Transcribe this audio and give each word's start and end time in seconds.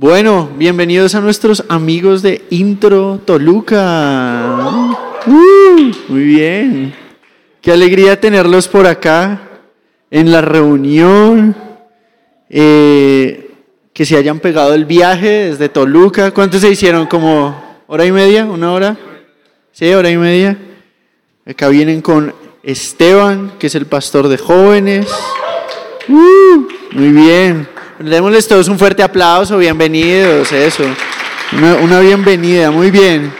Bueno, 0.00 0.48
bienvenidos 0.54 1.16
a 1.16 1.20
nuestros 1.20 1.64
amigos 1.68 2.22
de 2.22 2.44
Intro 2.50 3.20
Toluca. 3.24 4.44
Uh, 5.26 5.90
muy 6.06 6.22
bien. 6.22 6.94
Qué 7.60 7.72
alegría 7.72 8.20
tenerlos 8.20 8.68
por 8.68 8.86
acá 8.86 9.40
en 10.08 10.30
la 10.30 10.40
reunión. 10.40 11.56
Eh, 12.48 13.50
que 13.92 14.06
se 14.06 14.16
hayan 14.16 14.38
pegado 14.38 14.72
el 14.72 14.84
viaje 14.84 15.48
desde 15.48 15.68
Toluca. 15.68 16.30
¿Cuántos 16.30 16.60
se 16.60 16.70
hicieron? 16.70 17.08
¿Como 17.08 17.60
hora 17.88 18.06
y 18.06 18.12
media? 18.12 18.44
¿Una 18.44 18.70
hora? 18.70 18.96
Sí, 19.72 19.92
hora 19.92 20.10
y 20.10 20.16
media. 20.16 20.56
Acá 21.44 21.66
vienen 21.70 22.02
con 22.02 22.32
Esteban, 22.62 23.54
que 23.58 23.66
es 23.66 23.74
el 23.74 23.86
pastor 23.86 24.28
de 24.28 24.38
jóvenes. 24.38 25.08
Uh, 26.06 26.68
muy 26.92 27.08
bien. 27.08 27.77
Démosles 28.00 28.46
todos 28.46 28.68
un 28.68 28.78
fuerte 28.78 29.02
aplauso, 29.02 29.58
bienvenidos, 29.58 30.52
eso. 30.52 30.84
Una, 31.82 31.98
bienvenida, 31.98 32.70
muy 32.70 32.92
bien. 32.92 33.32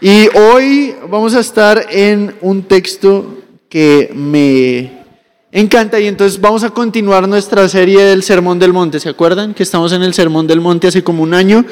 Y 0.00 0.28
hoy 0.38 0.94
vamos 1.08 1.34
a 1.34 1.40
estar 1.40 1.84
en 1.90 2.32
un 2.42 2.62
texto 2.62 3.42
que 3.68 4.12
me 4.14 5.04
encanta 5.50 5.98
y 5.98 6.06
entonces 6.06 6.40
vamos 6.40 6.62
a 6.62 6.70
continuar 6.70 7.26
nuestra 7.26 7.68
serie 7.68 8.04
del 8.04 8.22
Sermón 8.22 8.60
del 8.60 8.72
Monte. 8.72 9.00
¿Se 9.00 9.08
acuerdan 9.08 9.52
que 9.52 9.64
estamos 9.64 9.92
en 9.92 10.04
el 10.04 10.14
Sermón 10.14 10.46
del 10.46 10.60
Monte 10.60 10.86
hace 10.86 11.02
como 11.02 11.24
un 11.24 11.34
año? 11.34 11.64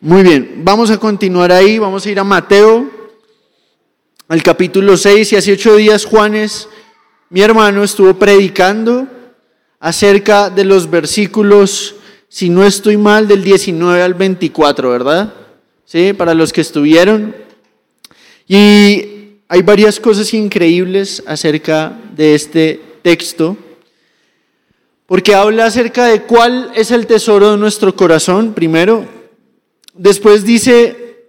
Muy 0.00 0.22
bien, 0.22 0.62
vamos 0.64 0.90
a 0.90 0.96
continuar 0.96 1.52
ahí, 1.52 1.78
vamos 1.78 2.06
a 2.06 2.10
ir 2.10 2.18
a 2.18 2.24
Mateo, 2.24 2.88
al 4.26 4.42
capítulo 4.42 4.96
6 4.96 5.34
y 5.34 5.36
hace 5.36 5.52
ocho 5.52 5.76
días 5.76 6.06
Juanes, 6.06 6.66
mi 7.28 7.42
hermano, 7.42 7.84
estuvo 7.84 8.14
predicando 8.14 9.06
acerca 9.80 10.50
de 10.50 10.64
los 10.64 10.90
versículos, 10.90 11.96
si 12.28 12.50
no 12.50 12.64
estoy 12.64 12.98
mal, 12.98 13.26
del 13.26 13.42
19 13.42 14.02
al 14.02 14.14
24, 14.14 14.90
¿verdad? 14.90 15.32
Sí, 15.86 16.12
para 16.12 16.34
los 16.34 16.52
que 16.52 16.60
estuvieron. 16.60 17.34
Y 18.46 19.38
hay 19.48 19.62
varias 19.62 19.98
cosas 19.98 20.32
increíbles 20.34 21.22
acerca 21.26 21.98
de 22.14 22.34
este 22.34 22.80
texto, 23.02 23.56
porque 25.06 25.34
habla 25.34 25.66
acerca 25.66 26.06
de 26.06 26.22
cuál 26.22 26.70
es 26.76 26.92
el 26.92 27.06
tesoro 27.06 27.50
de 27.50 27.56
nuestro 27.56 27.96
corazón, 27.96 28.52
primero. 28.52 29.08
Después 29.94 30.44
dice, 30.44 31.24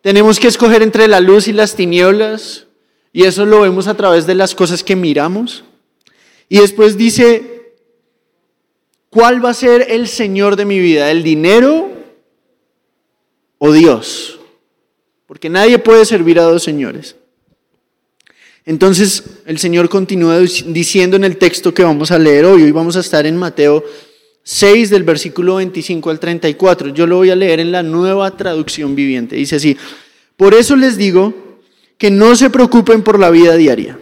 tenemos 0.00 0.40
que 0.40 0.48
escoger 0.48 0.82
entre 0.82 1.06
la 1.06 1.20
luz 1.20 1.46
y 1.46 1.52
las 1.52 1.76
tinieblas, 1.76 2.66
y 3.12 3.24
eso 3.24 3.44
lo 3.44 3.60
vemos 3.60 3.86
a 3.86 3.94
través 3.94 4.26
de 4.26 4.34
las 4.34 4.54
cosas 4.54 4.82
que 4.82 4.96
miramos. 4.96 5.62
Y 6.52 6.58
después 6.58 6.98
dice, 6.98 7.76
¿cuál 9.08 9.42
va 9.42 9.50
a 9.50 9.54
ser 9.54 9.86
el 9.88 10.08
Señor 10.08 10.56
de 10.56 10.64
mi 10.64 10.80
vida? 10.80 11.12
¿El 11.12 11.22
dinero 11.22 11.92
o 13.58 13.72
Dios? 13.72 14.40
Porque 15.26 15.48
nadie 15.48 15.78
puede 15.78 16.04
servir 16.04 16.40
a 16.40 16.42
dos 16.42 16.64
señores. 16.64 17.14
Entonces 18.66 19.22
el 19.46 19.60
Señor 19.60 19.88
continúa 19.88 20.40
diciendo 20.40 21.16
en 21.16 21.22
el 21.22 21.36
texto 21.36 21.72
que 21.72 21.84
vamos 21.84 22.10
a 22.10 22.18
leer 22.18 22.44
hoy, 22.44 22.64
hoy 22.64 22.72
vamos 22.72 22.96
a 22.96 23.00
estar 23.00 23.28
en 23.28 23.36
Mateo 23.36 23.84
6 24.42 24.90
del 24.90 25.04
versículo 25.04 25.54
25 25.54 26.10
al 26.10 26.18
34. 26.18 26.88
Yo 26.88 27.06
lo 27.06 27.18
voy 27.18 27.30
a 27.30 27.36
leer 27.36 27.60
en 27.60 27.70
la 27.70 27.84
nueva 27.84 28.36
traducción 28.36 28.96
viviente. 28.96 29.36
Dice 29.36 29.54
así, 29.54 29.76
por 30.36 30.54
eso 30.54 30.74
les 30.74 30.96
digo 30.96 31.32
que 31.96 32.10
no 32.10 32.34
se 32.34 32.50
preocupen 32.50 33.04
por 33.04 33.20
la 33.20 33.30
vida 33.30 33.54
diaria 33.54 33.96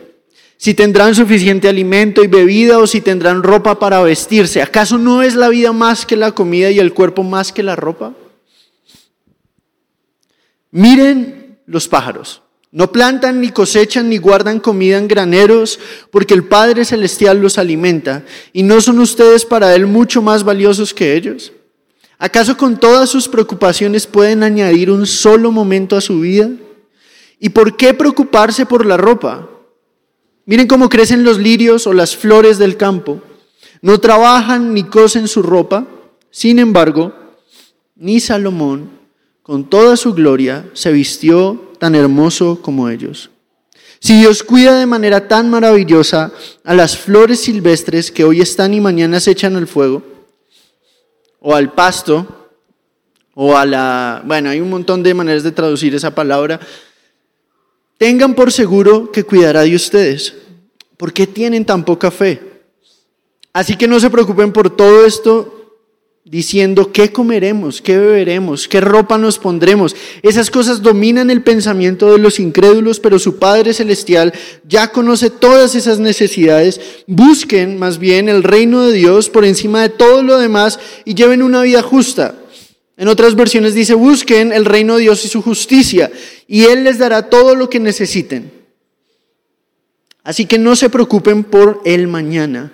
si 0.59 0.75
tendrán 0.75 1.15
suficiente 1.15 1.69
alimento 1.69 2.25
y 2.25 2.27
bebida 2.27 2.79
o 2.79 2.87
si 2.87 3.01
tendrán 3.01 3.45
ropa 3.45 3.79
para 3.79 4.03
vestirse. 4.03 4.61
¿Acaso 4.61 4.99
no 4.99 5.23
es 5.23 5.37
la 5.37 5.49
vida 5.49 5.73
más 5.73 6.05
que 6.05 6.17
la 6.17 6.33
comida 6.33 6.71
y 6.71 6.81
el 6.81 6.93
cuerpo 6.93 7.23
más 7.23 7.53
que 7.53 7.63
la 7.63 7.77
ropa? 7.77 8.13
Miren 10.73 11.61
los 11.65 11.87
pájaros. 11.87 12.43
No 12.73 12.91
plantan 12.93 13.41
ni 13.41 13.51
cosechan 13.51 14.11
ni 14.11 14.19
guardan 14.19 14.59
comida 14.59 14.99
en 14.99 15.09
graneros, 15.09 15.79
porque 16.11 16.35
el 16.35 16.45
Padre 16.45 16.85
Celestial 16.85 17.41
los 17.41 17.57
alimenta. 17.57 18.25
¿Y 18.53 18.65
no 18.65 18.81
son 18.81 18.99
ustedes 18.99 19.45
para 19.47 19.75
Él 19.75 19.87
mucho 19.87 20.21
más 20.21 20.43
valiosos 20.43 20.93
que 20.93 21.15
ellos? 21.15 21.53
¿Acaso 22.19 22.57
con 22.57 22.79
todas 22.79 23.09
sus 23.09 23.29
preocupaciones 23.29 24.09
pueden 24.09 24.43
añadir 24.43 24.91
un 24.91 25.07
solo 25.07 25.53
momento 25.53 25.97
a 25.97 26.01
su 26.01 26.21
vida? 26.21 26.51
¿Y 27.39 27.51
por 27.51 27.77
qué 27.77 27.95
preocuparse 27.95 28.67
por 28.67 28.85
la 28.85 28.97
ropa? 28.97 29.49
Miren 30.49 30.67
cómo 30.67 30.89
crecen 30.89 31.25
los 31.25 31.37
lirios 31.37 31.87
o 31.87 31.93
las 31.93 32.17
flores 32.17 32.57
del 32.57 32.79
campo. 32.79 33.21
No 33.83 34.01
trabajan 34.01 34.73
ni 34.73 34.83
cosen 34.83 35.29
su 35.29 35.43
ropa. 35.43 35.87
Sin 36.31 36.59
embargo, 36.59 37.13
ni 37.97 38.19
Salomón, 38.19 38.89
con 39.43 39.69
toda 39.69 39.95
su 39.99 40.15
gloria, 40.15 40.65
se 40.73 40.91
vistió 40.91 41.75
tan 41.79 41.95
hermoso 41.95 42.63
como 42.63 42.89
ellos. 42.89 43.29
Si 44.01 44.19
Dios 44.21 44.43
cuida 44.43 44.79
de 44.79 44.87
manera 44.87 45.29
tan 45.29 45.51
maravillosa 45.51 46.33
a 46.65 46.73
las 46.73 46.97
flores 46.97 47.41
silvestres 47.41 48.11
que 48.11 48.25
hoy 48.25 48.41
están 48.41 48.73
y 48.73 48.81
mañana 48.81 49.21
se 49.21 49.33
echan 49.33 49.55
al 49.55 49.67
fuego, 49.67 50.03
o 51.41 51.55
al 51.55 51.75
pasto, 51.75 52.49
o 53.35 53.55
a 53.55 53.67
la... 53.67 54.23
Bueno, 54.25 54.49
hay 54.49 54.63
un 54.63 54.71
montón 54.71 55.03
de 55.03 55.13
maneras 55.13 55.43
de 55.43 55.53
traducir 55.53 55.95
esa 55.95 56.15
palabra, 56.15 56.59
Tengan 57.99 58.35
por 58.37 58.53
seguro 58.53 59.11
que 59.11 59.25
cuidará 59.25 59.63
de 59.63 59.75
ustedes. 59.75 60.33
¿Por 60.99 61.15
qué 61.15 61.27
tienen 61.27 61.65
tan 61.65 61.83
poca 61.85 62.11
fe? 62.11 62.41
Así 63.55 63.77
que 63.77 63.89
no 63.89 63.99
se 63.99 64.11
preocupen 64.11 64.53
por 64.53 64.69
todo 64.69 65.07
esto 65.07 65.55
diciendo 66.27 66.93
qué 66.93 67.11
comeremos, 67.11 67.81
qué 67.81 67.97
beberemos, 67.97 68.69
qué 68.69 68.83
ropa 68.83 69.17
nos 69.17 69.39
pondremos. 69.39 69.97
Esas 70.23 70.51
cosas 70.51 70.83
dominan 70.83 71.31
el 71.31 71.43
pensamiento 71.43 72.13
de 72.13 72.19
los 72.19 72.39
incrédulos, 72.39 73.01
pero 73.01 73.19
su 73.19 73.39
Padre 73.39 73.73
Celestial 73.73 74.35
ya 74.69 74.93
conoce 74.93 75.31
todas 75.31 75.75
esas 75.75 75.99
necesidades. 75.99 76.79
Busquen 77.07 77.79
más 77.79 77.99
bien 77.99 78.29
el 78.29 78.43
reino 78.43 78.83
de 78.83 78.93
Dios 78.93 79.31
por 79.31 79.47
encima 79.47 79.81
de 79.81 79.89
todo 79.89 80.23
lo 80.23 80.37
demás 80.37 80.79
y 81.07 81.15
lleven 81.15 81.43
una 81.43 81.63
vida 81.63 81.81
justa 81.81 82.35
en 82.99 83.07
otras 83.07 83.37
versiones 83.37 83.75
dice, 83.75 83.95
busquen 83.95 84.53
el 84.53 84.65
reino 84.65 84.97
de 84.97 85.03
Dios 85.03 85.25
y 85.25 85.29
su 85.29 85.41
justicia, 85.41 86.11
y 86.49 86.65
Él 86.65 86.83
les 86.83 86.99
dará 86.99 87.31
todo 87.31 87.55
lo 87.55 87.71
que 87.71 87.79
necesiten. 87.79 88.58
Así 90.29 90.45
que 90.45 90.59
no 90.59 90.77
se 90.77 90.91
preocupen 90.91 91.43
por 91.43 91.81
el 91.87 92.07
mañana, 92.07 92.71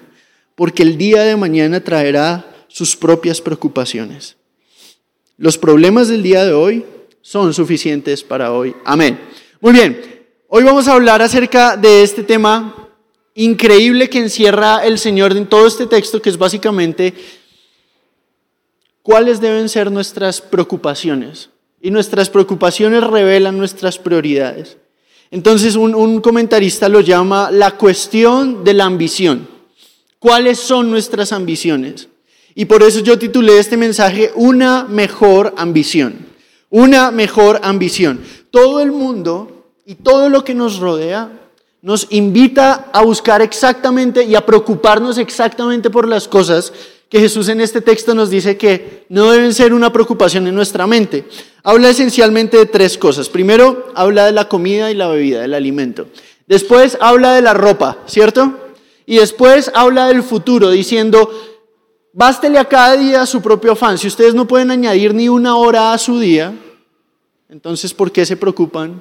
porque 0.57 0.83
el 0.83 0.99
día 0.99 1.23
de 1.23 1.37
mañana 1.37 1.85
traerá 1.85 2.53
sus 2.67 2.97
propias 2.97 3.41
preocupaciones. 3.41 4.35
Los 5.37 5.57
problemas 5.57 6.09
del 6.09 6.25
día 6.25 6.45
de 6.45 6.53
hoy 6.53 6.85
son 7.23 7.55
suficientes 7.55 8.25
para 8.25 8.51
hoy. 8.51 8.75
Amén. 8.85 9.21
Muy 9.61 9.73
bien, 9.73 10.25
hoy 10.49 10.65
vamos 10.65 10.89
a 10.89 10.95
hablar 10.95 11.23
acerca 11.23 11.77
de 11.77 12.03
este 12.03 12.25
tema 12.25 12.89
increíble 13.35 14.11
que 14.11 14.19
encierra 14.19 14.85
el 14.85 14.99
Señor 14.99 15.37
en 15.37 15.47
todo 15.47 15.69
este 15.69 15.87
texto, 15.87 16.21
que 16.21 16.31
es 16.31 16.37
básicamente 16.37 17.15
cuáles 19.01 19.41
deben 19.41 19.69
ser 19.69 19.93
nuestras 19.93 20.41
preocupaciones. 20.41 21.51
Y 21.81 21.93
nuestras 21.93 22.29
preocupaciones 22.31 23.05
revelan 23.05 23.57
nuestras 23.57 23.97
prioridades. 23.97 24.77
Entonces 25.31 25.77
un, 25.77 26.21
comentarista 26.21 26.89
lo 26.89 27.01
llama 27.01 27.51
la 27.51 27.73
cuestión 27.73 28.65
de 28.65 28.75
la 28.75 28.85
ambición. 28.85 29.49
¿Cuáles 30.19 30.59
son 30.59 30.91
nuestras 30.91 31.33
ambiciones? 31.33 32.09
Y 32.55 32.67
por 32.67 32.83
eso 32.83 33.01
yo 33.01 33.19
titulé 33.19 33.59
este 33.59 33.77
mensaje 33.77 34.31
Una 34.37 34.85
mejor 34.85 35.55
ambición. 35.57 36.27
Una 36.71 37.11
mejor 37.11 37.61
ambición. 37.63 38.21
Todo 38.51 38.81
el 38.81 38.93
mundo 38.93 39.67
y 39.85 39.97
todo 39.97 40.29
lo 40.29 40.45
que 40.45 40.55
nos 40.55 40.79
rodea 40.79 41.31
nos 41.83 42.07
invita 42.11 42.89
a 42.93 43.03
buscar 43.03 43.43
exactamente 43.43 44.25
y 44.25 44.35
a 44.35 44.47
preocuparnos 44.47 45.19
exactamente 45.19 45.91
por 45.91 46.09
las 46.09 46.27
cosas 46.27 46.73
que 47.09 47.21
Jesús 47.21 47.49
en 47.49 47.61
este 47.61 47.81
texto 47.81 48.15
nos 48.15 48.31
dice 48.31 48.57
que 48.57 49.05
no 49.09 49.31
deben 49.31 49.55
ser 49.55 49.73
una 49.73 49.93
preocupación 49.93 50.47
en 50.47 50.55
nuestra 50.55 50.87
mente. 50.87 51.25
Habla 51.63 51.91
esencialmente 51.91 52.57
de 52.57 52.67
tres 52.67 52.99
cosas. 52.99 53.29
Primero, 53.29 53.93
habla 53.95 54.27
de 54.27 54.33
la 54.33 54.49
comida 54.49 54.91
y 54.91 54.95
la 54.95 55.09
bebida, 55.09 55.43
del 55.43 55.55
alimento. 55.55 56.07
Después 56.47 56.99
habla 57.01 57.35
de 57.35 57.43
la 57.43 57.55
ropa, 57.55 57.99
¿cierto? 58.07 58.59
Y 59.07 59.17
después 59.19 59.71
habla 59.75 60.09
del 60.09 60.23
futuro, 60.23 60.71
diciendo, 60.71 61.31
bástele 62.13 62.59
a 62.59 62.65
cada 62.65 62.97
día 62.97 63.27
su 63.27 63.43
propio 63.43 63.73
afán. 63.73 63.99
Si 63.99 64.07
ustedes 64.07 64.35
no 64.35 64.47
pueden 64.47 64.71
añadir 64.71 65.15
ni 65.15 65.29
una 65.29 65.57
hora 65.57 65.93
a 65.93 65.99
su 65.99 66.19
día, 66.19 66.55
entonces 67.49 67.95
¿por 67.95 68.11
qué 68.11 68.27
se 68.27 68.37
preocupan 68.37 69.01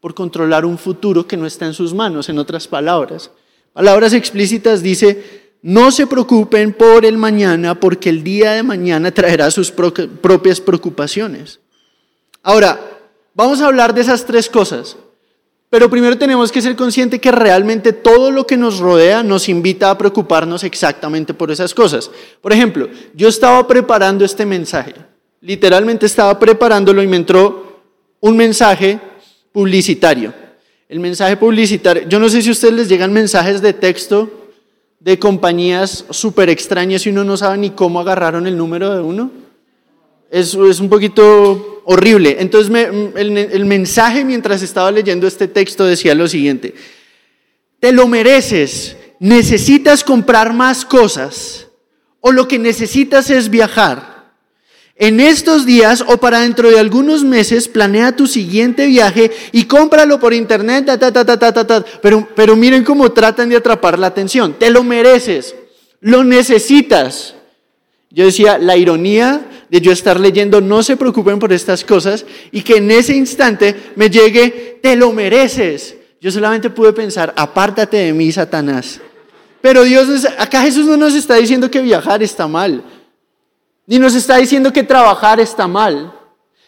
por 0.00 0.14
controlar 0.14 0.64
un 0.64 0.78
futuro 0.78 1.26
que 1.26 1.36
no 1.36 1.46
está 1.46 1.66
en 1.66 1.74
sus 1.74 1.92
manos? 1.92 2.28
En 2.28 2.38
otras 2.38 2.66
palabras, 2.66 3.30
palabras 3.72 4.12
explícitas 4.12 4.82
dice, 4.82 5.39
no 5.62 5.90
se 5.90 6.06
preocupen 6.06 6.72
por 6.72 7.04
el 7.04 7.18
mañana 7.18 7.78
porque 7.78 8.08
el 8.08 8.22
día 8.24 8.52
de 8.52 8.62
mañana 8.62 9.10
traerá 9.10 9.50
sus 9.50 9.70
propias 9.70 10.60
preocupaciones. 10.60 11.60
Ahora, 12.42 12.80
vamos 13.34 13.60
a 13.60 13.66
hablar 13.66 13.94
de 13.94 14.00
esas 14.00 14.24
tres 14.24 14.48
cosas. 14.48 14.96
Pero 15.70 15.88
primero 15.88 16.18
tenemos 16.18 16.50
que 16.50 16.60
ser 16.60 16.74
conscientes 16.74 17.20
que 17.20 17.30
realmente 17.30 17.92
todo 17.92 18.32
lo 18.32 18.44
que 18.44 18.56
nos 18.56 18.80
rodea 18.80 19.22
nos 19.22 19.48
invita 19.48 19.88
a 19.88 19.96
preocuparnos 19.96 20.64
exactamente 20.64 21.32
por 21.32 21.52
esas 21.52 21.72
cosas. 21.72 22.10
Por 22.40 22.52
ejemplo, 22.52 22.88
yo 23.14 23.28
estaba 23.28 23.64
preparando 23.68 24.24
este 24.24 24.44
mensaje, 24.44 24.94
literalmente 25.40 26.06
estaba 26.06 26.36
preparándolo 26.40 27.04
y 27.04 27.06
me 27.06 27.18
entró 27.18 27.82
un 28.18 28.36
mensaje 28.36 28.98
publicitario. 29.52 30.34
El 30.88 30.98
mensaje 30.98 31.36
publicitario, 31.36 32.08
yo 32.08 32.18
no 32.18 32.28
sé 32.28 32.42
si 32.42 32.48
a 32.48 32.52
ustedes 32.52 32.74
les 32.74 32.88
llegan 32.88 33.12
mensajes 33.12 33.62
de 33.62 33.72
texto 33.72 34.39
de 35.00 35.18
compañías 35.18 36.04
súper 36.10 36.50
extrañas 36.50 37.06
y 37.06 37.10
uno 37.10 37.24
no 37.24 37.36
sabe 37.36 37.58
ni 37.58 37.70
cómo 37.70 38.00
agarraron 38.00 38.46
el 38.46 38.56
número 38.56 38.94
de 38.94 39.02
uno. 39.02 39.30
Es, 40.30 40.54
es 40.54 40.78
un 40.78 40.88
poquito 40.88 41.82
horrible. 41.86 42.36
Entonces 42.38 42.72
el, 43.16 43.36
el 43.36 43.64
mensaje 43.64 44.24
mientras 44.24 44.62
estaba 44.62 44.92
leyendo 44.92 45.26
este 45.26 45.48
texto 45.48 45.84
decía 45.84 46.14
lo 46.14 46.28
siguiente, 46.28 46.74
te 47.80 47.92
lo 47.92 48.06
mereces, 48.06 48.96
necesitas 49.18 50.04
comprar 50.04 50.52
más 50.52 50.84
cosas 50.84 51.66
o 52.20 52.30
lo 52.30 52.46
que 52.46 52.58
necesitas 52.58 53.30
es 53.30 53.48
viajar. 53.48 54.19
En 55.00 55.18
estos 55.18 55.64
días 55.64 56.04
o 56.06 56.18
para 56.18 56.40
dentro 56.40 56.70
de 56.70 56.78
algunos 56.78 57.24
meses, 57.24 57.68
planea 57.68 58.14
tu 58.14 58.26
siguiente 58.26 58.86
viaje 58.86 59.30
y 59.50 59.64
cómpralo 59.64 60.20
por 60.20 60.34
internet. 60.34 60.84
Ta, 60.84 60.98
ta, 60.98 61.10
ta, 61.24 61.84
Pero, 62.02 62.28
pero 62.36 62.54
miren 62.54 62.84
cómo 62.84 63.10
tratan 63.10 63.48
de 63.48 63.56
atrapar 63.56 63.98
la 63.98 64.08
atención. 64.08 64.56
Te 64.58 64.70
lo 64.70 64.84
mereces, 64.84 65.54
lo 66.02 66.22
necesitas. 66.22 67.34
Yo 68.10 68.26
decía, 68.26 68.58
la 68.58 68.76
ironía 68.76 69.40
de 69.70 69.80
yo 69.80 69.90
estar 69.90 70.20
leyendo, 70.20 70.60
no 70.60 70.82
se 70.82 70.98
preocupen 70.98 71.38
por 71.38 71.50
estas 71.50 71.82
cosas, 71.82 72.26
y 72.52 72.60
que 72.60 72.76
en 72.76 72.90
ese 72.90 73.16
instante 73.16 73.74
me 73.96 74.10
llegue, 74.10 74.80
te 74.82 74.96
lo 74.96 75.12
mereces. 75.12 75.96
Yo 76.20 76.30
solamente 76.30 76.68
pude 76.68 76.92
pensar, 76.92 77.32
apártate 77.38 77.96
de 77.96 78.12
mí, 78.12 78.30
Satanás. 78.32 79.00
Pero 79.62 79.84
Dios, 79.84 80.26
acá 80.36 80.60
Jesús 80.60 80.84
no 80.84 80.98
nos 80.98 81.14
está 81.14 81.36
diciendo 81.36 81.70
que 81.70 81.80
viajar 81.80 82.22
está 82.22 82.46
mal, 82.46 82.82
ni 83.90 83.98
nos 83.98 84.14
está 84.14 84.36
diciendo 84.36 84.72
que 84.72 84.84
trabajar 84.84 85.40
está 85.40 85.66
mal, 85.66 86.16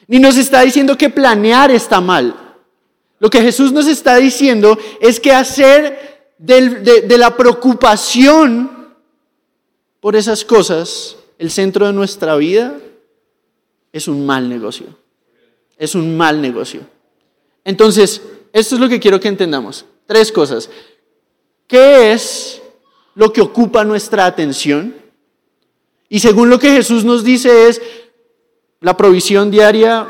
ni 0.09 0.19
nos 0.19 0.37
está 0.37 0.63
diciendo 0.63 0.99
que 0.99 1.09
planear 1.09 1.71
está 1.71 2.01
mal. 2.01 2.57
Lo 3.21 3.31
que 3.31 3.41
Jesús 3.41 3.71
nos 3.71 3.87
está 3.87 4.17
diciendo 4.17 4.77
es 5.01 5.21
que 5.21 5.31
hacer 5.31 6.33
de, 6.37 6.81
de 6.81 7.19
la 7.19 7.37
preocupación 7.37 8.93
por 10.01 10.17
esas 10.17 10.45
cosas 10.45 11.17
el 11.39 11.53
centro 11.53 11.87
de 11.87 11.93
nuestra 11.93 12.35
vida 12.35 12.77
es 13.93 14.09
un 14.09 14.27
mal 14.27 14.49
negocio. 14.49 14.87
Es 15.79 15.95
un 15.95 16.17
mal 16.17 16.43
negocio. 16.43 16.81
Entonces, 17.65 18.21
esto 18.53 18.75
es 18.75 18.81
lo 18.81 18.89
que 18.89 18.99
quiero 18.99 19.21
que 19.21 19.29
entendamos. 19.29 19.85
Tres 20.07 20.33
cosas. 20.33 20.69
¿Qué 21.69 22.11
es 22.11 22.61
lo 23.15 23.33
que 23.33 23.43
ocupa 23.43 23.85
nuestra 23.85 24.27
atención? 24.27 25.02
Y 26.13 26.21
según 26.21 26.51
lo 26.51 26.59
que 26.59 26.71
Jesús 26.73 27.07
nos 27.07 27.25
dice 27.25 27.69
es 27.69 27.81
la 28.83 28.99
provisión 28.99 29.51
diaria, 29.51 30.07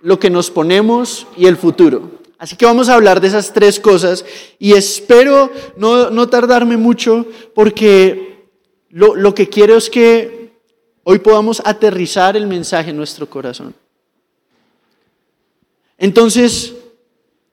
lo 0.00 0.18
que 0.18 0.30
nos 0.30 0.50
ponemos 0.50 1.26
y 1.36 1.44
el 1.44 1.58
futuro. 1.58 2.10
Así 2.38 2.56
que 2.56 2.64
vamos 2.64 2.88
a 2.88 2.94
hablar 2.94 3.20
de 3.20 3.28
esas 3.28 3.52
tres 3.52 3.78
cosas 3.78 4.24
y 4.58 4.72
espero 4.72 5.50
no, 5.76 6.28
tardarme 6.30 6.78
mucho 6.78 7.26
porque 7.54 8.48
lo, 8.88 9.14
lo 9.14 9.34
que 9.34 9.50
quiero 9.50 9.76
es 9.76 9.90
que 9.90 10.54
hoy 11.04 11.18
podamos 11.18 11.60
aterrizar 11.66 12.34
el 12.34 12.46
mensaje 12.46 12.88
en 12.88 12.96
nuestro 12.96 13.28
corazón. 13.28 13.74
Entonces, 15.98 16.72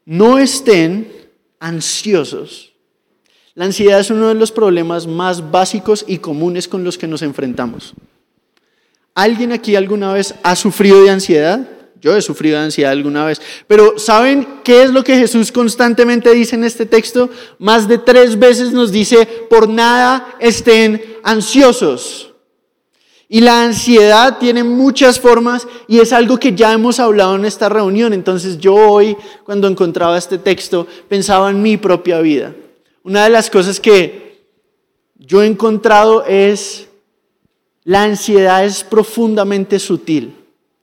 no 0.05 0.37
estén 0.37 1.11
ansiosos. 1.59 2.72
La 3.55 3.65
ansiedad 3.65 3.99
es 3.99 4.09
uno 4.09 4.29
de 4.29 4.33
los 4.33 4.51
problemas 4.51 5.05
más 5.05 5.51
básicos 5.51 6.03
y 6.07 6.17
comunes 6.17 6.67
con 6.67 6.83
los 6.83 6.97
que 6.97 7.07
nos 7.07 7.21
enfrentamos. 7.21 7.93
¿Alguien 9.13 9.51
aquí 9.51 9.75
alguna 9.75 10.11
vez 10.11 10.33
ha 10.41 10.55
sufrido 10.55 11.03
de 11.03 11.11
ansiedad? 11.11 11.69
Yo 12.01 12.17
he 12.17 12.21
sufrido 12.23 12.57
de 12.57 12.65
ansiedad 12.65 12.91
alguna 12.91 13.25
vez. 13.25 13.39
Pero 13.67 13.99
¿saben 13.99 14.47
qué 14.63 14.83
es 14.83 14.89
lo 14.91 15.03
que 15.03 15.17
Jesús 15.17 15.51
constantemente 15.51 16.33
dice 16.33 16.55
en 16.55 16.63
este 16.63 16.87
texto? 16.87 17.29
Más 17.59 17.87
de 17.87 17.99
tres 17.99 18.39
veces 18.39 18.71
nos 18.71 18.91
dice, 18.91 19.27
por 19.49 19.69
nada 19.69 20.35
estén 20.39 21.01
ansiosos. 21.23 22.33
Y 23.29 23.41
la 23.41 23.63
ansiedad 23.63 24.39
tiene 24.39 24.63
muchas 24.63 25.19
formas 25.19 25.67
y 25.87 25.99
es 25.99 26.11
algo 26.11 26.39
que 26.39 26.53
ya 26.53 26.73
hemos 26.73 26.99
hablado 26.99 27.35
en 27.35 27.45
esta 27.45 27.69
reunión. 27.69 28.13
Entonces 28.13 28.57
yo 28.57 28.73
hoy, 28.73 29.15
cuando 29.43 29.67
encontraba 29.67 30.17
este 30.17 30.39
texto, 30.39 30.87
pensaba 31.07 31.51
en 31.51 31.61
mi 31.61 31.77
propia 31.77 32.19
vida. 32.19 32.53
Una 33.03 33.25
de 33.25 33.29
las 33.29 33.49
cosas 33.49 33.79
que 33.79 34.47
yo 35.15 35.43
he 35.43 35.45
encontrado 35.45 36.25
es 36.25 36.87
la 37.83 38.03
ansiedad 38.03 38.65
es 38.65 38.83
profundamente 38.83 39.79
sutil 39.79 40.35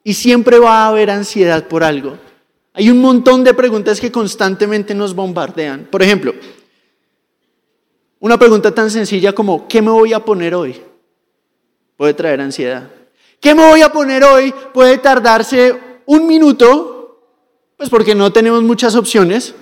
y 0.05 0.14
siempre 0.14 0.58
va 0.58 0.84
a 0.84 0.88
haber 0.88 1.11
ansiedad 1.11 1.67
por 1.67 1.82
algo. 1.82 2.19
Hay 2.72 2.90
un 2.90 3.00
montón 3.00 3.43
de 3.43 3.55
preguntas 3.55 4.00
que 4.00 4.12
constantemente 4.12 4.94
nos 4.94 5.14
bombardean. 5.14 5.88
Por 5.90 6.02
ejemplo, 6.02 6.34
una 8.19 8.38
pregunta 8.38 8.73
tan 8.75 8.90
sencilla 8.90 9.32
como 9.32 9.66
¿qué 9.66 9.82
me 9.82 9.90
voy 9.90 10.12
a 10.12 10.25
poner 10.25 10.55
hoy? 10.55 10.81
puede 12.00 12.14
traer 12.14 12.40
ansiedad. 12.40 12.88
¿Qué 13.40 13.55
me 13.55 13.69
voy 13.69 13.82
a 13.82 13.93
poner 13.93 14.25
hoy? 14.25 14.55
Puede 14.73 14.96
tardarse 14.96 15.78
un 16.06 16.26
minuto, 16.26 17.26
pues 17.76 17.90
porque 17.90 18.14
no 18.14 18.32
tenemos 18.32 18.62
muchas 18.62 18.94
opciones, 18.94 19.55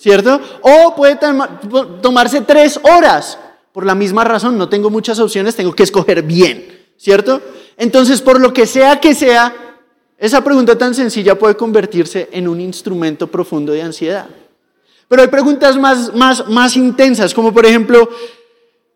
¿cierto? 0.00 0.40
O 0.62 0.94
puede 0.96 1.18
tomarse 2.00 2.40
tres 2.40 2.80
horas. 2.82 3.38
Por 3.72 3.84
la 3.84 3.94
misma 3.94 4.24
razón, 4.24 4.56
no 4.58 4.68
tengo 4.68 4.90
muchas 4.90 5.20
opciones, 5.20 5.54
tengo 5.54 5.74
que 5.74 5.84
escoger 5.84 6.22
bien, 6.22 6.86
¿cierto? 6.96 7.40
Entonces, 7.76 8.20
por 8.20 8.40
lo 8.40 8.52
que 8.52 8.66
sea 8.66 8.98
que 8.98 9.14
sea, 9.14 9.54
esa 10.18 10.42
pregunta 10.42 10.76
tan 10.76 10.94
sencilla 10.94 11.38
puede 11.38 11.54
convertirse 11.54 12.28
en 12.32 12.48
un 12.48 12.60
instrumento 12.60 13.28
profundo 13.28 13.72
de 13.72 13.82
ansiedad. 13.82 14.26
Pero 15.06 15.22
hay 15.22 15.28
preguntas 15.28 15.76
más, 15.76 16.12
más, 16.14 16.48
más 16.48 16.76
intensas, 16.76 17.32
como 17.32 17.52
por 17.52 17.66
ejemplo, 17.66 18.08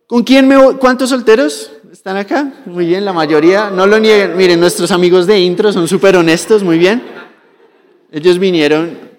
¿con 0.06 0.24
quién 0.24 0.48
me 0.48 0.56
voy? 0.56 0.74
¿Cuántos 0.76 1.10
solteros? 1.10 1.70
¿Están 1.92 2.16
acá? 2.16 2.52
Muy 2.66 2.86
bien, 2.86 3.04
la 3.04 3.12
mayoría. 3.12 3.70
No 3.70 3.86
lo 3.86 3.98
nieguen. 3.98 4.36
Miren, 4.36 4.58
nuestros 4.58 4.90
amigos 4.90 5.26
de 5.26 5.38
intro 5.38 5.72
son 5.72 5.86
súper 5.86 6.16
honestos, 6.16 6.62
muy 6.62 6.78
bien. 6.78 7.02
Ellos 8.10 8.38
vinieron 8.38 9.13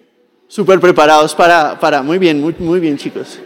súper 0.47 0.80
preparados 0.80 1.33
para, 1.36 1.80
para, 1.80 2.01
muy 2.01 2.18
bien, 2.18 2.42
muy, 2.42 2.56
muy 2.59 2.80
bien 2.80 2.97
chicos. 2.97 3.39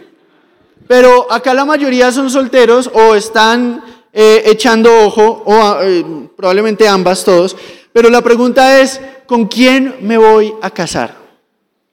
Pero 0.86 1.30
acá 1.30 1.54
la 1.54 1.64
mayoría 1.64 2.10
son 2.10 2.30
solteros 2.30 2.90
o 2.92 3.14
están 3.14 3.82
eh, 4.12 4.42
echando 4.46 4.90
ojo, 5.06 5.42
o 5.46 5.80
eh, 5.82 6.04
probablemente 6.36 6.88
ambas 6.88 7.24
todos. 7.24 7.56
Pero 7.92 8.10
la 8.10 8.22
pregunta 8.22 8.80
es, 8.80 9.00
¿con 9.26 9.46
quién 9.46 9.96
me 10.02 10.18
voy 10.18 10.54
a 10.62 10.70
casar? 10.70 11.16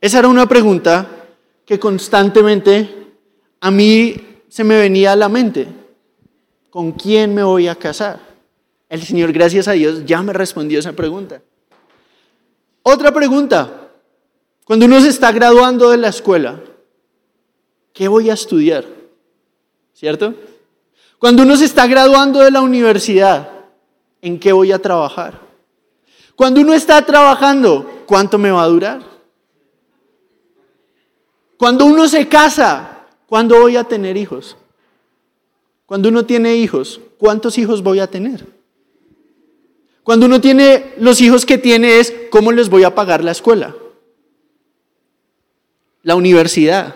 Esa 0.01 0.19
era 0.19 0.27
una 0.27 0.47
pregunta 0.47 1.07
que 1.65 1.79
constantemente 1.79 3.07
a 3.61 3.71
mí 3.71 4.15
se 4.47 4.63
me 4.63 4.77
venía 4.77 5.11
a 5.11 5.15
la 5.15 5.29
mente. 5.29 5.67
¿con 6.77 6.91
quién 6.91 7.33
me 7.33 7.41
voy 7.41 7.67
a 7.67 7.73
casar? 7.73 8.19
El 8.87 9.01
Señor, 9.01 9.31
gracias 9.31 9.67
a 9.67 9.71
Dios, 9.71 10.05
ya 10.05 10.21
me 10.21 10.31
respondió 10.31 10.77
esa 10.77 10.93
pregunta. 10.93 11.41
Otra 12.83 13.11
pregunta, 13.11 13.86
cuando 14.67 14.85
uno 14.85 14.99
se 14.99 15.07
está 15.07 15.31
graduando 15.31 15.91
de 15.91 15.97
la 15.97 16.09
escuela, 16.09 16.59
¿qué 17.93 18.09
voy 18.09 18.29
a 18.29 18.33
estudiar? 18.33 18.83
¿Cierto? 19.93 20.35
Cuando 21.19 21.43
uno 21.43 21.55
se 21.55 21.63
está 21.63 21.87
graduando 21.87 22.39
de 22.39 22.51
la 22.51 22.59
universidad, 22.59 23.49
¿en 24.21 24.37
qué 24.37 24.51
voy 24.51 24.73
a 24.73 24.79
trabajar? 24.79 25.39
Cuando 26.35 26.59
uno 26.59 26.73
está 26.73 27.01
trabajando, 27.05 28.03
¿cuánto 28.05 28.37
me 28.37 28.51
va 28.51 28.63
a 28.63 28.67
durar? 28.67 29.01
Cuando 31.57 31.85
uno 31.85 32.09
se 32.09 32.27
casa, 32.27 33.05
¿cuándo 33.25 33.61
voy 33.61 33.77
a 33.77 33.85
tener 33.85 34.17
hijos? 34.17 34.57
Cuando 35.85 36.09
uno 36.09 36.25
tiene 36.25 36.57
hijos, 36.57 36.99
¿cuántos 37.17 37.57
hijos 37.57 37.81
voy 37.81 37.99
a 37.99 38.07
tener? 38.07 38.45
Cuando 40.03 40.25
uno 40.25 40.41
tiene 40.41 40.93
los 40.97 41.21
hijos 41.21 41.45
que 41.45 41.57
tiene 41.57 41.99
es, 41.99 42.13
¿cómo 42.29 42.51
les 42.51 42.67
voy 42.67 42.83
a 42.83 42.93
pagar 42.93 43.23
la 43.23 43.31
escuela? 43.31 43.73
La 46.07 46.15
universidad. 46.15 46.95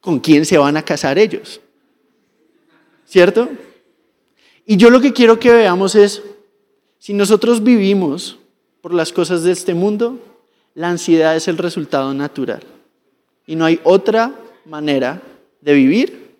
¿Con 0.00 0.18
quién 0.18 0.44
se 0.44 0.58
van 0.58 0.76
a 0.76 0.84
casar 0.84 1.20
ellos? 1.20 1.60
¿Cierto? 3.06 3.48
Y 4.66 4.76
yo 4.76 4.90
lo 4.90 5.00
que 5.00 5.12
quiero 5.12 5.38
que 5.38 5.52
veamos 5.52 5.94
es, 5.94 6.20
si 6.98 7.14
nosotros 7.14 7.62
vivimos 7.62 8.36
por 8.80 8.92
las 8.92 9.12
cosas 9.12 9.44
de 9.44 9.52
este 9.52 9.72
mundo, 9.72 10.18
la 10.74 10.88
ansiedad 10.88 11.36
es 11.36 11.46
el 11.46 11.58
resultado 11.58 12.12
natural. 12.12 12.64
Y 13.46 13.54
no 13.54 13.64
hay 13.64 13.78
otra 13.84 14.34
manera 14.64 15.22
de 15.60 15.74
vivir 15.74 16.34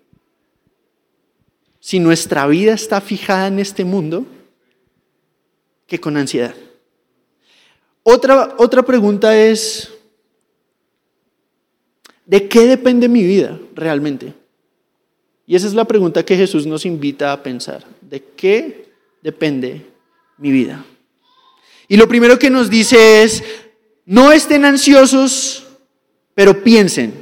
si 1.79 1.99
nuestra 1.99 2.45
vida 2.47 2.73
está 2.73 2.99
fijada 2.99 3.47
en 3.47 3.57
este 3.57 3.85
mundo 3.85 4.25
que 5.87 5.97
con 5.97 6.17
ansiedad. 6.17 6.55
Otra, 8.03 8.55
otra 8.57 8.83
pregunta 8.83 9.37
es, 9.37 9.93
¿De 12.29 12.47
qué 12.47 12.67
depende 12.67 13.09
mi 13.09 13.23
vida 13.23 13.59
realmente? 13.73 14.35
Y 15.47 15.55
esa 15.55 15.65
es 15.65 15.73
la 15.73 15.85
pregunta 15.85 16.23
que 16.23 16.37
Jesús 16.37 16.67
nos 16.67 16.85
invita 16.85 17.33
a 17.33 17.41
pensar. 17.41 17.83
¿De 18.01 18.23
qué 18.35 18.91
depende 19.23 19.87
mi 20.37 20.51
vida? 20.51 20.85
Y 21.87 21.97
lo 21.97 22.07
primero 22.07 22.37
que 22.37 22.51
nos 22.51 22.69
dice 22.69 23.23
es, 23.23 23.43
no 24.05 24.31
estén 24.31 24.63
ansiosos, 24.63 25.65
pero 26.35 26.63
piensen. 26.63 27.15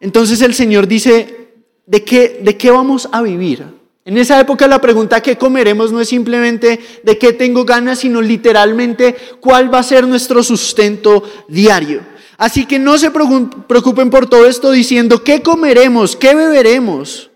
Entonces 0.00 0.42
el 0.42 0.54
Señor 0.54 0.88
dice, 0.88 1.52
¿de 1.86 2.02
qué, 2.02 2.40
de 2.42 2.56
qué 2.56 2.72
vamos 2.72 3.08
a 3.12 3.22
vivir? 3.22 3.62
En 4.04 4.18
esa 4.18 4.40
época 4.40 4.66
la 4.66 4.80
pregunta 4.80 5.22
¿qué 5.22 5.38
comeremos 5.38 5.92
no 5.92 6.00
es 6.00 6.08
simplemente 6.08 6.80
de 7.04 7.18
qué 7.18 7.32
tengo 7.32 7.64
ganas, 7.64 8.00
sino 8.00 8.20
literalmente 8.20 9.14
cuál 9.38 9.72
va 9.72 9.78
a 9.78 9.84
ser 9.84 10.08
nuestro 10.08 10.42
sustento 10.42 11.22
diario. 11.46 12.10
Así 12.42 12.66
que 12.66 12.80
no 12.80 12.98
se 12.98 13.12
preocupen 13.12 14.10
por 14.10 14.28
todo 14.28 14.48
esto 14.48 14.72
diciendo 14.72 15.22
qué 15.22 15.42
comeremos, 15.42 16.16
qué 16.16 16.34
beberemos, 16.34 17.30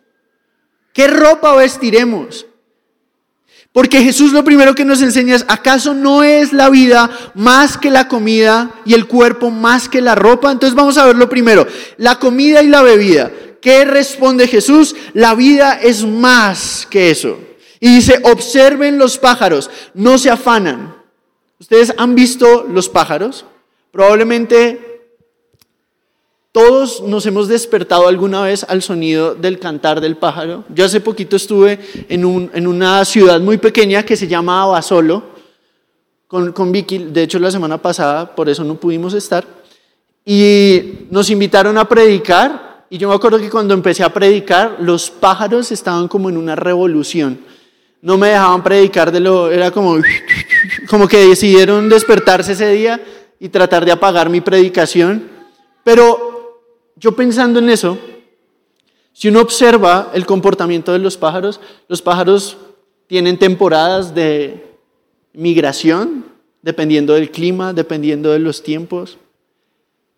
qué 0.92 1.06
ropa 1.06 1.54
vestiremos. 1.54 2.44
Porque 3.70 4.02
Jesús 4.02 4.32
lo 4.32 4.42
primero 4.42 4.74
que 4.74 4.84
nos 4.84 5.00
enseña 5.02 5.36
es, 5.36 5.44
¿acaso 5.46 5.94
no 5.94 6.24
es 6.24 6.52
la 6.52 6.70
vida 6.70 7.08
más 7.36 7.78
que 7.78 7.92
la 7.92 8.08
comida 8.08 8.72
y 8.84 8.94
el 8.94 9.06
cuerpo 9.06 9.52
más 9.52 9.88
que 9.88 10.00
la 10.00 10.16
ropa? 10.16 10.50
Entonces 10.50 10.74
vamos 10.74 10.98
a 10.98 11.06
ver 11.06 11.14
lo 11.14 11.28
primero, 11.28 11.68
la 11.98 12.18
comida 12.18 12.60
y 12.64 12.66
la 12.66 12.82
bebida. 12.82 13.30
¿Qué 13.62 13.84
responde 13.84 14.48
Jesús? 14.48 14.96
La 15.12 15.36
vida 15.36 15.78
es 15.80 16.04
más 16.04 16.84
que 16.90 17.12
eso. 17.12 17.38
Y 17.78 17.94
dice, 17.94 18.18
observen 18.24 18.98
los 18.98 19.18
pájaros, 19.18 19.70
no 19.94 20.18
se 20.18 20.30
afanan. 20.30 20.96
¿Ustedes 21.60 21.94
han 21.96 22.16
visto 22.16 22.66
los 22.68 22.88
pájaros? 22.88 23.44
Probablemente 23.92 24.95
todos 26.56 27.02
nos 27.02 27.26
hemos 27.26 27.48
despertado 27.48 28.08
alguna 28.08 28.40
vez 28.40 28.64
al 28.66 28.80
sonido 28.80 29.34
del 29.34 29.58
cantar 29.58 30.00
del 30.00 30.16
pájaro. 30.16 30.64
Yo 30.70 30.86
hace 30.86 31.02
poquito 31.02 31.36
estuve 31.36 31.78
en, 32.08 32.24
una 32.24 33.04
ciudad 33.04 33.38
muy 33.42 33.58
pequeña 33.58 34.04
que 34.04 34.16
se 34.16 34.26
llama 34.26 34.62
Abasolo 34.62 35.22
con, 36.26 36.52
con 36.52 36.72
Vicky, 36.72 36.96
de 37.10 37.24
hecho 37.24 37.38
la 37.38 37.50
semana 37.50 37.76
pasada, 37.76 38.34
por 38.34 38.48
eso 38.48 38.64
no 38.64 38.76
pudimos 38.76 39.12
estar, 39.12 39.44
y 40.24 41.00
nos 41.10 41.28
invitaron 41.28 41.76
a 41.76 41.86
predicar 41.86 42.86
y 42.88 42.96
yo 42.96 43.10
me 43.10 43.14
acuerdo 43.14 43.38
que 43.38 43.50
cuando 43.50 43.74
empecé 43.74 44.02
a 44.02 44.14
predicar, 44.14 44.78
los 44.80 45.10
pájaros 45.10 45.70
estaban 45.72 46.08
como 46.08 46.30
en 46.30 46.38
una 46.38 46.56
revolución. 46.56 47.38
No 48.00 48.16
me 48.16 48.28
dejaban 48.28 48.62
predicar 48.62 49.12
de 49.12 49.20
lo, 49.20 49.50
era 49.50 49.70
como, 49.70 49.98
como 50.88 51.06
que 51.06 51.18
decidieron 51.18 51.90
despertarse 51.90 52.52
ese 52.52 52.72
día 52.72 52.98
y 53.38 53.50
tratar 53.50 53.84
de 53.84 53.92
apagar 53.92 54.30
mi 54.30 54.40
predicación. 54.40 55.36
Pero 55.84 56.35
yo 56.96 57.12
pensando 57.12 57.58
en 57.58 57.68
eso, 57.68 57.98
si 59.12 59.28
uno 59.28 59.40
observa 59.40 60.10
el 60.14 60.26
comportamiento 60.26 60.92
de 60.92 60.98
los 60.98 61.16
pájaros, 61.16 61.60
los 61.88 62.02
pájaros 62.02 62.56
tienen 63.06 63.38
temporadas 63.38 64.14
de 64.14 64.78
migración, 65.32 66.24
dependiendo 66.62 67.14
del 67.14 67.30
clima, 67.30 67.72
dependiendo 67.72 68.32
de 68.32 68.38
los 68.38 68.62
tiempos. 68.62 69.18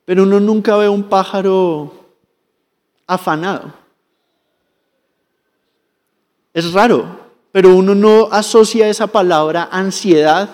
Pero 0.04 0.22
uno 0.22 0.40
nunca 0.40 0.76
ve 0.76 0.88
un 0.88 1.04
pájaro 1.04 1.92
afanado. 3.06 3.74
Es 6.54 6.72
raro, 6.72 7.20
pero 7.52 7.74
uno 7.74 7.94
no 7.94 8.28
asocia 8.30 8.88
esa 8.88 9.06
palabra 9.08 9.68
ansiedad 9.70 10.48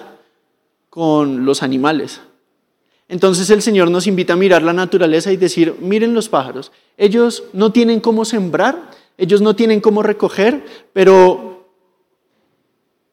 con 0.91 1.45
los 1.45 1.63
animales. 1.63 2.21
Entonces 3.09 3.51
el 3.51 3.63
Señor 3.63 3.91
nos 3.91 4.07
invita 4.07 4.33
a 4.33 4.37
mirar 4.37 4.63
la 4.63 4.73
naturaleza 4.73 5.31
y 5.31 5.37
decir, 5.37 5.77
miren 5.81 6.15
los 6.15 6.29
pájaros, 6.29 6.73
ellos 6.97 7.45
no 7.53 7.71
tienen 7.71 8.01
cómo 8.01 8.25
sembrar, 8.25 8.91
ellos 9.19 9.41
no 9.41 9.55
tienen 9.55 9.81
cómo 9.81 10.03
recoger, 10.03 10.65
pero 10.93 11.69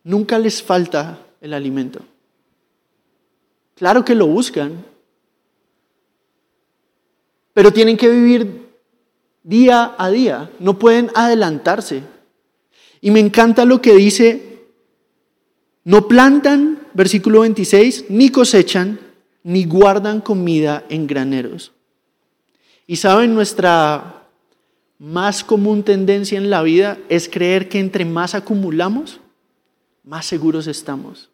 nunca 0.04 0.40
les 0.40 0.64
falta 0.64 1.20
el 1.42 1.54
alimento. 1.54 2.00
Claro 3.76 4.06
que 4.06 4.16
lo 4.16 4.28
buscan, 4.28 4.86
pero 7.54 7.74
tienen 7.74 7.98
que 7.98 8.10
vivir 8.10 8.70
día 9.44 9.96
a 9.98 10.10
día, 10.10 10.52
no 10.60 10.80
pueden 10.80 11.12
adelantarse. 11.16 12.04
Y 13.02 13.12
me 13.12 13.20
encanta 13.20 13.66
lo 13.66 13.82
que 13.82 13.96
dice, 13.96 14.68
no 15.84 16.08
plantan, 16.08 16.88
versículo 16.94 17.42
26, 17.42 18.06
ni 18.10 18.30
cosechan, 18.30 19.00
ni 19.44 19.66
guardan 19.66 20.22
comida 20.22 20.86
en 20.90 21.08
graneros. 21.08 21.72
Y 22.88 22.98
saben, 22.98 23.34
nuestra 23.34 24.24
más 25.00 25.44
común 25.44 25.84
tendencia 25.84 26.38
en 26.38 26.50
la 26.50 26.62
vida 26.62 26.98
es 27.10 27.28
creer 27.28 27.70
que 27.70 27.80
entre 27.80 28.06
más 28.06 28.36
acumulamos, 28.36 29.20
más 30.04 30.26
seguros 30.26 30.68
estamos. 30.68 31.30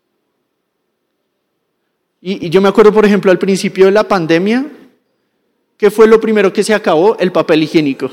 Y, 2.22 2.50
yo 2.50 2.62
me 2.62 2.70
acuerdo, 2.70 2.94
por 2.94 3.06
ejemplo, 3.06 3.32
al 3.32 3.40
principio 3.40 3.86
de 3.86 3.92
la 3.92 4.04
pandemia, 4.04 4.66
¿Qué 5.78 5.92
fue 5.92 6.08
lo 6.08 6.20
primero 6.20 6.52
que 6.52 6.64
se 6.64 6.74
acabó? 6.74 7.16
El 7.20 7.32
papel 7.32 7.64
higiénico. 7.64 8.10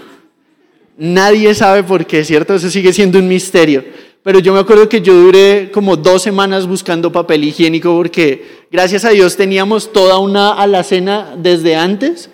Nadie 0.98 1.54
sabe 1.54 1.82
por 1.82 2.06
qué, 2.06 2.22
¿cierto? 2.22 2.54
Eso 2.54 2.70
sigue 2.70 2.92
siendo 2.92 3.18
un 3.18 3.26
misterio. 3.26 3.82
Pero 4.24 4.38
yo 4.38 4.54
me 4.54 4.58
acuerdo 4.60 4.88
que 4.88 5.02
yo 5.02 5.12
duré 5.12 5.70
como 5.70 5.98
dos 5.98 6.22
semanas 6.22 6.66
buscando 6.66 7.12
papel 7.12 7.44
higiénico 7.44 7.94
porque 7.94 8.64
gracias 8.72 9.04
a 9.04 9.10
Dios 9.10 9.36
teníamos 9.36 9.92
toda 9.92 10.18
una 10.18 10.54
alacena 10.54 11.34
desde 11.36 11.76
antes. 11.76 12.30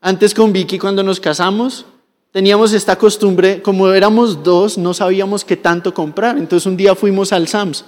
Antes 0.00 0.32
con 0.32 0.52
Vicky 0.52 0.78
cuando 0.78 1.02
nos 1.02 1.18
casamos, 1.18 1.84
teníamos 2.30 2.72
esta 2.72 2.96
costumbre, 2.96 3.60
como 3.60 3.88
éramos 3.88 4.44
dos, 4.44 4.78
no 4.78 4.94
sabíamos 4.94 5.44
qué 5.44 5.56
tanto 5.56 5.92
comprar. 5.92 6.38
Entonces 6.38 6.64
un 6.64 6.76
día 6.76 6.94
fuimos 6.94 7.32
al 7.32 7.48
Sams. 7.48 7.84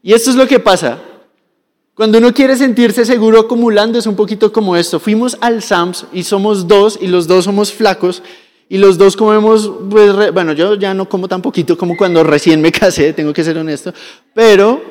Y 0.00 0.12
esto 0.12 0.30
es 0.30 0.36
lo 0.36 0.46
que 0.46 0.60
pasa. 0.60 1.00
Cuando 1.96 2.18
uno 2.18 2.32
quiere 2.32 2.56
sentirse 2.56 3.04
seguro 3.04 3.40
acumulando 3.40 3.98
es 3.98 4.06
un 4.06 4.14
poquito 4.14 4.52
como 4.52 4.76
esto. 4.76 5.00
Fuimos 5.00 5.36
al 5.40 5.60
Sams 5.60 6.06
y 6.12 6.22
somos 6.22 6.68
dos 6.68 6.96
y 7.02 7.08
los 7.08 7.26
dos 7.26 7.46
somos 7.46 7.72
flacos 7.72 8.22
y 8.74 8.78
los 8.78 8.98
dos 8.98 9.16
comemos, 9.16 9.70
pues, 9.88 10.32
bueno, 10.32 10.52
yo 10.52 10.74
ya 10.74 10.92
no 10.94 11.08
como 11.08 11.28
tan 11.28 11.40
poquito 11.40 11.78
como 11.78 11.96
cuando 11.96 12.24
recién 12.24 12.60
me 12.60 12.72
casé, 12.80 13.12
tengo 13.12 13.32
que 13.32 13.44
ser 13.44 13.56
honesto, 13.56 13.94
pero 14.34 14.82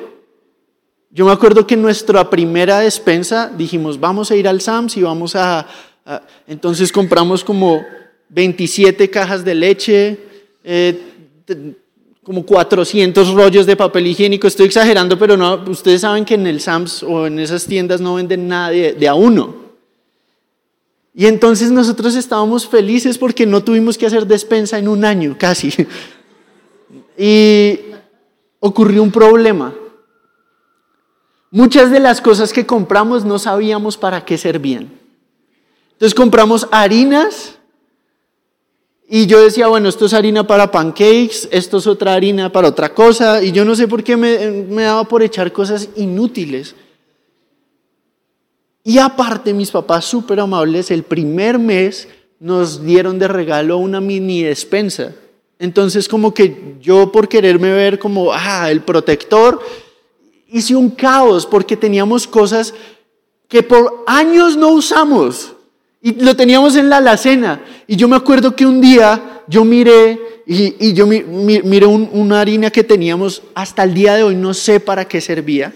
yo 1.10 1.26
me 1.26 1.32
acuerdo 1.32 1.66
que 1.66 1.74
en 1.74 1.82
nuestra 1.82 2.30
primera 2.30 2.80
despensa 2.80 3.52
dijimos, 3.54 4.00
vamos 4.00 4.30
a 4.30 4.36
ir 4.36 4.48
al 4.48 4.62
Sams 4.62 4.96
y 4.96 5.02
vamos 5.02 5.36
a... 5.36 5.66
entonces 6.46 6.90
compramos 6.90 7.44
como 7.44 7.84
27 8.30 9.10
cajas 9.10 9.44
de 9.44 9.54
leche, 9.54 10.18
eh, 10.64 10.98
como 12.22 12.46
400 12.46 13.34
rollos 13.34 13.66
de 13.66 13.76
papel 13.76 14.06
higiénico. 14.06 14.46
Estoy 14.46 14.64
exagerando, 14.64 15.18
pero 15.18 15.36
no, 15.36 15.62
ustedes 15.68 16.00
saben 16.00 16.24
que 16.24 16.36
en 16.36 16.46
el 16.46 16.62
Sams 16.62 17.02
o 17.02 17.26
en 17.26 17.38
esas 17.38 17.66
tiendas 17.66 18.00
no 18.00 18.14
venden 18.14 18.48
nada 18.48 18.70
de, 18.70 19.08
a 19.08 19.14
uno. 19.14 19.63
Y 21.14 21.26
entonces 21.26 21.70
nosotros 21.70 22.16
estábamos 22.16 22.66
felices 22.66 23.18
porque 23.18 23.46
no 23.46 23.62
tuvimos 23.62 23.96
que 23.96 24.06
hacer 24.06 24.26
despensa 24.26 24.78
en 24.78 24.88
un 24.88 25.04
año, 25.04 25.36
casi. 25.38 25.72
Y 27.16 27.78
ocurrió 28.58 29.02
un 29.02 29.12
problema. 29.12 29.72
Muchas 31.52 31.92
de 31.92 32.00
las 32.00 32.20
cosas 32.20 32.52
que 32.52 32.66
compramos 32.66 33.24
no 33.24 33.38
sabíamos 33.38 33.96
para 33.96 34.24
qué 34.24 34.36
servían. 34.36 34.90
Entonces 35.92 36.14
compramos 36.16 36.66
harinas 36.72 37.54
y 39.08 39.26
yo 39.26 39.40
decía, 39.40 39.68
bueno, 39.68 39.88
esto 39.88 40.06
es 40.06 40.14
harina 40.14 40.44
para 40.44 40.72
pancakes, 40.72 41.48
esto 41.52 41.76
es 41.76 41.86
otra 41.86 42.14
harina 42.14 42.50
para 42.50 42.68
otra 42.68 42.92
cosa, 42.92 43.40
y 43.44 43.52
yo 43.52 43.64
no 43.64 43.76
sé 43.76 43.86
por 43.86 44.02
qué 44.02 44.16
me, 44.16 44.50
me 44.68 44.82
daba 44.82 45.04
por 45.04 45.22
echar 45.22 45.52
cosas 45.52 45.90
inútiles. 45.94 46.74
Y 48.84 48.98
aparte, 48.98 49.54
mis 49.54 49.70
papás 49.70 50.04
súper 50.04 50.38
amables, 50.40 50.90
el 50.90 51.02
primer 51.02 51.58
mes 51.58 52.06
nos 52.38 52.84
dieron 52.84 53.18
de 53.18 53.26
regalo 53.26 53.78
una 53.78 53.98
mini 53.98 54.42
despensa. 54.42 55.14
Entonces, 55.58 56.06
como 56.06 56.34
que 56.34 56.76
yo 56.82 57.10
por 57.10 57.26
quererme 57.26 57.72
ver 57.72 57.98
como, 57.98 58.30
ah, 58.32 58.70
el 58.70 58.82
protector, 58.82 59.60
hice 60.48 60.76
un 60.76 60.90
caos 60.90 61.46
porque 61.46 61.78
teníamos 61.78 62.26
cosas 62.26 62.74
que 63.48 63.62
por 63.62 64.04
años 64.06 64.56
no 64.56 64.68
usamos. 64.72 65.54
Y 66.02 66.12
lo 66.22 66.36
teníamos 66.36 66.76
en 66.76 66.90
la 66.90 66.98
alacena. 66.98 67.64
Y 67.86 67.96
yo 67.96 68.06
me 68.06 68.16
acuerdo 68.16 68.54
que 68.54 68.66
un 68.66 68.82
día 68.82 69.42
yo 69.48 69.64
miré 69.64 70.20
y, 70.46 70.92
yo 70.92 71.06
miré 71.06 71.86
una 71.86 72.40
harina 72.40 72.70
que 72.70 72.84
teníamos 72.84 73.42
hasta 73.54 73.82
el 73.82 73.94
día 73.94 74.14
de 74.14 74.24
hoy, 74.24 74.36
no 74.36 74.52
sé 74.52 74.80
para 74.80 75.06
qué 75.06 75.22
servía, 75.22 75.72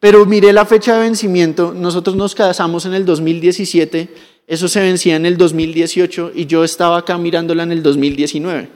pero 0.00 0.26
miré 0.26 0.52
la 0.52 0.66
fecha 0.66 0.94
de 0.94 1.00
vencimiento. 1.00 1.72
Nosotros 1.72 2.16
nos 2.16 2.34
casamos 2.34 2.86
en 2.86 2.94
el 2.94 3.04
2017, 3.04 4.08
eso 4.46 4.68
se 4.68 4.80
vencía 4.80 5.16
en 5.16 5.26
el 5.26 5.36
2018 5.36 6.32
y 6.34 6.46
yo 6.46 6.64
estaba 6.64 6.98
acá 6.98 7.18
mirándola 7.18 7.62
en 7.62 7.72
el 7.72 7.82
2019. 7.82 8.68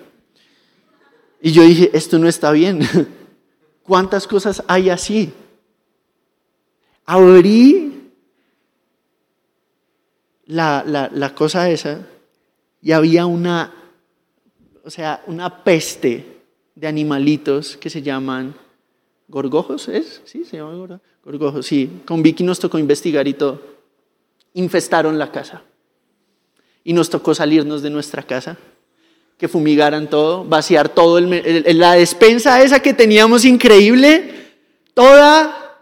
Y 1.42 1.52
yo 1.52 1.62
dije, 1.62 1.90
esto 1.92 2.18
no 2.18 2.28
está 2.28 2.52
bien. 2.52 2.80
¿Cuántas 3.82 4.26
cosas 4.26 4.62
hay 4.66 4.90
así? 4.90 5.32
Abrí 7.06 8.12
la, 10.46 10.84
la, 10.86 11.10
la 11.12 11.34
cosa 11.34 11.70
esa 11.70 12.06
y 12.82 12.92
había 12.92 13.26
una, 13.26 13.72
o 14.84 14.90
sea, 14.90 15.22
una 15.26 15.62
peste 15.64 16.42
de 16.74 16.86
animalitos 16.86 17.76
que 17.76 17.90
se 17.90 18.02
llaman 18.02 18.54
gorgojos, 19.30 19.88
¿es? 19.88 20.20
Sí, 20.24 20.44
se 20.44 20.56
llaman 20.56 21.00
gorgojos, 21.24 21.64
sí. 21.66 22.02
Con 22.04 22.22
Vicky 22.22 22.42
nos 22.42 22.58
tocó 22.58 22.78
investigar 22.78 23.26
y 23.28 23.34
todo. 23.34 23.62
Infestaron 24.54 25.18
la 25.18 25.30
casa. 25.30 25.62
Y 26.82 26.92
nos 26.92 27.08
tocó 27.08 27.34
salirnos 27.34 27.82
de 27.82 27.90
nuestra 27.90 28.22
casa, 28.22 28.58
que 29.38 29.48
fumigaran 29.48 30.10
todo, 30.10 30.44
vaciar 30.44 30.88
todo, 30.88 31.18
el, 31.18 31.78
la 31.78 31.92
despensa 31.92 32.62
esa 32.62 32.80
que 32.80 32.92
teníamos 32.94 33.44
increíble, 33.44 34.50
toda, 34.94 35.78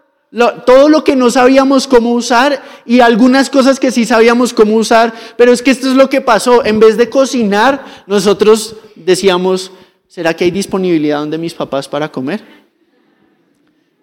todo 0.65 0.89
lo 0.89 1.03
que 1.03 1.15
no 1.15 1.31
sabíamos 1.31 1.87
cómo 1.87 2.13
usar 2.13 2.61
y 2.85 2.99
algunas 2.99 3.49
cosas 3.49 3.79
que 3.79 3.91
sí 3.91 4.05
sabíamos 4.05 4.53
cómo 4.53 4.75
usar, 4.75 5.13
pero 5.37 5.51
es 5.51 5.63
que 5.63 5.71
esto 5.71 5.87
es 5.87 5.95
lo 5.95 6.09
que 6.09 6.21
pasó. 6.21 6.63
En 6.65 6.79
vez 6.79 6.97
de 6.97 7.09
cocinar, 7.09 8.03
nosotros 8.07 8.75
decíamos, 8.95 9.71
¿será 10.07 10.33
que 10.33 10.43
hay 10.43 10.51
disponibilidad 10.51 11.19
donde 11.19 11.37
mis 11.37 11.53
papás 11.53 11.87
para 11.87 12.11
comer? 12.11 12.58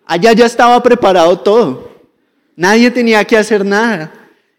Allá 0.06 0.32
ya 0.32 0.46
estaba 0.46 0.80
preparado 0.82 1.38
todo. 1.40 1.90
Nadie 2.54 2.90
tenía 2.90 3.25
que 3.25 3.36
hacer 3.36 3.64
nada. 3.64 4.12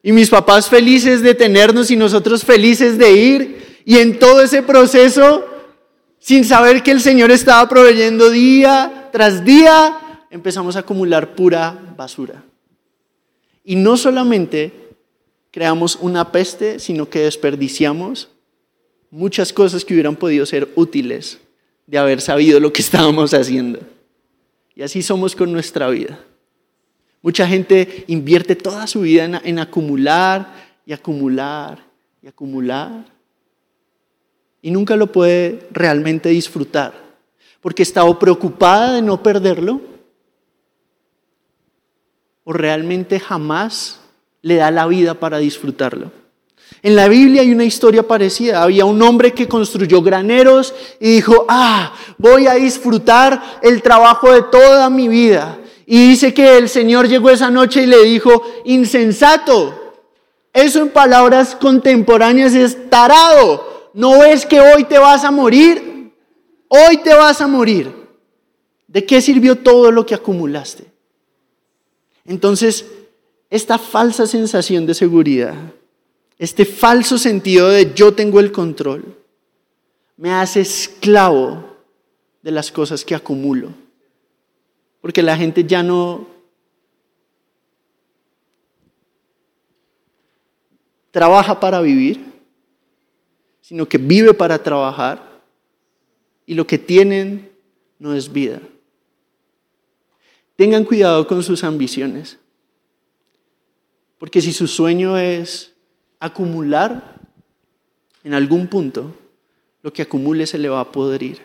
Y 0.04 0.12
mis 0.12 0.30
papás 0.30 0.70
felices 0.70 1.22
de 1.22 1.34
tenernos 1.34 1.90
y 1.90 1.96
nosotros 1.96 2.44
felices 2.44 2.98
de 2.98 3.12
ir. 3.12 3.82
Y 3.86 3.98
en 3.98 4.20
todo 4.20 4.42
ese 4.42 4.62
proceso, 4.62 5.46
sin 6.20 6.44
saber 6.44 6.84
que 6.84 6.92
el 6.92 7.02
Señor 7.02 7.32
estaba 7.32 7.68
proveyendo 7.70 8.30
día 8.30 9.10
tras 9.12 9.44
día, 9.46 9.98
empezamos 10.30 10.76
a 10.76 10.80
acumular 10.80 11.34
pura 11.34 11.94
basura. 11.96 12.44
Y 13.64 13.78
no 13.78 13.98
solamente 13.98 14.74
creamos 15.52 15.98
una 16.02 16.32
peste, 16.32 16.80
sino 16.80 17.10
que 17.10 17.20
desperdiciamos 17.20 18.30
muchas 19.10 19.54
cosas 19.54 19.86
que 19.86 19.94
hubieran 19.94 20.16
podido 20.16 20.46
ser 20.46 20.68
útiles 20.76 21.40
de 21.86 21.98
haber 21.98 22.22
sabido 22.22 22.60
lo 22.60 22.74
que 22.74 22.82
estábamos 22.82 23.34
haciendo. 23.34 23.80
Y 24.78 24.84
así 24.84 25.02
somos 25.02 25.36
con 25.36 25.52
nuestra 25.52 25.90
vida. 25.90 26.20
Mucha 27.24 27.48
gente 27.48 28.06
invierte 28.06 28.56
toda 28.56 28.86
su 28.86 29.02
vida 29.02 29.26
en, 29.26 29.58
acumular 29.58 30.54
y 30.86 30.94
acumular 30.94 31.84
y 32.22 32.28
acumular. 32.28 33.04
Y 34.62 34.70
nunca 34.70 34.96
lo 34.96 35.12
puede 35.12 35.68
realmente 35.72 36.30
disfrutar. 36.30 36.94
Porque 37.60 37.82
está 37.82 38.04
o 38.04 38.20
preocupada 38.20 38.94
de 38.94 39.02
no 39.02 39.24
perderlo 39.24 39.82
o 42.44 42.54
realmente 42.54 43.20
jamás 43.20 44.00
le 44.44 44.58
da 44.58 44.70
la 44.70 44.86
vida 44.86 45.16
para 45.16 45.40
disfrutarlo. 45.40 46.12
En 46.82 46.96
la 46.96 47.08
Biblia 47.08 47.42
hay 47.42 47.52
una 47.52 47.66
historia 47.66 48.04
parecida. 48.08 48.62
Había 48.62 48.86
un 48.86 49.02
hombre 49.02 49.34
que 49.34 49.48
construyó 49.48 50.02
graneros 50.02 50.74
y 51.00 51.16
dijo, 51.16 51.46
ah, 51.50 51.94
voy 52.18 52.48
a 52.48 52.54
disfrutar 52.54 53.60
el 53.62 53.82
trabajo 53.82 54.32
de 54.32 54.44
toda 54.44 54.90
mi 54.90 55.08
vida. 55.08 55.58
Y 55.86 56.10
dice 56.10 56.34
que 56.34 56.58
el 56.58 56.70
Señor 56.70 57.08
llegó 57.08 57.30
esa 57.30 57.50
noche 57.50 57.84
y 57.84 57.88
le 57.88 58.04
dijo, 58.04 58.44
insensato. 58.66 59.96
Eso 60.54 60.82
en 60.82 60.90
palabras 60.90 61.56
contemporáneas 61.56 62.54
es 62.54 62.90
tarado. 62.90 63.90
¿No 63.94 64.24
es 64.24 64.46
que 64.46 64.60
hoy 64.60 64.84
te 64.84 65.00
vas 65.00 65.24
a 65.24 65.32
morir? 65.32 66.14
Hoy 66.68 66.98
te 66.98 67.14
vas 67.14 67.42
a 67.42 67.48
morir. 67.48 67.92
¿De 68.88 69.06
qué 69.06 69.22
sirvió 69.22 69.58
todo 69.58 69.92
lo 69.92 70.06
que 70.06 70.16
acumulaste? 70.16 70.86
Entonces, 72.26 72.86
esta 73.50 73.78
falsa 73.78 74.28
sensación 74.28 74.86
de 74.86 74.94
seguridad 74.94 75.56
este 76.38 76.66
falso 76.66 77.18
sentido 77.18 77.70
de 77.70 77.94
yo 77.94 78.14
tengo 78.14 78.40
el 78.40 78.52
control 78.52 79.18
me 80.18 80.32
hace 80.32 80.62
esclavo 80.62 81.78
de 82.42 82.52
las 82.52 82.72
cosas 82.72 83.06
que 83.06 83.16
acumulo. 83.16 83.70
Porque 85.00 85.22
la 85.22 85.38
gente 85.38 85.64
ya 85.64 85.84
no 85.84 86.28
trabaja 91.12 91.60
para 91.60 91.80
vivir, 91.82 92.26
sino 93.62 93.88
que 93.88 93.98
vive 93.98 94.34
para 94.34 94.62
trabajar 94.62 95.42
y 96.46 96.56
lo 96.56 96.66
que 96.66 96.80
tienen 96.80 97.52
no 98.00 98.14
es 98.14 98.32
vida. 98.32 98.60
Tengan 100.56 100.84
cuidado 100.84 101.28
con 101.28 101.44
sus 101.44 101.64
ambiciones, 101.64 102.40
porque 104.18 104.42
si 104.42 104.52
su 104.52 104.66
sueño 104.66 105.18
es 105.18 105.74
acumular, 106.20 107.16
en 108.24 108.34
algún 108.34 108.68
punto, 108.68 109.14
lo 109.82 109.94
que 109.94 110.02
acumule 110.02 110.48
se 110.48 110.58
le 110.58 110.70
va 110.70 110.82
a 110.82 110.92
podrir. 110.92 111.42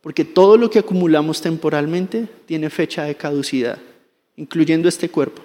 Porque 0.00 0.24
todo 0.24 0.56
lo 0.56 0.70
que 0.70 0.78
acumulamos 0.78 1.40
temporalmente 1.40 2.28
tiene 2.46 2.70
fecha 2.70 3.04
de 3.04 3.14
caducidad, 3.14 3.78
incluyendo 4.36 4.88
este 4.88 5.08
cuerpo. 5.08 5.42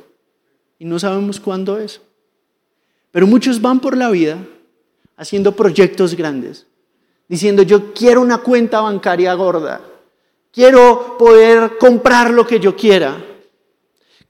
Y 0.77 0.85
no 0.85 0.99
sabemos 0.99 1.39
cuándo 1.39 1.77
es. 1.77 2.01
Pero 3.11 3.27
muchos 3.27 3.61
van 3.61 3.79
por 3.79 3.97
la 3.97 4.09
vida 4.09 4.37
haciendo 5.17 5.55
proyectos 5.55 6.15
grandes, 6.15 6.67
diciendo 7.27 7.63
yo 7.63 7.93
quiero 7.93 8.21
una 8.21 8.37
cuenta 8.37 8.79
bancaria 8.81 9.33
gorda, 9.33 9.81
quiero 10.51 11.17
poder 11.17 11.77
comprar 11.77 12.31
lo 12.31 12.47
que 12.47 12.59
yo 12.59 12.75
quiera, 12.75 13.17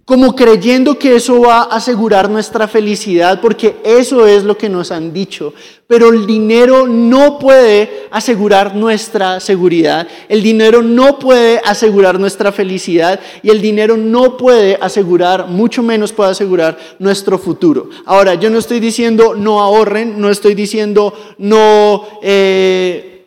como 0.10 0.36
creyendo 0.36 0.98
que 0.98 1.18
eso 1.18 1.40
va 1.42 1.60
a 1.60 1.76
asegurar 1.76 2.32
nuestra 2.32 2.68
felicidad, 2.68 3.40
porque 3.40 3.76
eso 3.86 4.26
es 4.26 4.44
lo 4.44 4.58
que 4.58 4.68
nos 4.68 4.92
han 4.92 5.14
dicho. 5.14 5.54
Pero 5.86 6.10
el 6.10 6.26
dinero 6.26 6.88
no 6.88 7.38
puede 7.38 8.08
asegurar 8.10 8.74
nuestra 8.74 9.40
seguridad, 9.40 10.08
el 10.28 10.42
dinero 10.42 10.82
no 10.82 11.20
puede 11.20 11.62
asegurar 11.64 12.20
nuestra 12.20 12.52
felicidad 12.52 13.20
y 13.44 13.52
el 13.52 13.62
dinero 13.62 13.98
no 13.98 14.36
puede 14.36 14.80
asegurar, 14.82 15.46
mucho 15.48 15.84
menos 15.84 16.12
puede 16.12 16.32
asegurar 16.32 16.76
nuestro 16.98 17.38
futuro. 17.38 17.92
Ahora, 18.08 18.34
yo 18.34 18.50
no 18.50 18.58
estoy 18.58 18.80
diciendo 18.80 19.36
no 19.36 19.62
ahorren, 19.62 20.20
no 20.20 20.32
estoy 20.32 20.56
diciendo 20.56 21.14
no... 21.38 22.04
Eh, 22.24 23.19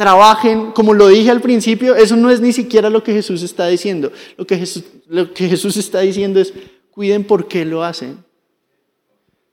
trabajen, 0.00 0.72
como 0.72 0.94
lo 0.94 1.08
dije 1.08 1.30
al 1.30 1.42
principio, 1.42 1.94
eso 1.94 2.16
no 2.16 2.30
es 2.30 2.40
ni 2.40 2.54
siquiera 2.54 2.88
lo 2.88 3.02
que 3.02 3.12
Jesús 3.12 3.42
está 3.42 3.66
diciendo. 3.66 4.10
Lo 4.38 4.46
que 4.46 4.56
Jesús, 4.56 4.82
lo 5.06 5.34
que 5.34 5.46
Jesús 5.46 5.76
está 5.76 6.00
diciendo 6.00 6.40
es, 6.40 6.54
cuiden 6.90 7.22
por 7.22 7.48
qué 7.48 7.66
lo 7.66 7.84
hacen. 7.84 8.24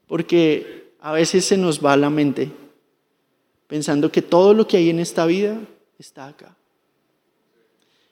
Porque 0.07 0.93
a 1.01 1.11
veces 1.11 1.43
se 1.43 1.57
nos 1.57 1.83
va 1.85 1.97
la 1.97 2.09
mente 2.09 2.49
pensando 3.67 4.09
que 4.09 4.21
todo 4.21 4.53
lo 4.53 4.65
que 4.69 4.77
hay 4.77 4.89
en 4.89 4.99
esta 4.99 5.25
vida 5.25 5.59
está 5.99 6.27
acá. 6.27 6.55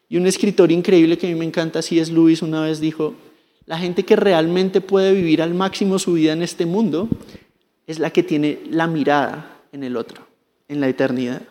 Y 0.09 0.17
un 0.17 0.27
escritor 0.27 0.73
increíble 0.73 1.17
que 1.17 1.27
a 1.27 1.29
mí 1.29 1.35
me 1.35 1.45
encanta, 1.45 1.79
así 1.79 2.01
es 2.01 2.11
Luis, 2.11 2.41
una 2.41 2.63
vez 2.63 2.81
dijo, 2.81 3.15
la 3.65 3.79
gente 3.79 4.03
que 4.03 4.17
realmente 4.17 4.81
puede 4.81 5.13
vivir 5.13 5.41
al 5.41 5.53
máximo 5.53 5.99
su 5.99 6.11
vida 6.11 6.33
en 6.33 6.41
este 6.41 6.65
mundo 6.65 7.07
es 7.87 7.97
la 7.97 8.09
que 8.09 8.23
tiene 8.23 8.59
la 8.69 8.87
mirada 8.87 9.61
en 9.71 9.85
el 9.85 9.95
otro, 9.95 10.27
en 10.67 10.81
la 10.81 10.89
eternidad. 10.89 11.41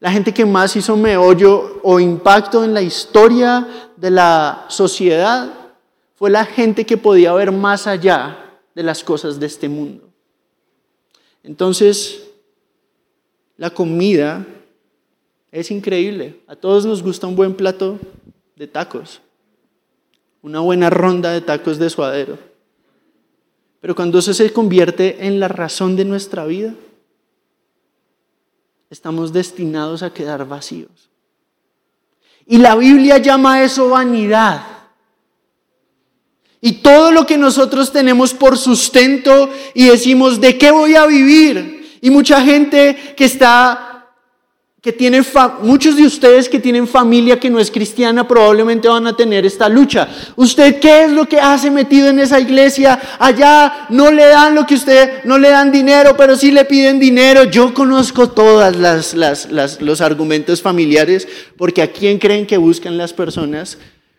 La 0.00 0.10
gente 0.10 0.32
que 0.32 0.46
más 0.46 0.74
hizo 0.76 0.96
meollo 0.96 1.78
o 1.82 2.00
impacto 2.00 2.64
en 2.64 2.72
la 2.72 2.80
historia 2.80 3.68
de 3.96 4.10
la 4.10 4.64
sociedad 4.68 5.52
fue 6.14 6.30
la 6.30 6.46
gente 6.46 6.86
que 6.86 6.96
podía 6.96 7.34
ver 7.34 7.52
más 7.52 7.86
allá 7.86 8.58
de 8.74 8.82
las 8.82 9.04
cosas 9.04 9.38
de 9.38 9.46
este 9.46 9.68
mundo. 9.68 10.08
Entonces, 11.42 12.22
la 13.58 13.70
comida 13.70 14.46
es 15.52 15.70
increíble. 15.70 16.40
A 16.46 16.56
todos 16.56 16.86
nos 16.86 17.02
gusta 17.02 17.26
un 17.26 17.36
buen 17.36 17.54
plato 17.54 17.98
de 18.56 18.66
tacos, 18.66 19.20
una 20.40 20.60
buena 20.60 20.88
ronda 20.88 21.32
de 21.32 21.42
tacos 21.42 21.78
de 21.78 21.90
suadero. 21.90 22.38
Pero 23.80 23.94
cuando 23.94 24.18
eso 24.18 24.32
se 24.32 24.50
convierte 24.50 25.26
en 25.26 25.40
la 25.40 25.48
razón 25.48 25.96
de 25.96 26.06
nuestra 26.06 26.46
vida, 26.46 26.74
estamos 28.90 29.32
destinados 29.32 30.02
a 30.02 30.12
quedar 30.12 30.46
vacíos. 30.46 31.10
Y 32.46 32.58
la 32.58 32.74
Biblia 32.74 33.18
llama 33.18 33.62
eso 33.62 33.88
vanidad. 33.88 34.62
Y 36.60 36.72
todo 36.82 37.12
lo 37.12 37.24
que 37.24 37.38
nosotros 37.38 37.92
tenemos 37.92 38.34
por 38.34 38.58
sustento 38.58 39.48
y 39.72 39.86
decimos, 39.86 40.40
¿de 40.40 40.58
qué 40.58 40.70
voy 40.72 40.96
a 40.96 41.06
vivir? 41.06 41.98
Y 42.02 42.10
mucha 42.10 42.42
gente 42.42 43.14
que 43.16 43.24
está 43.24 43.89
que 44.80 44.92
tienen, 44.92 45.22
muchos 45.62 45.96
de 45.96 46.06
ustedes 46.06 46.48
que 46.48 46.58
tienen 46.58 46.88
familia 46.88 47.38
que 47.38 47.50
no 47.50 47.58
es 47.60 47.70
cristiana 47.70 48.26
probablemente 48.26 48.88
van 48.88 49.06
a 49.06 49.14
tener 49.14 49.44
esta 49.44 49.68
lucha. 49.68 50.08
¿Usted 50.36 50.80
qué 50.80 51.04
es 51.04 51.12
lo 51.12 51.26
que 51.26 51.38
hace 51.38 51.70
metido 51.70 52.08
en 52.08 52.18
esa 52.18 52.40
iglesia? 52.40 52.98
Allá 53.18 53.86
no 53.90 54.10
le 54.10 54.24
dan 54.24 54.54
lo 54.54 54.66
que 54.66 54.76
usted, 54.76 55.22
no 55.24 55.38
le 55.38 55.50
dan 55.50 55.70
dinero, 55.70 56.16
pero 56.16 56.34
sí 56.34 56.50
le 56.50 56.64
piden 56.64 56.98
dinero. 56.98 57.44
Yo 57.44 57.74
conozco 57.74 58.30
todas 58.30 58.74
las, 58.76 59.14
los 59.82 60.00
argumentos 60.00 60.62
familiares, 60.62 61.28
porque 61.58 61.82
a 61.82 61.92
quién 61.92 62.18
creen 62.18 62.46
que 62.46 62.56
buscan 62.56 62.96
las 62.96 63.12
personas 63.12 63.76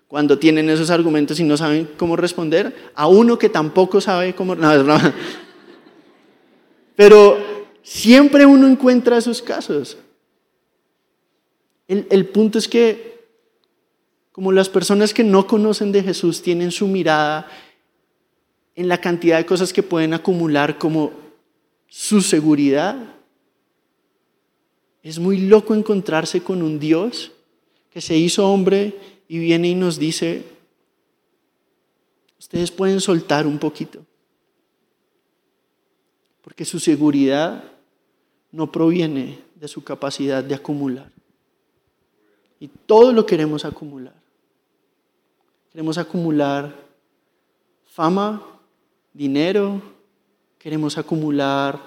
cuando 0.07 0.37
tienen 0.37 0.69
esos 0.69 0.91
argumentos 0.91 1.39
y 1.39 1.43
no 1.43 1.57
saben 1.57 1.89
cómo 1.97 2.15
responder? 2.15 2.91
A 2.93 3.07
uno 3.07 3.39
que 3.39 3.49
tampoco 3.49 3.99
sabe 3.99 4.35
cómo... 4.35 4.55
Pero 6.95 7.37
siempre 7.81 8.45
uno 8.45 8.67
encuentra 8.67 9.17
esos 9.17 9.41
casos. 9.41 9.97
El, 11.91 12.25
punto 12.27 12.57
es 12.57 12.69
que 12.69 13.19
como 14.31 14.53
las 14.53 14.69
personas 14.69 15.13
que 15.13 15.25
no 15.25 15.45
conocen 15.45 15.91
de 15.91 16.01
Jesús 16.01 16.41
tienen 16.41 16.71
su 16.71 16.87
mirada 16.87 17.51
en 18.75 18.87
la 18.87 19.01
cantidad 19.01 19.37
de 19.37 19.45
cosas 19.45 19.73
que 19.73 19.83
pueden 19.83 20.13
acumular 20.13 20.77
como 20.77 21.11
su 21.87 22.21
seguridad, 22.21 22.95
es 25.03 25.19
muy 25.19 25.41
loco 25.41 25.75
encontrarse 25.75 26.41
con 26.41 26.61
un 26.61 26.79
Dios 26.79 27.33
que 27.89 27.99
se 27.99 28.15
hizo 28.15 28.49
hombre 28.49 28.97
y 29.27 29.39
viene 29.39 29.67
y 29.67 29.75
nos 29.75 29.99
dice, 29.99 30.45
ustedes 32.39 32.71
pueden 32.71 33.01
soltar 33.01 33.45
un 33.45 33.59
poquito, 33.59 34.05
porque 36.41 36.63
su 36.63 36.79
seguridad 36.79 37.65
no 38.49 38.71
proviene 38.71 39.39
de 39.55 39.67
su 39.67 39.83
capacidad 39.83 40.41
de 40.41 40.55
acumular. 40.55 41.11
Y 42.61 42.67
todo 42.67 43.11
lo 43.11 43.25
queremos 43.25 43.65
acumular. 43.65 44.13
Queremos 45.71 45.97
acumular 45.97 46.75
fama, 47.85 48.59
dinero, 49.13 49.81
queremos 50.59 50.99
acumular 50.99 51.81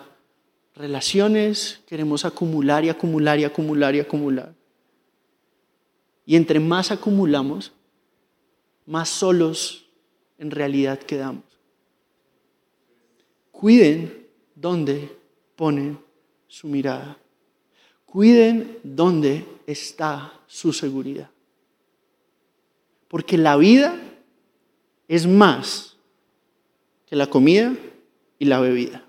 relaciones, 0.75 1.81
queremos 1.87 2.25
acumular 2.25 2.85
y 2.85 2.89
acumular 2.89 3.39
y 3.39 3.45
acumular 3.45 3.95
y 3.95 4.01
acumular. 4.01 4.53
Y 6.27 6.35
entre 6.35 6.59
más 6.59 6.91
acumulamos, 6.91 7.71
más 8.85 9.09
solos 9.09 9.87
en 10.39 10.51
realidad 10.51 10.99
quedamos. 10.99 11.45
Cuiden 13.53 14.27
dónde 14.57 15.17
ponen 15.55 16.01
su 16.49 16.67
mirada. 16.67 17.17
Cuiden 18.15 18.79
dónde 18.85 19.45
está 19.67 20.35
su 20.47 20.73
seguridad. 20.73 21.29
Porque 23.09 23.37
la 23.37 23.57
vida 23.57 24.01
es 25.09 25.27
más 25.27 25.97
que 27.07 27.17
la 27.17 27.27
comida 27.27 27.75
y 28.39 28.45
la 28.45 28.61
bebida. 28.61 29.05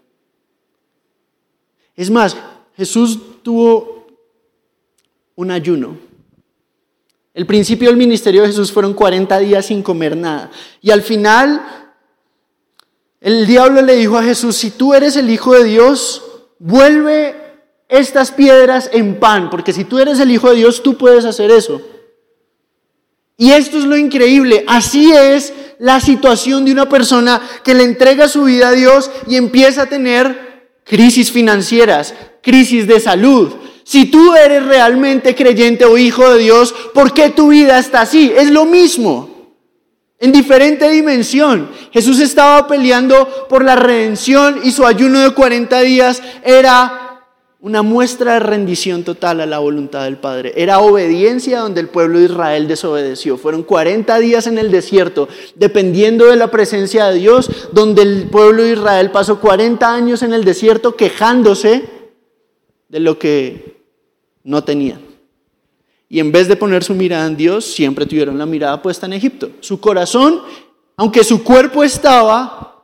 Es 1.96 2.10
más, 2.10 2.36
Jesús 2.76 3.44
tuvo 3.44 4.08
un 5.36 5.52
ayuno. 5.52 6.00
El 7.36 7.46
principio 7.46 7.90
del 7.90 7.98
ministerio 7.98 8.42
de 8.42 8.48
Jesús 8.48 8.72
fueron 8.72 8.96
40 8.96 9.38
días 9.38 9.68
sin 9.68 9.84
comer 9.84 10.18
nada. 10.18 10.50
Y 10.82 10.90
al 10.90 11.04
final, 11.04 11.94
el 13.22 13.46
diablo 13.46 13.84
le 13.84 13.98
dijo 13.98 14.18
a 14.18 14.24
Jesús, 14.24 14.56
si 14.56 14.72
tú 14.72 14.96
eres 14.96 15.16
el 15.16 15.30
Hijo 15.30 15.54
de 15.54 15.66
Dios, 15.66 16.24
vuelve 16.58 17.45
estas 17.88 18.32
piedras 18.32 18.90
en 18.94 19.20
pan, 19.20 19.50
porque 19.50 19.74
si 19.74 19.84
tú 19.84 20.00
eres 20.00 20.20
el 20.20 20.32
Hijo 20.32 20.50
de 20.50 20.58
Dios, 20.58 20.82
tú 20.82 20.98
puedes 20.98 21.26
hacer 21.26 21.52
eso. 21.52 21.82
Y 23.38 23.52
esto 23.52 23.78
es 23.78 23.84
lo 23.84 23.98
increíble, 23.98 24.64
así 24.68 25.12
es 25.12 25.54
la 25.78 26.00
situación 26.00 26.66
de 26.66 26.72
una 26.72 26.88
persona 26.88 27.42
que 27.64 27.74
le 27.74 27.84
entrega 27.84 28.28
su 28.28 28.46
vida 28.46 28.70
a 28.70 28.74
Dios 28.74 29.12
y 29.28 29.36
empieza 29.36 29.84
a 29.84 29.86
tener 29.88 30.70
crisis 30.86 31.32
financieras, 31.32 32.14
crisis 32.42 32.88
de 32.88 33.00
salud. 33.00 33.54
Si 33.84 34.06
tú 34.06 34.34
eres 34.36 34.66
realmente 34.66 35.36
creyente 35.36 35.86
o 35.86 35.98
hijo 35.98 36.30
de 36.32 36.40
Dios, 36.40 36.74
¿por 36.94 37.14
qué 37.14 37.30
tu 37.30 37.50
vida 37.50 37.78
está 37.78 38.02
así? 38.02 38.32
Es 38.36 38.50
lo 38.50 38.66
mismo, 38.66 39.30
en 40.20 40.32
diferente 40.32 40.90
dimensión. 40.90 41.70
Jesús 41.92 42.20
estaba 42.20 42.68
peleando 42.68 43.48
por 43.50 43.64
la 43.64 43.76
redención 43.76 44.62
y 44.64 44.72
su 44.72 44.86
ayuno 44.86 45.20
de 45.20 45.32
40 45.32 45.82
días 45.82 46.24
era 46.44 47.05
una 47.66 47.82
muestra 47.82 48.34
de 48.34 48.42
rendición 48.42 49.04
total 49.04 49.42
a 49.42 49.48
la 49.48 49.58
voluntad 49.58 50.04
del 50.04 50.18
Padre. 50.18 50.54
Era 50.56 50.82
obediencia 50.82 51.62
donde 51.62 51.82
el 51.82 51.88
pueblo 51.90 52.20
de 52.20 52.26
Israel 52.26 52.68
desobedeció. 52.68 53.40
Fueron 53.40 53.64
40 53.64 54.20
días 54.20 54.46
en 54.46 54.60
el 54.60 54.70
desierto, 54.70 55.28
dependiendo 55.56 56.28
de 56.28 56.36
la 56.36 56.52
presencia 56.52 57.08
de 57.08 57.18
Dios, 57.18 57.50
donde 57.72 58.04
el 58.04 58.30
pueblo 58.30 58.62
de 58.62 58.74
Israel 58.74 59.10
pasó 59.10 59.42
40 59.42 59.92
años 59.92 60.22
en 60.22 60.36
el 60.36 60.46
desierto 60.46 60.96
quejándose 60.96 61.90
de 62.88 63.00
lo 63.00 63.18
que 63.18 63.82
no 64.44 64.64
tenían. 64.64 65.02
Y 66.08 66.20
en 66.20 66.32
vez 66.32 66.48
de 66.48 66.58
poner 66.58 66.84
su 66.84 66.94
mirada 66.94 67.26
en 67.26 67.36
Dios, 67.36 67.66
siempre 67.66 68.06
tuvieron 68.06 68.38
la 68.38 68.46
mirada 68.46 68.80
puesta 68.80 69.08
en 69.08 69.14
Egipto. 69.14 69.50
Su 69.62 69.80
corazón, 69.80 70.40
aunque 70.98 71.24
su 71.24 71.44
cuerpo 71.44 71.84
estaba 71.84 72.84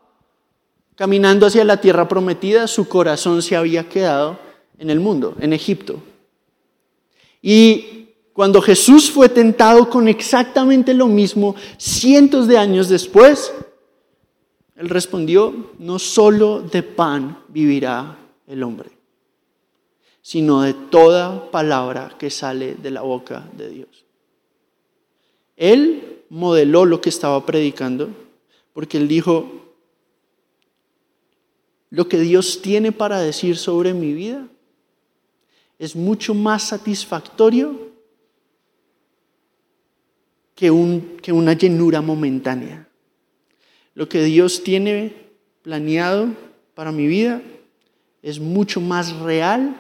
caminando 0.95 1.45
hacia 1.45 1.63
la 1.63 1.79
tierra 1.79 2.07
prometida, 2.07 2.65
su 2.65 2.89
corazón 2.89 3.43
se 3.43 3.55
había 3.55 3.87
quedado 3.87 4.49
en 4.81 4.89
el 4.89 4.99
mundo, 4.99 5.35
en 5.39 5.53
Egipto. 5.53 6.01
Y 7.39 8.07
cuando 8.33 8.61
Jesús 8.61 9.11
fue 9.11 9.29
tentado 9.29 9.87
con 9.89 10.07
exactamente 10.07 10.95
lo 10.95 11.05
mismo 11.07 11.55
cientos 11.77 12.47
de 12.47 12.57
años 12.57 12.89
después, 12.89 13.53
él 14.75 14.89
respondió, 14.89 15.71
no 15.77 15.99
solo 15.99 16.61
de 16.61 16.81
pan 16.81 17.43
vivirá 17.49 18.17
el 18.47 18.63
hombre, 18.63 18.89
sino 20.23 20.63
de 20.63 20.73
toda 20.73 21.51
palabra 21.51 22.15
que 22.17 22.31
sale 22.31 22.73
de 22.73 22.89
la 22.89 23.01
boca 23.01 23.47
de 23.55 23.69
Dios. 23.69 24.05
Él 25.57 26.23
modeló 26.29 26.85
lo 26.85 27.01
que 27.01 27.09
estaba 27.09 27.45
predicando 27.45 28.09
porque 28.73 28.97
él 28.97 29.07
dijo, 29.07 29.45
lo 31.91 32.07
que 32.07 32.19
Dios 32.19 32.63
tiene 32.63 32.91
para 32.91 33.19
decir 33.19 33.57
sobre 33.57 33.93
mi 33.93 34.13
vida 34.13 34.47
es 35.81 35.95
mucho 35.95 36.35
más 36.35 36.67
satisfactorio 36.67 37.89
que, 40.53 40.69
un, 40.69 41.17
que 41.23 41.33
una 41.33 41.53
llenura 41.53 42.01
momentánea. 42.01 42.87
Lo 43.95 44.07
que 44.07 44.23
Dios 44.23 44.63
tiene 44.63 45.15
planeado 45.63 46.35
para 46.75 46.91
mi 46.91 47.07
vida 47.07 47.41
es 48.21 48.39
mucho 48.39 48.79
más 48.79 49.11
real 49.21 49.75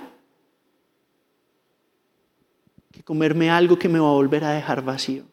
que 2.91 3.03
comerme 3.03 3.51
algo 3.51 3.77
que 3.77 3.87
me 3.87 3.99
va 3.99 4.09
a 4.09 4.13
volver 4.13 4.43
a 4.43 4.53
dejar 4.53 4.83
vacío. 4.83 5.23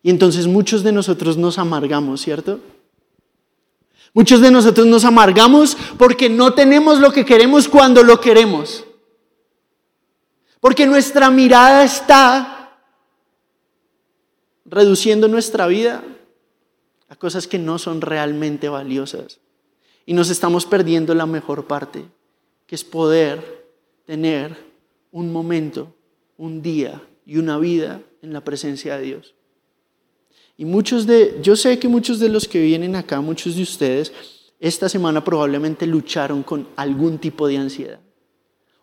Y 0.00 0.10
entonces 0.10 0.46
muchos 0.46 0.84
de 0.84 0.92
nosotros 0.92 1.36
nos 1.36 1.58
amargamos, 1.58 2.20
¿cierto? 2.20 2.60
Muchos 4.14 4.40
de 4.40 4.52
nosotros 4.52 4.86
nos 4.86 5.04
amargamos 5.04 5.76
porque 5.98 6.30
no 6.30 6.54
tenemos 6.54 7.00
lo 7.00 7.12
que 7.12 7.24
queremos 7.24 7.68
cuando 7.68 8.04
lo 8.04 8.20
queremos. 8.20 8.84
Porque 10.60 10.86
nuestra 10.86 11.30
mirada 11.30 11.84
está 11.84 12.78
reduciendo 14.64 15.26
nuestra 15.26 15.66
vida 15.66 16.04
a 17.08 17.16
cosas 17.16 17.48
que 17.48 17.58
no 17.58 17.78
son 17.78 18.00
realmente 18.00 18.68
valiosas. 18.68 19.40
Y 20.06 20.14
nos 20.14 20.30
estamos 20.30 20.64
perdiendo 20.64 21.12
la 21.14 21.26
mejor 21.26 21.66
parte, 21.66 22.04
que 22.66 22.76
es 22.76 22.84
poder 22.84 23.66
tener 24.06 24.56
un 25.10 25.32
momento, 25.32 25.92
un 26.36 26.62
día 26.62 27.02
y 27.26 27.38
una 27.38 27.58
vida 27.58 28.00
en 28.22 28.32
la 28.32 28.42
presencia 28.42 28.96
de 28.96 29.02
Dios. 29.02 29.33
Y 30.56 30.64
muchos 30.64 31.06
de, 31.06 31.38
yo 31.42 31.56
sé 31.56 31.78
que 31.78 31.88
muchos 31.88 32.20
de 32.20 32.28
los 32.28 32.46
que 32.46 32.60
vienen 32.60 32.94
acá, 32.94 33.20
muchos 33.20 33.56
de 33.56 33.62
ustedes, 33.62 34.12
esta 34.60 34.88
semana 34.88 35.24
probablemente 35.24 35.86
lucharon 35.86 36.42
con 36.42 36.68
algún 36.76 37.18
tipo 37.18 37.48
de 37.48 37.58
ansiedad. 37.58 38.00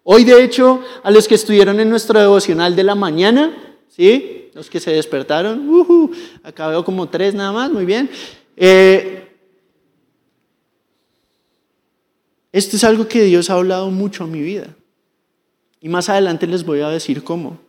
Hoy, 0.03 0.23
de 0.23 0.43
hecho, 0.43 0.81
a 1.03 1.11
los 1.11 1.27
que 1.27 1.35
estuvieron 1.35 1.79
en 1.79 1.89
nuestro 1.89 2.19
devocional 2.19 2.75
de 2.75 2.83
la 2.83 2.95
mañana, 2.95 3.77
¿sí? 3.87 4.49
Los 4.53 4.69
que 4.69 4.79
se 4.79 4.91
despertaron, 4.91 5.69
uh 5.69 6.11
acá 6.43 6.67
veo 6.67 6.83
como 6.83 7.07
tres 7.07 7.33
nada 7.33 7.51
más, 7.51 7.71
muy 7.71 7.85
bien. 7.85 8.09
Eh, 8.57 9.29
esto 12.51 12.75
es 12.75 12.83
algo 12.83 13.07
que 13.07 13.23
Dios 13.23 13.49
ha 13.49 13.53
hablado 13.53 13.89
mucho 13.91 14.25
a 14.25 14.27
mi 14.27 14.41
vida. 14.41 14.75
Y 15.79 15.87
más 15.87 16.09
adelante 16.09 16.47
les 16.47 16.65
voy 16.65 16.81
a 16.81 16.89
decir 16.89 17.23
cómo. 17.23 17.59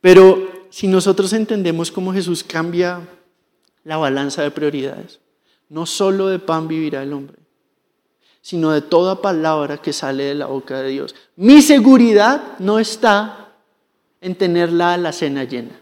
Pero 0.00 0.53
si 0.74 0.88
nosotros 0.88 1.32
entendemos 1.32 1.92
cómo 1.92 2.12
Jesús 2.12 2.42
cambia 2.42 3.06
la 3.84 3.96
balanza 3.96 4.42
de 4.42 4.50
prioridades, 4.50 5.20
no 5.68 5.86
solo 5.86 6.26
de 6.26 6.40
pan 6.40 6.66
vivirá 6.66 7.04
el 7.04 7.12
hombre, 7.12 7.38
sino 8.40 8.72
de 8.72 8.80
toda 8.80 9.22
palabra 9.22 9.80
que 9.80 9.92
sale 9.92 10.24
de 10.24 10.34
la 10.34 10.46
boca 10.46 10.80
de 10.80 10.88
Dios. 10.88 11.14
Mi 11.36 11.62
seguridad 11.62 12.58
no 12.58 12.80
está 12.80 13.52
en 14.20 14.34
tener 14.34 14.72
la 14.72 15.12
cena 15.12 15.44
llena. 15.44 15.80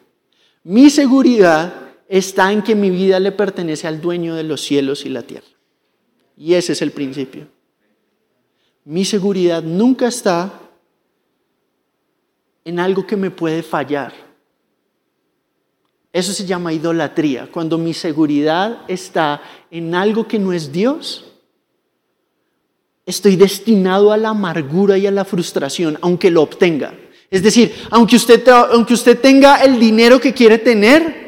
Mi 0.63 0.91
seguridad 0.91 1.73
está 2.07 2.53
en 2.53 2.61
que 2.61 2.75
mi 2.75 2.91
vida 2.91 3.19
le 3.19 3.33
pertenece 3.33 3.89
al 3.89 3.99
dueño 3.99 4.35
de 4.35 4.43
los 4.43 4.61
cielos 4.61 5.07
y 5.07 5.09
la 5.09 5.23
tierra. 5.23 5.49
Y 6.37 6.53
ese 6.53 6.75
es 6.75 6.83
el 6.83 6.91
principio. 6.91 7.49
Mi 8.85 9.07
seguridad 9.07 9.63
nunca 9.63 10.09
está 10.09 10.53
en 12.63 12.79
algo 12.79 13.07
que 13.07 13.17
me 13.17 13.31
puede 13.31 13.63
fallar 13.63 14.32
eso 16.13 16.33
se 16.33 16.45
llama 16.45 16.73
idolatría, 16.73 17.49
cuando 17.51 17.79
mi 17.79 17.95
seguridad 17.95 18.83
está 18.89 19.43
en 19.71 19.95
algo 19.95 20.29
que 20.29 20.39
no 20.39 20.53
es 20.53 20.71
Dios 20.71 21.33
estoy 23.07 23.37
destinado 23.37 24.13
a 24.13 24.17
la 24.17 24.31
amargura 24.31 24.97
y 24.97 25.07
a 25.07 25.11
la 25.11 25.25
frustración, 25.25 25.99
aunque 26.03 26.31
lo 26.31 26.43
obtenga. 26.43 26.95
Es 27.31 27.43
decir, 27.43 27.75
aunque 27.91 28.17
usted, 28.17 28.47
aunque 28.49 28.95
usted 28.95 29.19
tenga 29.21 29.63
el 29.63 29.79
dinero 29.79 30.21
que 30.21 30.35
quiere 30.35 30.59
tener, 30.59 31.23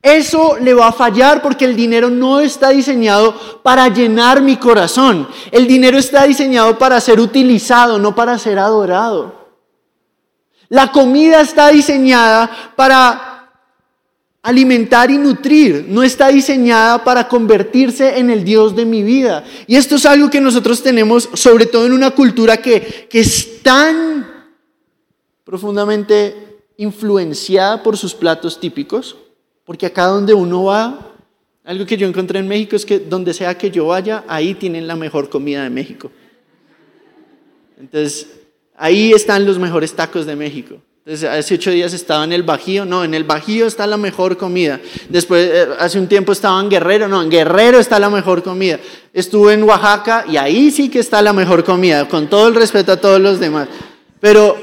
eso 0.00 0.58
le 0.60 0.74
va 0.74 0.88
a 0.88 0.92
fallar 0.92 1.42
porque 1.42 1.64
el 1.64 1.74
dinero 1.74 2.10
no 2.10 2.40
está 2.40 2.70
diseñado 2.70 3.34
para 3.62 3.88
llenar 3.88 4.42
mi 4.42 4.56
corazón. 4.56 5.26
El 5.50 5.66
dinero 5.66 5.98
está 5.98 6.24
diseñado 6.24 6.78
para 6.78 7.00
ser 7.00 7.20
utilizado, 7.20 7.98
no 7.98 8.14
para 8.14 8.38
ser 8.38 8.58
adorado. 8.58 9.44
La 10.68 10.92
comida 10.92 11.40
está 11.40 11.68
diseñada 11.68 12.50
para 12.76 13.33
alimentar 14.44 15.10
y 15.10 15.16
nutrir, 15.16 15.86
no 15.88 16.02
está 16.02 16.28
diseñada 16.28 17.02
para 17.02 17.26
convertirse 17.26 18.18
en 18.18 18.28
el 18.28 18.44
Dios 18.44 18.76
de 18.76 18.84
mi 18.84 19.02
vida. 19.02 19.42
Y 19.66 19.76
esto 19.76 19.96
es 19.96 20.04
algo 20.04 20.28
que 20.28 20.38
nosotros 20.38 20.82
tenemos, 20.82 21.30
sobre 21.32 21.64
todo 21.64 21.86
en 21.86 21.94
una 21.94 22.10
cultura 22.10 22.58
que, 22.58 23.08
que 23.08 23.20
es 23.20 23.62
tan 23.62 24.30
profundamente 25.44 26.60
influenciada 26.76 27.82
por 27.82 27.96
sus 27.96 28.14
platos 28.14 28.60
típicos, 28.60 29.16
porque 29.64 29.86
acá 29.86 30.04
donde 30.08 30.34
uno 30.34 30.64
va, 30.64 31.14
algo 31.64 31.86
que 31.86 31.96
yo 31.96 32.06
encontré 32.06 32.38
en 32.38 32.46
México 32.46 32.76
es 32.76 32.84
que 32.84 32.98
donde 32.98 33.32
sea 33.32 33.56
que 33.56 33.70
yo 33.70 33.86
vaya, 33.86 34.24
ahí 34.28 34.54
tienen 34.54 34.86
la 34.86 34.94
mejor 34.94 35.30
comida 35.30 35.62
de 35.62 35.70
México. 35.70 36.10
Entonces, 37.80 38.28
ahí 38.76 39.12
están 39.12 39.46
los 39.46 39.58
mejores 39.58 39.94
tacos 39.94 40.26
de 40.26 40.36
México. 40.36 40.82
Entonces, 41.06 41.28
hace 41.28 41.56
ocho 41.56 41.70
días 41.70 41.92
estaba 41.92 42.24
en 42.24 42.32
el 42.32 42.44
Bajío, 42.44 42.86
no, 42.86 43.04
en 43.04 43.12
el 43.12 43.24
Bajío 43.24 43.66
está 43.66 43.86
la 43.86 43.98
mejor 43.98 44.38
comida. 44.38 44.80
Después, 45.10 45.50
eh, 45.52 45.68
hace 45.78 45.98
un 45.98 46.08
tiempo 46.08 46.32
estaba 46.32 46.58
en 46.58 46.70
Guerrero, 46.70 47.08
no, 47.08 47.20
en 47.20 47.28
Guerrero 47.28 47.78
está 47.78 47.98
la 47.98 48.08
mejor 48.08 48.42
comida. 48.42 48.80
Estuve 49.12 49.52
en 49.52 49.64
Oaxaca 49.64 50.24
y 50.26 50.38
ahí 50.38 50.70
sí 50.70 50.88
que 50.88 51.00
está 51.00 51.20
la 51.20 51.34
mejor 51.34 51.62
comida, 51.62 52.08
con 52.08 52.30
todo 52.30 52.48
el 52.48 52.54
respeto 52.54 52.90
a 52.92 52.96
todos 52.96 53.20
los 53.20 53.38
demás. 53.38 53.68
Pero 54.18 54.56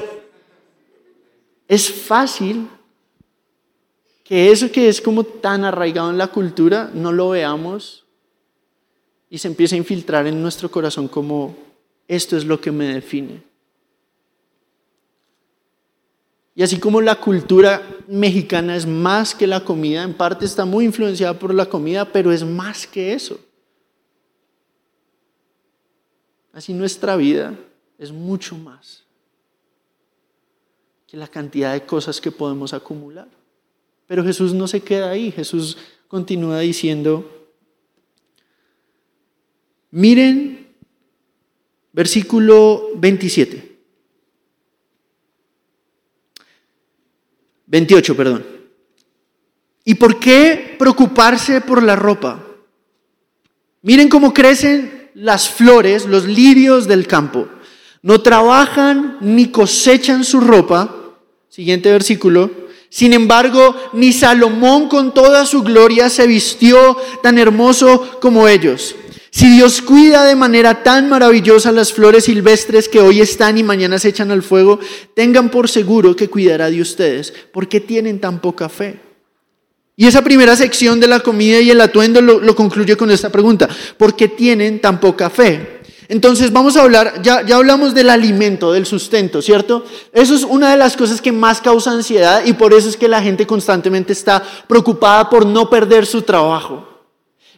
es 1.68 1.88
fácil 1.92 2.68
que 4.24 4.50
eso 4.50 4.72
que 4.72 4.88
es 4.88 5.00
como 5.00 5.22
tan 5.22 5.64
arraigado 5.64 6.10
en 6.10 6.18
la 6.18 6.26
cultura, 6.26 6.90
no 6.92 7.12
lo 7.12 7.30
veamos 7.30 8.04
y 9.30 9.38
se 9.38 9.46
empiece 9.46 9.76
a 9.76 9.78
infiltrar 9.78 10.26
en 10.26 10.42
nuestro 10.42 10.72
corazón 10.72 11.06
como 11.06 11.56
esto 12.08 12.36
es 12.36 12.44
lo 12.44 12.60
que 12.60 12.72
me 12.72 12.86
define. 12.86 13.51
Y 16.54 16.62
así 16.62 16.78
como 16.78 17.00
la 17.00 17.16
cultura 17.16 17.82
mexicana 18.08 18.76
es 18.76 18.86
más 18.86 19.34
que 19.34 19.46
la 19.46 19.64
comida, 19.64 20.02
en 20.02 20.14
parte 20.14 20.44
está 20.44 20.64
muy 20.64 20.84
influenciada 20.84 21.38
por 21.38 21.54
la 21.54 21.66
comida, 21.66 22.04
pero 22.04 22.30
es 22.30 22.44
más 22.44 22.86
que 22.86 23.14
eso. 23.14 23.40
Así 26.52 26.74
nuestra 26.74 27.16
vida 27.16 27.58
es 27.98 28.12
mucho 28.12 28.56
más 28.58 29.04
que 31.06 31.16
la 31.16 31.26
cantidad 31.26 31.72
de 31.72 31.86
cosas 31.86 32.20
que 32.20 32.30
podemos 32.30 32.74
acumular. 32.74 33.28
Pero 34.06 34.22
Jesús 34.22 34.52
no 34.52 34.68
se 34.68 34.82
queda 34.82 35.10
ahí, 35.10 35.30
Jesús 35.32 35.78
continúa 36.08 36.58
diciendo, 36.58 37.48
miren 39.90 40.68
versículo 41.92 42.90
27. 42.96 43.71
28, 47.72 48.14
perdón. 48.14 48.46
¿Y 49.82 49.94
por 49.94 50.20
qué 50.20 50.76
preocuparse 50.78 51.62
por 51.62 51.82
la 51.82 51.96
ropa? 51.96 52.44
Miren 53.80 54.10
cómo 54.10 54.34
crecen 54.34 55.10
las 55.14 55.48
flores, 55.48 56.04
los 56.04 56.26
lirios 56.26 56.86
del 56.86 57.06
campo. 57.06 57.48
No 58.02 58.20
trabajan 58.20 59.16
ni 59.22 59.46
cosechan 59.48 60.22
su 60.22 60.40
ropa. 60.40 60.94
Siguiente 61.48 61.90
versículo. 61.90 62.50
Sin 62.90 63.14
embargo, 63.14 63.74
ni 63.94 64.12
Salomón 64.12 64.90
con 64.90 65.14
toda 65.14 65.46
su 65.46 65.62
gloria 65.62 66.10
se 66.10 66.26
vistió 66.26 66.98
tan 67.22 67.38
hermoso 67.38 68.18
como 68.20 68.48
ellos. 68.48 68.94
Si 69.34 69.48
Dios 69.48 69.80
cuida 69.80 70.24
de 70.26 70.36
manera 70.36 70.82
tan 70.82 71.08
maravillosa 71.08 71.72
las 71.72 71.90
flores 71.90 72.24
silvestres 72.24 72.86
que 72.86 73.00
hoy 73.00 73.22
están 73.22 73.56
y 73.56 73.62
mañana 73.62 73.98
se 73.98 74.10
echan 74.10 74.30
al 74.30 74.42
fuego, 74.42 74.78
tengan 75.14 75.50
por 75.50 75.70
seguro 75.70 76.14
que 76.14 76.28
cuidará 76.28 76.68
de 76.68 76.82
ustedes, 76.82 77.32
porque 77.50 77.80
tienen 77.80 78.20
tan 78.20 78.40
poca 78.40 78.68
fe. 78.68 79.00
Y 79.96 80.06
esa 80.06 80.22
primera 80.22 80.54
sección 80.54 81.00
de 81.00 81.06
la 81.06 81.20
comida 81.20 81.60
y 81.60 81.70
el 81.70 81.80
atuendo 81.80 82.20
lo, 82.20 82.54
concluye 82.54 82.94
con 82.94 83.10
esta 83.10 83.30
pregunta, 83.30 83.70
¿por 83.96 84.14
qué 84.14 84.28
tienen 84.28 84.82
tan 84.82 85.00
poca 85.00 85.30
fe? 85.30 85.80
Entonces 86.08 86.52
vamos 86.52 86.76
a 86.76 86.82
hablar, 86.82 87.22
ya, 87.22 87.40
ya 87.40 87.56
hablamos 87.56 87.94
del 87.94 88.10
alimento, 88.10 88.70
del 88.70 88.84
sustento, 88.84 89.40
¿cierto? 89.40 89.86
Eso 90.12 90.34
es 90.34 90.44
una 90.44 90.70
de 90.70 90.76
las 90.76 90.94
cosas 90.94 91.22
que 91.22 91.32
más 91.32 91.62
causa 91.62 91.92
ansiedad 91.92 92.42
y 92.44 92.52
por 92.52 92.74
eso 92.74 92.86
es 92.86 92.98
que 92.98 93.08
la 93.08 93.22
gente 93.22 93.46
constantemente 93.46 94.12
está 94.12 94.42
preocupada 94.68 95.30
por 95.30 95.46
no 95.46 95.70
perder 95.70 96.04
su 96.04 96.20
trabajo. 96.20 96.91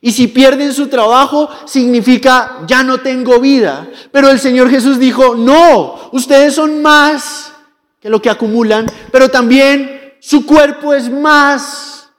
Y 0.04 0.12
si 0.12 0.26
pierden 0.26 0.74
su 0.74 0.88
trabajo, 0.88 1.48
significa 1.64 2.58
ya 2.66 2.82
no 2.82 2.98
tengo 2.98 3.40
vida. 3.40 3.88
Pero 4.12 4.28
el 4.28 4.38
Señor 4.38 4.68
Jesús 4.68 4.98
dijo, 4.98 5.34
no, 5.34 6.10
ustedes 6.12 6.56
son 6.56 6.82
más 6.82 7.54
que 8.00 8.10
lo 8.10 8.20
que 8.20 8.28
acumulan, 8.28 8.84
pero 9.10 9.30
también 9.30 10.12
su 10.20 10.44
cuerpo 10.44 10.92
es 10.92 11.10
más 11.10 12.10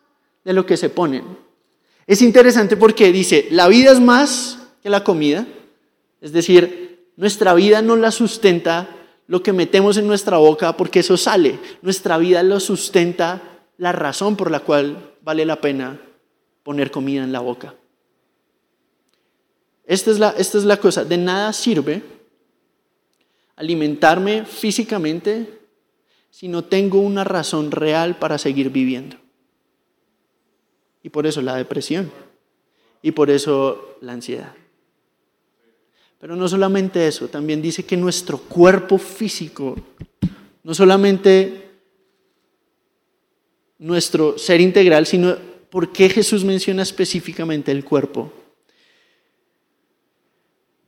de 0.44 0.54
lo 0.54 0.66
que 0.66 0.78
se 0.78 0.90
ponen. 0.90 1.38
Es 2.08 2.24
interesante 2.24 2.76
porque 2.76 3.12
dice, 3.12 3.50
la 3.52 3.68
vida 3.68 3.92
es 3.92 4.00
más 4.00 4.58
que 4.82 4.90
la 4.90 5.04
comida. 5.04 5.46
Es 6.22 6.32
decir, 6.32 7.12
nuestra 7.18 7.54
vida 7.54 7.84
no 7.84 7.96
la 7.98 8.10
sustenta 8.10 8.90
lo 9.28 9.44
que 9.44 9.54
metemos 9.54 9.98
en 9.98 10.08
nuestra 10.08 10.38
boca 10.38 10.76
porque 10.76 11.02
eso 11.02 11.18
sale. 11.18 11.60
Nuestra 11.84 12.18
vida 12.18 12.42
lo 12.42 12.60
sustenta 12.60 13.44
la 13.78 13.92
razón 13.92 14.36
por 14.36 14.50
la 14.50 14.62
cual 14.62 15.14
vale 15.22 15.46
la 15.46 15.62
pena 15.62 16.00
poner 16.66 16.90
comida 16.90 17.24
en 17.24 17.32
la 17.32 17.42
boca. 17.42 17.76
Esta 19.86 20.10
es 20.10 20.18
la, 20.18 20.32
esta 20.32 20.58
es 20.58 20.66
la 20.66 20.78
cosa, 20.78 21.06
de 21.06 21.16
nada 21.16 21.54
sirve 21.54 22.02
alimentarme 23.56 24.46
físicamente 24.46 25.60
si 26.32 26.48
no 26.48 26.64
tengo 26.66 27.00
una 27.00 27.24
razón 27.24 27.70
real 27.70 28.18
para 28.18 28.40
seguir 28.40 28.72
viviendo. 28.72 29.16
Y 31.04 31.10
por 31.10 31.28
eso 31.28 31.42
la 31.44 31.56
depresión. 31.56 32.12
Y 33.04 33.12
por 33.12 33.30
eso 33.30 33.98
la 34.02 34.14
ansiedad. 34.14 34.54
Pero 36.20 36.36
no 36.36 36.48
solamente 36.48 37.08
eso, 37.08 37.28
también 37.28 37.62
dice 37.62 37.86
que 37.86 37.96
nuestro 37.96 38.40
cuerpo 38.40 38.98
físico, 38.98 39.76
no 40.64 40.74
solamente 40.74 41.70
nuestro 43.78 44.38
ser 44.40 44.60
integral, 44.62 45.06
sino 45.06 45.38
¿Por 45.76 45.92
qué 45.92 46.08
Jesús 46.08 46.46
menciona 46.46 46.84
específicamente 46.84 47.70
el 47.70 47.84
cuerpo? 47.84 48.32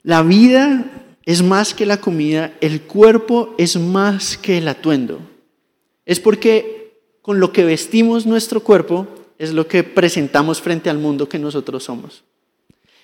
La 0.01 0.23
vida 0.23 0.85
es 1.25 1.43
más 1.43 1.73
que 1.73 1.85
la 1.85 1.99
comida, 1.99 2.53
el 2.61 2.83
cuerpo 2.83 3.53
es 3.57 3.75
más 3.75 4.37
que 4.37 4.59
el 4.59 4.67
atuendo. 4.69 5.19
Es 6.05 6.21
porque 6.21 7.01
con 7.21 7.41
lo 7.41 7.51
que 7.51 7.65
vestimos 7.65 8.25
nuestro 8.25 8.61
cuerpo 8.63 9.05
es 9.37 9.51
lo 9.51 9.67
que 9.67 9.83
presentamos 9.83 10.61
frente 10.61 10.89
al 10.89 10.99
mundo 10.99 11.27
que 11.27 11.37
nosotros 11.37 11.83
somos. 11.83 12.23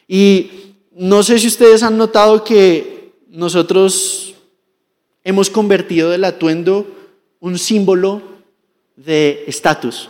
Y 0.07 0.51
no 0.93 1.21
sé 1.21 1.37
si 1.37 1.47
ustedes 1.47 1.83
han 1.83 1.97
notado 1.97 2.45
que 2.45 3.11
nosotros 3.27 4.35
hemos 5.25 5.49
convertido 5.49 6.13
el 6.13 6.23
atuendo 6.23 6.87
un 7.41 7.59
símbolo 7.59 8.21
de 8.95 9.43
estatus. 9.47 10.09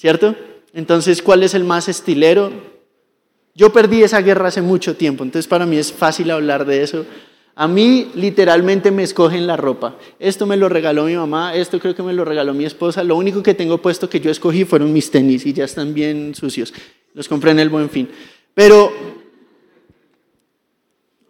¿Cierto? 0.00 0.34
Entonces, 0.72 1.20
¿cuál 1.20 1.42
es 1.42 1.52
el 1.52 1.64
más 1.64 1.86
estilero? 1.86 2.50
Yo 3.54 3.70
perdí 3.70 4.02
esa 4.02 4.22
guerra 4.22 4.48
hace 4.48 4.62
mucho 4.62 4.96
tiempo, 4.96 5.22
entonces 5.22 5.46
para 5.46 5.66
mí 5.66 5.76
es 5.76 5.92
fácil 5.92 6.30
hablar 6.30 6.64
de 6.64 6.82
eso. 6.82 7.04
A 7.54 7.68
mí 7.68 8.10
literalmente 8.14 8.90
me 8.90 9.02
escogen 9.02 9.46
la 9.46 9.58
ropa. 9.58 9.98
Esto 10.18 10.46
me 10.46 10.56
lo 10.56 10.70
regaló 10.70 11.04
mi 11.04 11.16
mamá, 11.16 11.54
esto 11.54 11.78
creo 11.78 11.94
que 11.94 12.02
me 12.02 12.14
lo 12.14 12.24
regaló 12.24 12.54
mi 12.54 12.64
esposa. 12.64 13.04
Lo 13.04 13.16
único 13.16 13.42
que 13.42 13.52
tengo 13.52 13.76
puesto 13.82 14.08
que 14.08 14.20
yo 14.20 14.30
escogí 14.30 14.64
fueron 14.64 14.90
mis 14.90 15.10
tenis 15.10 15.44
y 15.44 15.52
ya 15.52 15.64
están 15.64 15.92
bien 15.92 16.34
sucios. 16.34 16.72
Los 17.12 17.28
compré 17.28 17.50
en 17.50 17.58
el 17.58 17.68
buen 17.68 17.90
fin. 17.90 18.08
Pero 18.54 18.90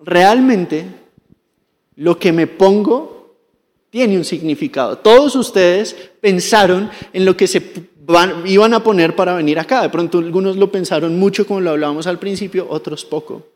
realmente 0.04 0.84
lo 1.96 2.16
que 2.20 2.30
me 2.30 2.46
pongo 2.46 3.34
tiene 3.90 4.16
un 4.16 4.24
significado. 4.24 4.98
Todos 4.98 5.34
ustedes 5.34 5.96
pensaron 6.20 6.88
en 7.12 7.24
lo 7.24 7.36
que 7.36 7.48
se 7.48 7.89
iban 8.44 8.74
a 8.74 8.82
poner 8.82 9.14
para 9.14 9.34
venir 9.34 9.58
acá. 9.58 9.82
De 9.82 9.88
pronto 9.88 10.18
algunos 10.18 10.56
lo 10.56 10.70
pensaron 10.70 11.18
mucho 11.18 11.46
como 11.46 11.60
lo 11.60 11.70
hablábamos 11.70 12.06
al 12.06 12.18
principio, 12.18 12.66
otros 12.68 13.04
poco. 13.04 13.46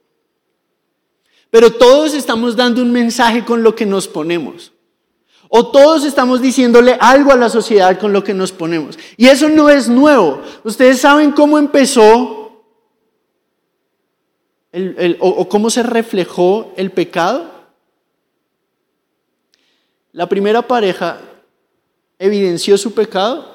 Pero 1.51 1.73
todos 1.73 2.15
estamos 2.15 2.57
dando 2.57 2.83
un 2.83 2.91
mensaje 2.91 3.45
con 3.45 3.63
lo 3.63 3.75
que 3.75 3.87
nos 3.87 4.09
ponemos. 4.09 4.73
O 5.49 5.71
todos 5.71 6.05
estamos 6.05 6.43
diciéndole 6.43 6.97
algo 7.01 7.31
a 7.31 7.37
la 7.37 7.49
sociedad 7.49 7.99
con 7.99 8.13
lo 8.13 8.25
que 8.25 8.35
nos 8.35 8.51
ponemos. 8.51 8.99
Y 9.17 9.27
eso 9.27 9.49
no 9.49 9.69
es 9.69 9.89
nuevo. 9.89 10.41
Ustedes 10.65 11.01
saben 11.01 11.31
cómo 11.31 11.59
empezó 11.59 12.45
o 15.21 15.49
cómo 15.49 15.71
se 15.71 15.85
reflejó 15.85 16.73
el 16.77 16.91
pecado? 16.91 17.53
La 20.11 20.29
primera 20.29 20.63
pareja 20.63 21.21
evidenció 22.19 22.77
su 22.77 22.93
pecado 22.93 23.54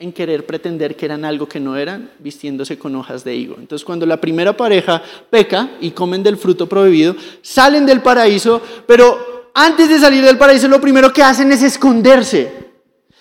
en 0.00 0.12
querer 0.14 0.46
pretender 0.46 0.96
que 0.96 1.04
eran 1.04 1.26
algo 1.26 1.46
que 1.46 1.60
no 1.60 1.76
eran, 1.76 2.10
vistiéndose 2.20 2.78
con 2.78 2.96
hojas 2.96 3.22
de 3.22 3.36
higo. 3.36 3.56
Entonces, 3.58 3.84
cuando 3.84 4.06
la 4.06 4.18
primera 4.18 4.56
pareja 4.56 5.02
peca 5.28 5.72
y 5.78 5.90
comen 5.90 6.22
del 6.22 6.38
fruto 6.38 6.66
prohibido, 6.66 7.14
salen 7.42 7.84
del 7.84 8.00
paraíso, 8.00 8.62
pero 8.86 9.50
antes 9.52 9.90
de 9.90 9.98
salir 9.98 10.24
del 10.24 10.38
paraíso 10.38 10.68
lo 10.68 10.80
primero 10.80 11.12
que 11.12 11.22
hacen 11.22 11.52
es 11.52 11.62
esconderse. 11.62 12.70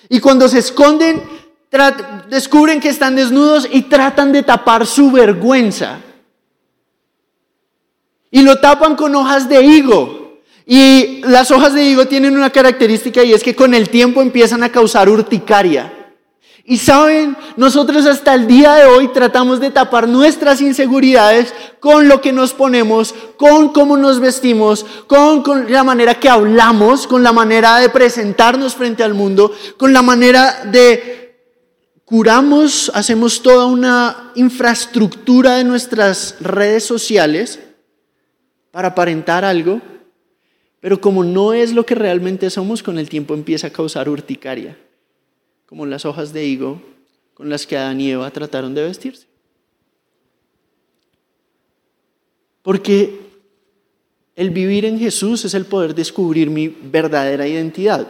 Y 0.08 0.22
cuando 0.22 0.48
se 0.48 0.60
esconden, 0.60 1.22
descubren 2.30 2.80
que 2.80 2.88
están 2.88 3.14
desnudos 3.14 3.68
y 3.70 3.82
tratan 3.82 4.32
de 4.32 4.44
tapar 4.44 4.88
su 4.88 5.12
vergüenza. 5.12 6.00
Y 8.32 8.42
lo 8.42 8.58
tapan 8.62 8.96
con 8.96 9.14
hojas 9.16 9.50
de 9.50 9.62
higo. 9.66 10.40
Y 10.66 11.24
las 11.26 11.52
hojas 11.52 11.74
de 11.74 11.84
higo 11.84 12.06
tienen 12.06 12.38
una 12.38 12.52
característica 12.52 13.22
y 13.22 13.34
es 13.34 13.44
que 13.44 13.54
con 13.54 13.74
el 13.74 13.90
tiempo 13.90 14.22
empiezan 14.22 14.64
a 14.64 14.72
causar 14.72 15.10
urticaria. 15.10 15.99
Y 16.70 16.78
saben, 16.78 17.36
nosotros 17.58 18.06
hasta 18.06 18.36
el 18.36 18.46
día 18.46 18.76
de 18.76 18.86
hoy 18.86 19.08
tratamos 19.08 19.60
de 19.60 19.72
tapar 19.72 20.08
nuestras 20.08 20.62
inseguridades 20.62 21.52
con 21.80 22.08
lo 22.08 22.22
que 22.22 22.32
nos 22.32 22.54
ponemos, 22.54 23.16
con 23.38 23.70
cómo 23.70 23.98
nos 23.98 24.20
vestimos, 24.20 24.86
con, 25.08 25.44
la 25.72 25.84
manera 25.84 26.20
que 26.20 26.30
hablamos, 26.30 27.08
con 27.08 27.24
la 27.24 27.34
manera 27.34 27.78
de 27.78 27.90
presentarnos 27.90 28.76
frente 28.76 29.02
al 29.02 29.16
mundo, 29.16 29.52
con 29.78 29.94
la 29.94 30.04
manera 30.04 30.64
de 30.66 31.40
curamos, 32.06 32.92
hacemos 32.94 33.42
toda 33.42 33.66
una 33.66 34.32
infraestructura 34.36 35.56
de 35.56 35.64
nuestras 35.64 36.36
redes 36.40 36.84
sociales 36.84 37.58
para 38.70 38.90
aparentar 38.90 39.44
algo, 39.44 39.82
pero 40.80 41.02
como 41.02 41.24
no 41.24 41.54
es 41.54 41.74
lo 41.74 41.84
que 41.88 41.96
realmente 41.96 42.52
somos, 42.52 42.84
con 42.84 43.00
el 43.00 43.10
tiempo 43.10 43.34
empieza 43.34 43.66
a 43.66 43.72
causar 43.72 44.08
urticaria 44.08 44.78
como 45.70 45.86
las 45.86 46.04
hojas 46.04 46.34
de 46.34 46.46
higo 46.46 46.82
con 47.36 47.48
las 47.48 47.68
que 47.68 47.78
Adán 47.78 48.02
y 48.02 48.10
Eva 48.10 48.32
trataron 48.32 48.74
de 48.74 48.82
vestirse. 48.82 49.28
Porque 52.64 53.20
el 54.36 54.50
vivir 54.50 54.84
en 54.86 54.98
Jesús 54.98 55.46
es 55.46 55.54
el 55.54 55.66
poder 55.66 55.94
descubrir 55.94 56.50
mi 56.50 56.70
verdadera 56.70 57.48
identidad. 57.48 58.08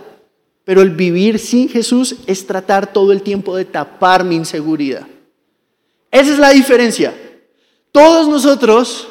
Pero 0.63 0.81
el 0.81 0.91
vivir 0.91 1.37
sin 1.37 1.67
Jesús 1.67 2.15
es 2.27 2.47
tratar 2.47 2.93
todo 2.93 3.11
el 3.11 3.23
tiempo 3.23 3.57
de 3.57 3.65
tapar 3.65 4.23
mi 4.23 4.37
inseguridad. 4.37 5.05
Esa 6.11 6.31
es 6.31 6.39
la 6.39 6.51
diferencia. 6.51 7.13
Todos 7.91 8.29
nosotros 8.29 9.09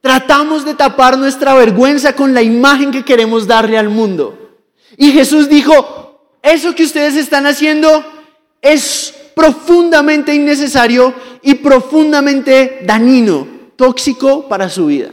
tratamos 0.00 0.64
de 0.64 0.74
tapar 0.74 1.18
nuestra 1.18 1.54
vergüenza 1.54 2.14
con 2.14 2.34
la 2.34 2.42
imagen 2.42 2.92
que 2.92 3.04
queremos 3.04 3.48
darle 3.48 3.76
al 3.76 3.88
mundo. 3.88 4.60
Y 4.96 5.10
Jesús 5.10 5.48
dijo, 5.48 5.99
eso 6.42 6.74
que 6.74 6.84
ustedes 6.84 7.16
están 7.16 7.46
haciendo 7.46 8.04
es 8.62 9.14
profundamente 9.34 10.34
innecesario 10.34 11.14
y 11.42 11.54
profundamente 11.54 12.80
dañino, 12.84 13.46
tóxico 13.76 14.48
para 14.48 14.68
su 14.68 14.86
vida. 14.86 15.10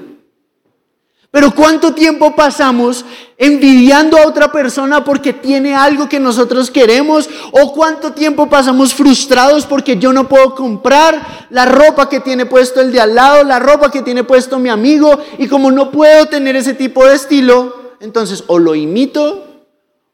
Pero 1.30 1.54
¿cuánto 1.54 1.94
tiempo 1.94 2.36
pasamos 2.36 3.06
envidiando 3.38 4.18
a 4.18 4.26
otra 4.26 4.52
persona 4.52 5.04
porque 5.04 5.34
tiene 5.34 5.76
algo 5.76 6.08
que 6.08 6.20
nosotros 6.20 6.72
queremos? 6.72 7.30
¿O 7.52 7.74
cuánto 7.74 8.14
tiempo 8.14 8.50
pasamos 8.50 8.94
frustrados 8.94 9.66
porque 9.66 9.98
yo 9.98 10.14
no 10.14 10.28
puedo 10.28 10.56
comprar 10.56 11.48
la 11.50 11.66
ropa 11.66 12.10
que 12.10 12.22
tiene 12.22 12.46
puesto 12.46 12.80
el 12.80 12.92
de 12.92 13.02
al 13.02 13.14
lado, 13.14 13.44
la 13.44 13.60
ropa 13.60 13.92
que 13.92 14.02
tiene 14.02 14.24
puesto 14.24 14.58
mi 14.58 14.70
amigo? 14.70 15.20
Y 15.38 15.48
como 15.48 15.70
no 15.70 15.92
puedo 15.92 16.28
tener 16.28 16.56
ese 16.56 16.74
tipo 16.74 17.06
de 17.06 17.16
estilo, 17.16 17.94
entonces 18.00 18.46
o 18.48 18.58
lo 18.58 18.74
imito 18.74 19.57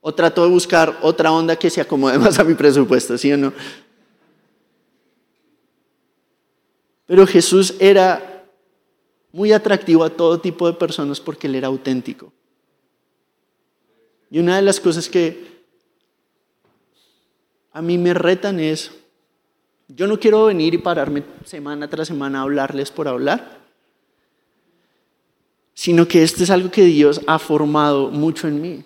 o 0.05 0.13
trato 0.13 0.43
de 0.43 0.49
buscar 0.49 0.99
otra 1.01 1.31
onda 1.31 1.55
que 1.55 1.69
se 1.69 1.79
acomode 1.79 2.19
más 2.19 2.37
a 2.37 2.43
mi 2.43 2.55
presupuesto, 2.55 3.17
¿sí 3.17 3.31
o 3.31 3.37
no? 3.37 3.53
Pero 7.05 7.25
Jesús 7.25 7.73
era 7.79 8.45
muy 9.31 9.53
atractivo 9.53 10.03
a 10.03 10.09
todo 10.09 10.41
tipo 10.41 10.67
de 10.67 10.73
personas 10.73 11.21
porque 11.21 11.47
él 11.47 11.55
era 11.55 11.67
auténtico. 11.67 12.33
Y 14.29 14.39
una 14.39 14.57
de 14.57 14.61
las 14.61 14.81
cosas 14.81 15.07
que 15.07 15.63
a 17.71 17.81
mí 17.81 17.97
me 17.97 18.13
retan 18.13 18.59
es, 18.59 18.91
yo 19.87 20.05
no 20.05 20.19
quiero 20.19 20.45
venir 20.47 20.73
y 20.73 20.79
pararme 20.79 21.23
semana 21.45 21.89
tras 21.89 22.09
semana 22.09 22.39
a 22.39 22.41
hablarles 22.41 22.91
por 22.91 23.07
hablar, 23.07 23.57
sino 25.73 26.09
que 26.09 26.23
esto 26.23 26.43
es 26.43 26.49
algo 26.49 26.69
que 26.69 26.83
Dios 26.83 27.21
ha 27.25 27.39
formado 27.39 28.09
mucho 28.09 28.49
en 28.49 28.61
mí. 28.61 28.85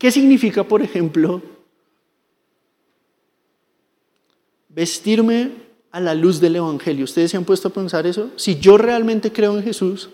¿Qué 0.00 0.10
significa, 0.10 0.64
por 0.64 0.80
ejemplo, 0.80 1.42
vestirme 4.70 5.50
a 5.90 6.00
la 6.00 6.14
luz 6.14 6.40
del 6.40 6.56
Evangelio? 6.56 7.04
¿Ustedes 7.04 7.30
se 7.30 7.36
han 7.36 7.44
puesto 7.44 7.68
a 7.68 7.70
pensar 7.70 8.06
eso? 8.06 8.30
Si 8.36 8.58
yo 8.58 8.78
realmente 8.78 9.30
creo 9.30 9.58
en 9.58 9.62
Jesús, 9.62 10.08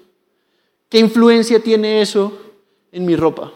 ¿qué 0.88 0.98
influencia 0.98 1.60
tiene 1.60 2.02
eso 2.02 2.36
en 2.90 3.06
mi 3.06 3.14
ropa? 3.14 3.52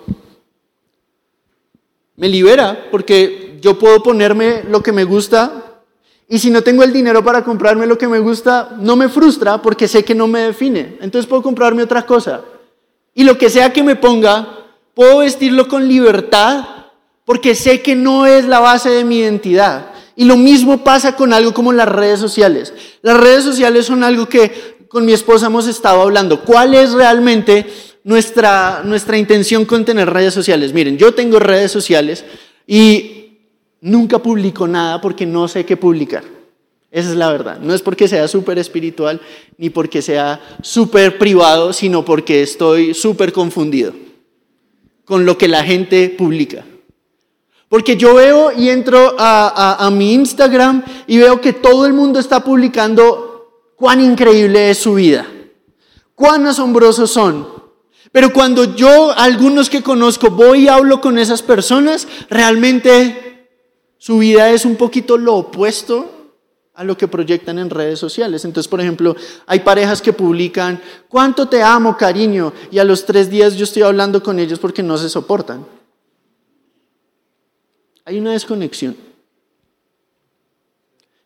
Me 2.14 2.28
libera 2.28 2.86
porque 2.92 3.58
yo 3.60 3.76
puedo 3.76 4.00
ponerme 4.00 4.62
lo 4.62 4.84
que 4.84 4.92
me 4.92 5.02
gusta 5.02 5.82
y 6.28 6.38
si 6.38 6.52
no 6.52 6.62
tengo 6.62 6.84
el 6.84 6.92
dinero 6.92 7.24
para 7.24 7.42
comprarme 7.42 7.88
lo 7.88 7.98
que 7.98 8.06
me 8.06 8.20
gusta, 8.20 8.76
no 8.78 8.94
me 8.94 9.08
frustra 9.08 9.60
porque 9.60 9.88
sé 9.88 10.04
que 10.04 10.14
no 10.14 10.28
me 10.28 10.42
define. 10.42 10.96
Entonces 11.00 11.28
puedo 11.28 11.42
comprarme 11.42 11.82
otra 11.82 12.06
cosa. 12.06 12.44
Y 13.14 13.24
lo 13.24 13.36
que 13.36 13.50
sea 13.50 13.72
que 13.72 13.82
me 13.82 13.96
ponga, 13.96 14.59
Puedo 14.94 15.18
vestirlo 15.18 15.68
con 15.68 15.88
libertad 15.88 16.64
porque 17.24 17.54
sé 17.54 17.80
que 17.80 17.94
no 17.94 18.26
es 18.26 18.44
la 18.44 18.58
base 18.58 18.90
de 18.90 19.04
mi 19.04 19.18
identidad. 19.18 19.92
Y 20.16 20.24
lo 20.24 20.36
mismo 20.36 20.82
pasa 20.82 21.14
con 21.14 21.32
algo 21.32 21.54
como 21.54 21.72
las 21.72 21.88
redes 21.88 22.18
sociales. 22.18 22.74
Las 23.02 23.16
redes 23.16 23.44
sociales 23.44 23.86
son 23.86 24.02
algo 24.02 24.28
que 24.28 24.78
con 24.88 25.06
mi 25.06 25.12
esposa 25.12 25.46
hemos 25.46 25.68
estado 25.68 26.02
hablando. 26.02 26.42
¿Cuál 26.44 26.74
es 26.74 26.92
realmente 26.92 27.66
nuestra, 28.02 28.82
nuestra 28.84 29.16
intención 29.16 29.64
con 29.64 29.84
tener 29.84 30.10
redes 30.10 30.34
sociales? 30.34 30.74
Miren, 30.74 30.98
yo 30.98 31.14
tengo 31.14 31.38
redes 31.38 31.70
sociales 31.70 32.24
y 32.66 33.38
nunca 33.80 34.18
publico 34.18 34.66
nada 34.66 35.00
porque 35.00 35.24
no 35.24 35.46
sé 35.46 35.64
qué 35.64 35.76
publicar. 35.76 36.24
Esa 36.90 37.10
es 37.10 37.16
la 37.16 37.30
verdad. 37.30 37.60
No 37.60 37.72
es 37.72 37.80
porque 37.80 38.08
sea 38.08 38.26
súper 38.26 38.58
espiritual 38.58 39.20
ni 39.56 39.70
porque 39.70 40.02
sea 40.02 40.40
súper 40.62 41.16
privado, 41.16 41.72
sino 41.72 42.04
porque 42.04 42.42
estoy 42.42 42.92
súper 42.92 43.32
confundido 43.32 44.09
con 45.10 45.26
lo 45.26 45.36
que 45.36 45.48
la 45.48 45.64
gente 45.64 46.08
publica. 46.16 46.64
Porque 47.68 47.96
yo 47.96 48.14
veo 48.14 48.52
y 48.52 48.68
entro 48.68 49.16
a, 49.18 49.90
mi 49.92 50.14
Instagram 50.14 50.84
y 51.08 51.18
veo 51.18 51.40
que 51.40 51.52
todo 51.52 51.84
el 51.84 51.92
mundo 51.92 52.20
está 52.20 52.44
publicando 52.44 53.72
cuán 53.74 54.00
increíble 54.00 54.70
es 54.70 54.78
su 54.78 54.94
vida, 54.94 55.26
cuán 56.14 56.46
asombrosos 56.46 57.10
son. 57.10 57.44
Pero 58.12 58.32
cuando 58.32 58.76
yo, 58.76 59.10
algunos 59.18 59.68
que 59.68 59.82
conozco, 59.82 60.30
voy 60.30 60.66
y 60.66 60.68
hablo 60.68 61.00
con 61.00 61.18
esas 61.18 61.42
personas, 61.42 62.06
realmente 62.28 63.48
su 63.98 64.18
vida 64.18 64.50
es 64.50 64.64
un 64.64 64.76
poquito 64.76 65.18
lo 65.18 65.34
opuesto 65.34 66.19
a 66.80 66.84
lo 66.84 66.96
que 66.96 67.08
proyectan 67.08 67.58
en 67.58 67.68
redes 67.68 67.98
sociales. 67.98 68.42
Entonces, 68.46 68.66
por 68.66 68.80
ejemplo, 68.80 69.14
hay 69.44 69.60
parejas 69.60 70.00
que 70.00 70.14
publican, 70.14 70.80
¿cuánto 71.10 71.46
te 71.46 71.62
amo, 71.62 71.94
cariño? 71.94 72.54
Y 72.70 72.78
a 72.78 72.84
los 72.84 73.04
tres 73.04 73.28
días 73.28 73.54
yo 73.54 73.64
estoy 73.64 73.82
hablando 73.82 74.22
con 74.22 74.38
ellos 74.38 74.58
porque 74.58 74.82
no 74.82 74.96
se 74.96 75.10
soportan. 75.10 75.66
Hay 78.06 78.18
una 78.18 78.32
desconexión. 78.32 78.96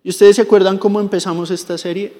¿Y 0.02 0.08
ustedes 0.08 0.34
se 0.34 0.42
acuerdan 0.42 0.76
cómo 0.76 0.98
empezamos 0.98 1.52
esta 1.52 1.78
serie? 1.78 2.12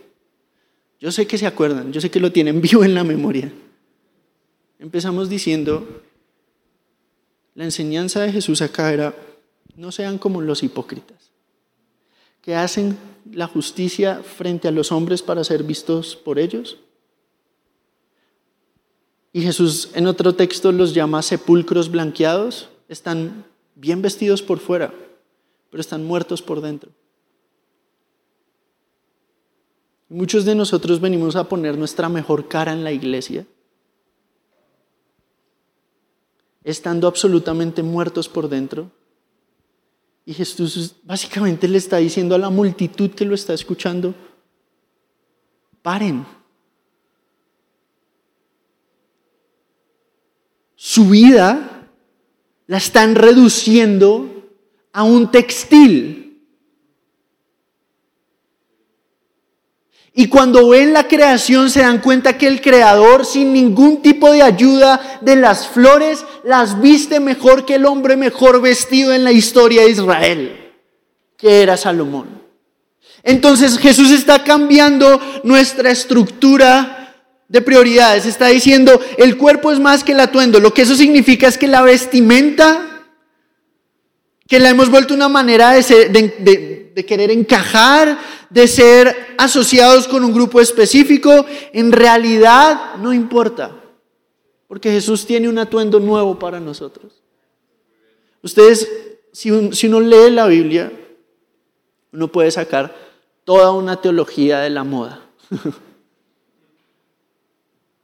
Yo 1.01 1.11
sé 1.11 1.27
que 1.27 1.37
se 1.37 1.49
acuerdan, 1.49 1.93
yo 1.93 2.01
sé 2.01 2.13
que 2.13 2.21
lo 2.21 2.31
tienen 2.31 2.61
vivo 2.61 2.85
en 2.85 2.95
la 2.95 3.03
memoria. 3.03 3.53
Empezamos 4.79 5.29
diciendo, 5.29 6.03
la 7.57 7.65
enseñanza 7.65 8.21
de 8.21 8.31
Jesús 8.31 8.63
acá 8.63 8.93
era, 8.93 9.13
no 9.75 9.91
sean 9.91 10.19
como 10.19 10.41
los 10.41 10.63
hipócritas, 10.63 11.33
que 12.41 12.55
hacen 12.55 12.97
la 13.31 13.47
justicia 13.47 14.23
frente 14.23 14.69
a 14.69 14.71
los 14.71 14.93
hombres 14.93 15.23
para 15.23 15.45
ser 15.45 15.63
vistos 15.63 16.17
por 16.17 16.39
ellos? 16.39 16.79
Y 19.33 19.43
Jesús 19.43 19.91
en 19.95 20.07
otro 20.07 20.35
texto 20.35 20.71
los 20.73 20.95
llama 20.95 21.23
sepulcros 21.23 21.91
blanqueados. 21.91 22.69
Están 22.89 23.45
bien 23.75 24.01
vestidos 24.01 24.43
por 24.43 24.59
fuera, 24.59 24.95
pero 25.71 25.81
están 25.81 26.05
muertos 26.05 26.41
por 26.41 26.61
dentro. 26.61 26.93
Muchos 30.09 30.45
de 30.45 30.55
nosotros 30.55 31.01
venimos 31.01 31.35
a 31.35 31.49
poner 31.49 31.77
nuestra 31.77 32.09
mejor 32.09 32.47
cara 32.47 32.73
en 32.73 32.85
la 32.85 32.93
iglesia, 32.93 33.47
estando 36.63 37.09
absolutamente 37.09 37.83
muertos 37.83 38.29
por 38.29 38.49
dentro 38.49 38.91
y 40.27 40.33
Jesús 40.33 40.97
básicamente 41.03 41.69
le 41.69 41.79
está 41.79 41.99
diciendo 41.99 42.35
a 42.35 42.39
la 42.39 42.51
multitud 42.51 43.11
que 43.11 43.25
lo 43.25 43.35
está 43.35 43.53
escuchando, 43.53 44.15
paren. 45.83 46.27
Su 50.77 51.09
vida 51.11 51.91
la 52.67 52.79
están 52.79 53.15
reduciendo 53.15 54.51
a 54.93 55.03
un 55.03 55.31
textil. 55.31 56.24
Y 60.17 60.29
cuando 60.29 60.69
ven 60.69 60.93
la 60.93 61.09
creación 61.09 61.71
se 61.71 61.81
dan 61.81 62.01
cuenta 62.01 62.39
que 62.39 62.47
el 62.47 62.61
creador 62.61 63.27
sin 63.27 63.53
ningún 63.53 64.01
tipo 64.01 64.31
de 64.31 64.43
ayuda 64.43 65.19
de 65.21 65.35
las 65.35 65.67
flores 65.67 66.25
las 66.45 66.81
viste 66.81 67.19
mejor 67.19 67.65
que 67.65 67.75
el 67.75 67.85
hombre 67.85 68.17
mejor 68.17 68.63
vestido 68.63 69.13
en 69.13 69.25
la 69.25 69.33
historia 69.33 69.83
de 69.83 69.91
Israel, 69.91 70.73
que 71.37 71.63
era 71.63 71.77
Salomón. 71.77 72.43
Entonces 73.25 73.77
Jesús 73.79 74.13
está 74.13 74.45
cambiando 74.45 75.21
nuestra 75.43 75.91
estructura 75.91 77.05
de 77.49 77.63
prioridades. 77.63 78.27
Está 78.27 78.49
diciendo, 78.49 79.01
el 79.19 79.37
cuerpo 79.37 79.73
es 79.73 79.81
más 79.81 80.05
que 80.05 80.13
el 80.13 80.21
atuendo. 80.21 80.61
Lo 80.61 80.75
que 80.75 80.83
eso 80.83 80.95
significa 80.95 81.49
es 81.49 81.59
que 81.59 81.67
la 81.67 81.83
vestimenta, 81.83 82.94
que 84.49 84.59
la 84.59 84.71
hemos 84.71 84.91
vuelto 84.91 85.15
una 85.15 85.29
manera 85.29 85.73
de, 85.73 87.05
querer 87.07 87.31
encajar, 87.31 88.19
de 88.51 88.69
ser 88.69 89.35
asociados 89.39 90.07
con 90.07 90.25
un 90.25 90.33
grupo 90.33 90.61
específico, 90.61 91.47
en 91.73 91.93
realidad 91.93 92.97
no 92.97 93.13
importa, 93.13 93.75
porque 94.69 94.91
Jesús 94.91 95.27
tiene 95.27 95.49
un 95.49 95.59
atuendo 95.59 95.99
nuevo 95.99 96.39
para 96.39 96.61
nosotros. 96.61 97.23
Ustedes, 98.43 98.87
si, 99.33 99.51
uno 99.51 100.01
lee 100.01 100.31
la 100.31 100.47
Biblia, 100.47 100.93
uno 102.13 102.29
puede 102.29 102.51
sacar 102.51 102.95
toda 103.45 103.73
una 103.73 104.01
teología 104.01 104.61
de 104.61 104.71
la 104.71 104.85
moda. 104.85 105.23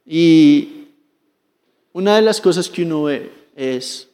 y 0.05 0.87
una 1.93 2.15
de 2.15 2.23
las 2.23 2.41
cosas 2.41 2.69
que 2.69 2.81
uno 2.83 3.03
ve 3.03 3.31
es, 3.55 4.10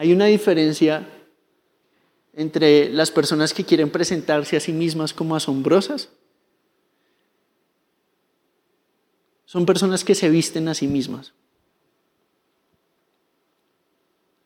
hay 0.00 0.14
una 0.14 0.24
diferencia 0.24 1.06
entre 2.32 2.88
las 2.88 3.10
personas 3.10 3.52
que 3.52 3.66
quieren 3.66 3.90
presentarse 3.90 4.56
a 4.56 4.60
sí 4.60 4.72
mismas 4.72 5.12
como 5.12 5.36
asombrosas. 5.36 6.08
Son 9.44 9.66
personas 9.66 10.02
que 10.02 10.14
se 10.14 10.30
visten 10.30 10.68
a 10.68 10.74
sí 10.74 10.86
mismas. 10.86 11.34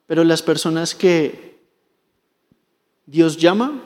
Pero 0.09 0.25
las 0.25 0.43
personas 0.43 0.93
que 0.93 1.57
Dios 3.07 3.37
llama, 3.37 3.81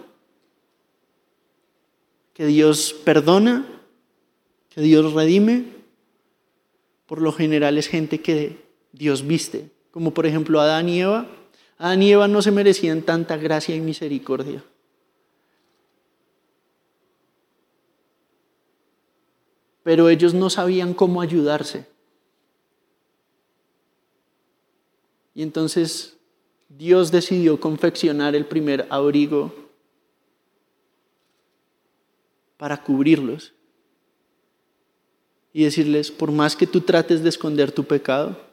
que 2.32 2.46
Dios 2.46 2.94
perdona, 3.04 3.66
que 4.70 4.80
Dios 4.80 5.12
redime, 5.12 5.66
por 7.04 7.20
lo 7.20 7.30
general 7.30 7.76
es 7.76 7.88
gente 7.88 8.22
que 8.22 8.56
Dios 8.92 9.26
viste, 9.26 9.68
como 9.90 10.14
por 10.14 10.24
ejemplo 10.24 10.62
Adán 10.62 10.88
y 10.88 11.02
Eva 11.02 11.28
Adán 11.78 12.02
y 12.02 12.12
Eva 12.12 12.26
no 12.26 12.42
se 12.42 12.50
merecían 12.50 13.02
tanta 13.02 13.36
gracia 13.36 13.74
y 13.74 13.80
misericordia. 13.80 14.64
Pero 19.84 20.08
ellos 20.08 20.34
no 20.34 20.50
sabían 20.50 20.92
cómo 20.92 21.22
ayudarse. 21.22 21.86
Y 25.34 25.42
entonces 25.42 26.18
Dios 26.68 27.12
decidió 27.12 27.60
confeccionar 27.60 28.34
el 28.34 28.44
primer 28.44 28.86
abrigo 28.90 29.54
para 32.56 32.82
cubrirlos 32.82 33.54
y 35.52 35.62
decirles, 35.62 36.10
por 36.10 36.32
más 36.32 36.56
que 36.56 36.66
tú 36.66 36.80
trates 36.80 37.22
de 37.22 37.28
esconder 37.28 37.70
tu 37.70 37.84
pecado, 37.84 38.47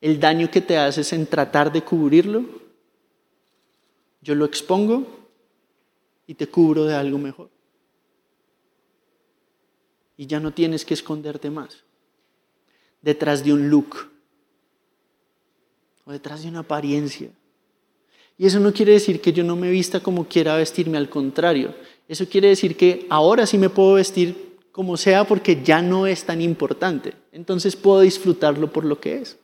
el 0.00 0.20
daño 0.20 0.50
que 0.50 0.60
te 0.60 0.76
haces 0.76 1.12
en 1.12 1.26
tratar 1.26 1.72
de 1.72 1.82
cubrirlo, 1.82 2.44
yo 4.20 4.34
lo 4.34 4.44
expongo 4.44 5.06
y 6.26 6.34
te 6.34 6.48
cubro 6.48 6.84
de 6.84 6.94
algo 6.94 7.18
mejor. 7.18 7.50
Y 10.16 10.26
ya 10.26 10.40
no 10.40 10.52
tienes 10.52 10.84
que 10.84 10.94
esconderte 10.94 11.50
más 11.50 11.84
detrás 13.00 13.44
de 13.44 13.52
un 13.52 13.70
look 13.70 14.10
o 16.04 16.12
detrás 16.12 16.42
de 16.42 16.48
una 16.48 16.60
apariencia. 16.60 17.30
Y 18.36 18.46
eso 18.46 18.60
no 18.60 18.72
quiere 18.72 18.92
decir 18.92 19.20
que 19.20 19.32
yo 19.32 19.42
no 19.42 19.56
me 19.56 19.70
vista 19.70 20.00
como 20.00 20.28
quiera 20.28 20.56
vestirme, 20.56 20.96
al 20.96 21.08
contrario. 21.08 21.74
Eso 22.06 22.28
quiere 22.28 22.48
decir 22.48 22.76
que 22.76 23.06
ahora 23.10 23.46
sí 23.46 23.58
me 23.58 23.68
puedo 23.68 23.94
vestir 23.94 24.58
como 24.70 24.96
sea 24.96 25.24
porque 25.24 25.62
ya 25.62 25.82
no 25.82 26.06
es 26.06 26.24
tan 26.24 26.40
importante. 26.40 27.14
Entonces 27.32 27.74
puedo 27.74 28.00
disfrutarlo 28.00 28.72
por 28.72 28.84
lo 28.84 29.00
que 29.00 29.18
es. 29.18 29.38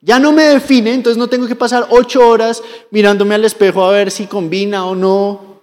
Ya 0.00 0.18
no 0.18 0.32
me 0.32 0.44
define, 0.44 0.94
entonces 0.94 1.18
no 1.18 1.28
tengo 1.28 1.46
que 1.46 1.56
pasar 1.56 1.86
ocho 1.90 2.26
horas 2.26 2.62
mirándome 2.90 3.34
al 3.34 3.44
espejo 3.44 3.84
a 3.84 3.92
ver 3.92 4.10
si 4.10 4.26
combina 4.26 4.86
o 4.86 4.94
no. 4.94 5.60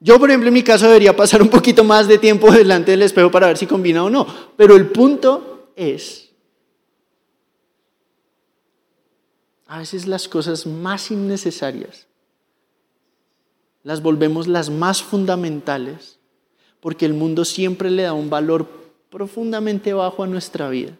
Yo, 0.00 0.18
por 0.18 0.30
ejemplo, 0.30 0.48
en 0.48 0.54
mi 0.54 0.62
caso 0.62 0.86
debería 0.86 1.16
pasar 1.16 1.42
un 1.42 1.48
poquito 1.48 1.84
más 1.84 2.06
de 2.08 2.18
tiempo 2.18 2.50
delante 2.52 2.90
del 2.90 3.02
espejo 3.02 3.30
para 3.30 3.48
ver 3.48 3.58
si 3.58 3.66
combina 3.66 4.04
o 4.04 4.10
no. 4.10 4.26
Pero 4.56 4.76
el 4.76 4.88
punto 4.88 5.70
es, 5.76 6.30
a 9.66 9.78
veces 9.78 10.06
las 10.06 10.28
cosas 10.28 10.66
más 10.66 11.10
innecesarias 11.10 12.06
las 13.82 14.02
volvemos 14.02 14.46
las 14.46 14.68
más 14.68 15.02
fundamentales 15.02 16.18
porque 16.80 17.06
el 17.06 17.14
mundo 17.14 17.44
siempre 17.44 17.90
le 17.90 18.02
da 18.02 18.12
un 18.12 18.30
valor 18.30 18.66
profundamente 19.10 19.92
bajo 19.92 20.22
a 20.22 20.26
nuestra 20.26 20.68
vida. 20.68 20.96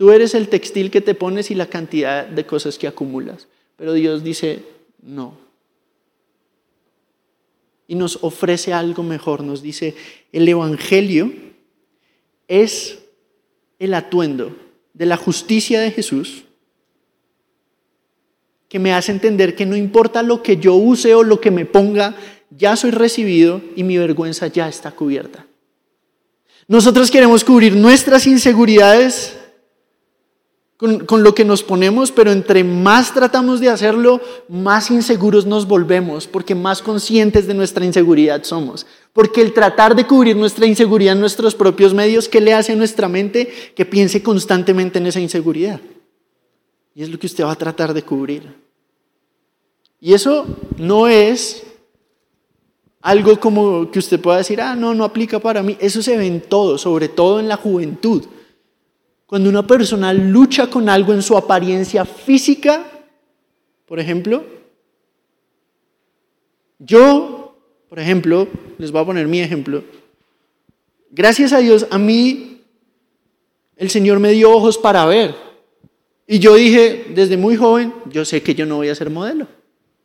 Tú 0.00 0.12
eres 0.12 0.34
el 0.34 0.48
textil 0.48 0.90
que 0.90 1.02
te 1.02 1.14
pones 1.14 1.50
y 1.50 1.54
la 1.54 1.66
cantidad 1.66 2.24
de 2.26 2.46
cosas 2.46 2.78
que 2.78 2.86
acumulas. 2.88 3.48
Pero 3.76 3.92
Dios 3.92 4.24
dice, 4.24 4.64
no. 5.02 5.36
Y 7.86 7.96
nos 7.96 8.18
ofrece 8.22 8.72
algo 8.72 9.02
mejor. 9.02 9.42
Nos 9.42 9.60
dice, 9.60 9.94
el 10.32 10.48
Evangelio 10.48 11.30
es 12.48 13.00
el 13.78 13.92
atuendo 13.92 14.56
de 14.94 15.04
la 15.04 15.18
justicia 15.18 15.80
de 15.80 15.90
Jesús 15.90 16.44
que 18.70 18.78
me 18.78 18.94
hace 18.94 19.12
entender 19.12 19.54
que 19.54 19.66
no 19.66 19.76
importa 19.76 20.22
lo 20.22 20.42
que 20.42 20.56
yo 20.56 20.76
use 20.76 21.14
o 21.14 21.22
lo 21.22 21.42
que 21.42 21.50
me 21.50 21.66
ponga, 21.66 22.16
ya 22.48 22.74
soy 22.74 22.92
recibido 22.92 23.60
y 23.76 23.84
mi 23.84 23.98
vergüenza 23.98 24.46
ya 24.46 24.66
está 24.66 24.92
cubierta. 24.92 25.44
Nosotros 26.68 27.10
queremos 27.10 27.44
cubrir 27.44 27.76
nuestras 27.76 28.26
inseguridades 28.26 29.36
con, 30.80 31.22
lo 31.22 31.34
que 31.34 31.44
nos 31.44 31.62
ponemos, 31.62 32.10
pero 32.10 32.32
entre 32.32 32.64
más 32.64 33.12
tratamos 33.12 33.60
de 33.60 33.68
hacerlo, 33.68 34.18
más 34.48 34.90
inseguros 34.90 35.44
nos 35.44 35.68
volvemos, 35.68 36.26
porque 36.26 36.54
más 36.54 36.80
conscientes 36.80 37.46
de 37.46 37.52
nuestra 37.52 37.84
inseguridad 37.84 38.44
somos. 38.44 38.86
Porque 39.12 39.42
el 39.42 39.52
tratar 39.52 39.94
de 39.94 40.06
cubrir 40.06 40.36
nuestra 40.36 40.64
inseguridad 40.64 41.12
en 41.12 41.20
nuestros 41.20 41.54
propios 41.54 41.92
medios, 41.92 42.30
¿qué 42.30 42.40
le 42.40 42.54
hace 42.54 42.72
a 42.72 42.76
nuestra 42.76 43.08
mente? 43.08 43.52
Que 43.76 43.84
piense 43.84 44.22
constantemente 44.22 44.98
en 44.98 45.06
esa 45.06 45.20
inseguridad. 45.20 45.80
Y 46.94 47.02
es 47.02 47.10
lo 47.10 47.18
que 47.18 47.26
usted 47.26 47.44
va 47.44 47.52
a 47.52 47.56
tratar 47.56 47.92
de 47.92 48.02
cubrir. 48.02 48.50
Y 50.00 50.14
eso 50.14 50.46
no 50.78 51.08
es 51.08 51.62
algo 53.02 53.38
como 53.38 53.90
que 53.90 53.98
usted 53.98 54.18
pueda 54.18 54.38
decir, 54.38 54.62
ah, 54.62 54.74
no, 54.74 54.94
no 54.94 55.04
aplica 55.04 55.40
para 55.40 55.62
mí. 55.62 55.76
Eso 55.78 56.00
se 56.00 56.16
ve 56.16 56.26
en 56.26 56.40
todo, 56.40 56.78
sobre 56.78 57.08
todo 57.08 57.38
en 57.38 57.48
la 57.48 57.58
juventud. 57.58 58.24
Cuando 59.30 59.48
una 59.48 59.64
persona 59.64 60.12
lucha 60.12 60.68
con 60.68 60.88
algo 60.88 61.12
en 61.12 61.22
su 61.22 61.36
apariencia 61.36 62.04
física, 62.04 62.84
por 63.86 64.00
ejemplo, 64.00 64.44
yo, 66.80 67.56
por 67.88 68.00
ejemplo, 68.00 68.48
les 68.76 68.90
voy 68.90 69.00
a 69.00 69.04
poner 69.04 69.28
mi 69.28 69.40
ejemplo, 69.40 69.84
gracias 71.12 71.52
a 71.52 71.58
Dios 71.58 71.86
a 71.92 71.96
mí 71.96 72.62
el 73.76 73.88
Señor 73.88 74.18
me 74.18 74.32
dio 74.32 74.50
ojos 74.50 74.76
para 74.76 75.06
ver. 75.06 75.32
Y 76.26 76.40
yo 76.40 76.56
dije, 76.56 77.06
desde 77.14 77.36
muy 77.36 77.54
joven, 77.54 77.94
yo 78.06 78.24
sé 78.24 78.42
que 78.42 78.56
yo 78.56 78.66
no 78.66 78.78
voy 78.78 78.88
a 78.88 78.96
ser 78.96 79.10
modelo. 79.10 79.46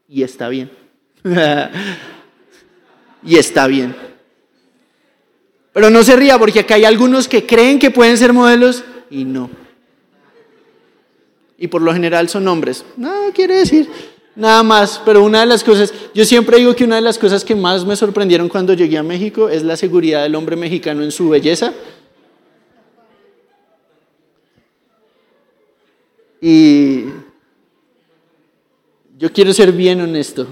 Y 0.08 0.22
está 0.22 0.50
bien. 0.50 0.70
y 3.24 3.38
está 3.38 3.66
bien. 3.66 3.96
Pero 5.74 5.90
no 5.90 6.04
se 6.04 6.16
ría 6.16 6.38
porque 6.38 6.60
acá 6.60 6.76
hay 6.76 6.86
algunos 6.86 7.28
que 7.28 7.48
creen 7.48 7.80
que 7.80 7.90
pueden 7.90 8.20
ser 8.20 8.32
modelos 8.32 8.84
y 9.10 9.26
no. 9.26 9.50
Y 11.58 11.68
por 11.68 11.82
lo 11.82 11.94
general 11.94 12.28
son 12.30 12.48
hombres. 12.48 12.86
No 12.98 13.32
quiere 13.34 13.56
decir 13.56 13.90
nada 14.36 14.64
más, 14.64 15.02
pero 15.06 15.24
una 15.24 15.40
de 15.42 15.46
las 15.46 15.64
cosas, 15.64 15.94
yo 16.14 16.26
siempre 16.26 16.58
digo 16.58 16.76
que 16.76 16.84
una 16.84 16.98
de 16.98 17.02
las 17.02 17.18
cosas 17.18 17.46
que 17.46 17.56
más 17.56 17.86
me 17.86 17.96
sorprendieron 17.96 18.50
cuando 18.50 18.74
llegué 18.74 18.98
a 18.98 19.04
México 19.04 19.50
es 19.50 19.64
la 19.64 19.78
seguridad 19.78 20.24
del 20.24 20.36
hombre 20.36 20.56
mexicano 20.56 21.04
en 21.04 21.12
su 21.12 21.30
belleza. 21.30 21.74
Y 26.42 27.06
yo 29.18 29.32
quiero 29.32 29.54
ser 29.54 29.72
bien 29.72 30.02
honesto. 30.02 30.48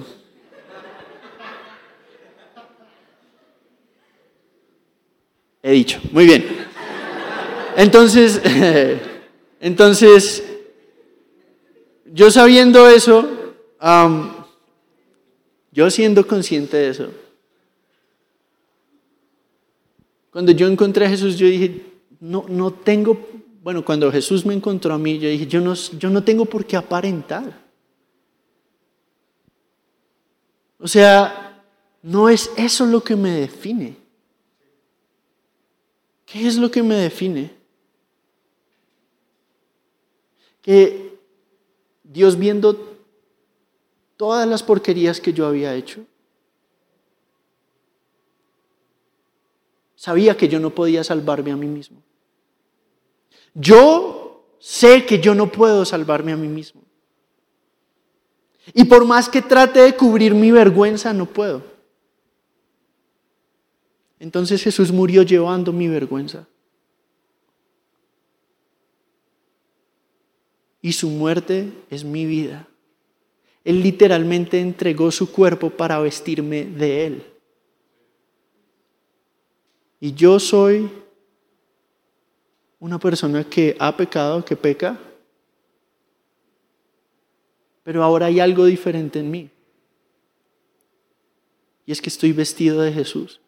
he 5.63 5.71
dicho. 5.71 5.99
Muy 6.11 6.25
bien. 6.25 6.62
Entonces, 7.77 8.41
entonces, 9.59 10.43
yo 12.05 12.29
sabiendo 12.31 12.87
eso, 12.87 13.27
yo 15.71 15.89
siendo 15.89 16.27
consciente 16.27 16.77
de 16.77 16.89
eso, 16.89 17.11
cuando 20.31 20.51
yo 20.51 20.67
encontré 20.67 21.05
a 21.05 21.09
Jesús, 21.09 21.37
yo 21.37 21.47
dije, 21.47 21.85
no, 22.19 22.45
no 22.47 22.71
tengo, 22.71 23.19
bueno, 23.61 23.85
cuando 23.85 24.11
Jesús 24.11 24.45
me 24.45 24.53
encontró 24.53 24.93
a 24.93 24.97
mí, 24.97 25.19
yo 25.19 25.29
dije, 25.29 25.45
yo 25.45 25.61
no, 25.61 25.73
yo 25.73 26.09
no 26.09 26.23
tengo 26.23 26.45
por 26.45 26.65
qué 26.65 26.75
aparentar. 26.75 27.63
O 30.79 30.87
sea, 30.87 31.63
no 32.01 32.29
es 32.29 32.51
eso 32.57 32.85
lo 32.85 33.03
que 33.03 33.15
me 33.15 33.31
define. 33.31 33.95
¿Qué 36.25 36.47
es 36.47 36.57
lo 36.57 36.69
que 36.71 36.83
me 36.83 36.95
define? 36.95 37.62
Que 40.63 41.19
Dios 42.03 42.39
viendo 42.39 42.97
todas 44.17 44.47
las 44.47 44.63
porquerías 44.63 45.21
que 45.21 45.33
yo 45.33 45.45
había 45.45 45.75
hecho, 45.75 46.03
sabía 49.95 50.35
que 50.35 50.47
yo 50.47 50.59
no 50.59 50.71
podía 50.71 51.03
salvarme 51.03 51.51
a 51.51 51.55
mí 51.55 51.67
mismo. 51.67 52.01
Yo 53.53 54.45
sé 54.59 55.05
que 55.05 55.19
yo 55.19 55.35
no 55.35 55.51
puedo 55.51 55.85
salvarme 55.85 56.31
a 56.31 56.37
mí 56.37 56.47
mismo. 56.47 56.81
Y 58.73 58.85
por 58.85 59.05
más 59.05 59.29
que 59.29 59.41
trate 59.41 59.81
de 59.81 59.95
cubrir 59.95 60.33
mi 60.33 60.51
vergüenza, 60.51 61.13
no 61.13 61.25
puedo. 61.25 61.61
Entonces 64.19 64.63
Jesús 64.63 64.91
murió 64.91 65.23
llevando 65.23 65.73
mi 65.73 65.89
vergüenza. 65.89 66.47
Y 70.83 70.91
su 70.91 71.09
muerte 71.09 71.71
es 71.89 72.03
mi 72.03 72.25
vida. 72.25 72.67
Él 73.63 73.81
literalmente 73.81 74.59
entregó 74.59 75.11
su 75.11 75.31
cuerpo 75.31 75.69
para 75.69 75.97
vestirme 75.99 76.65
de 76.65 77.05
Él. 77.05 77.23
Y 80.01 80.13
yo 80.13 80.41
soy 80.41 80.91
una 82.79 82.99
persona 82.99 83.45
que 83.45 83.77
ha 83.79 83.95
pecado, 83.95 84.43
que 84.43 84.57
peca, 84.57 84.99
pero 87.83 88.03
ahora 88.03 88.25
hay 88.25 88.41
algo 88.41 88.65
diferente 88.65 89.19
en 89.19 89.31
mí. 89.31 89.49
Y 91.85 91.93
es 91.93 92.01
que 92.01 92.09
estoy 92.09 92.33
vestido 92.33 92.81
de 92.81 92.91
Jesús. 92.91 93.39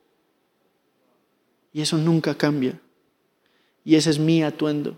Y 1.74 1.82
eso 1.82 1.98
nunca 1.98 2.34
cambia. 2.34 2.80
Y 3.84 3.96
ese 3.96 4.12
es 4.12 4.20
mi 4.20 4.42
atuendo. 4.42 4.98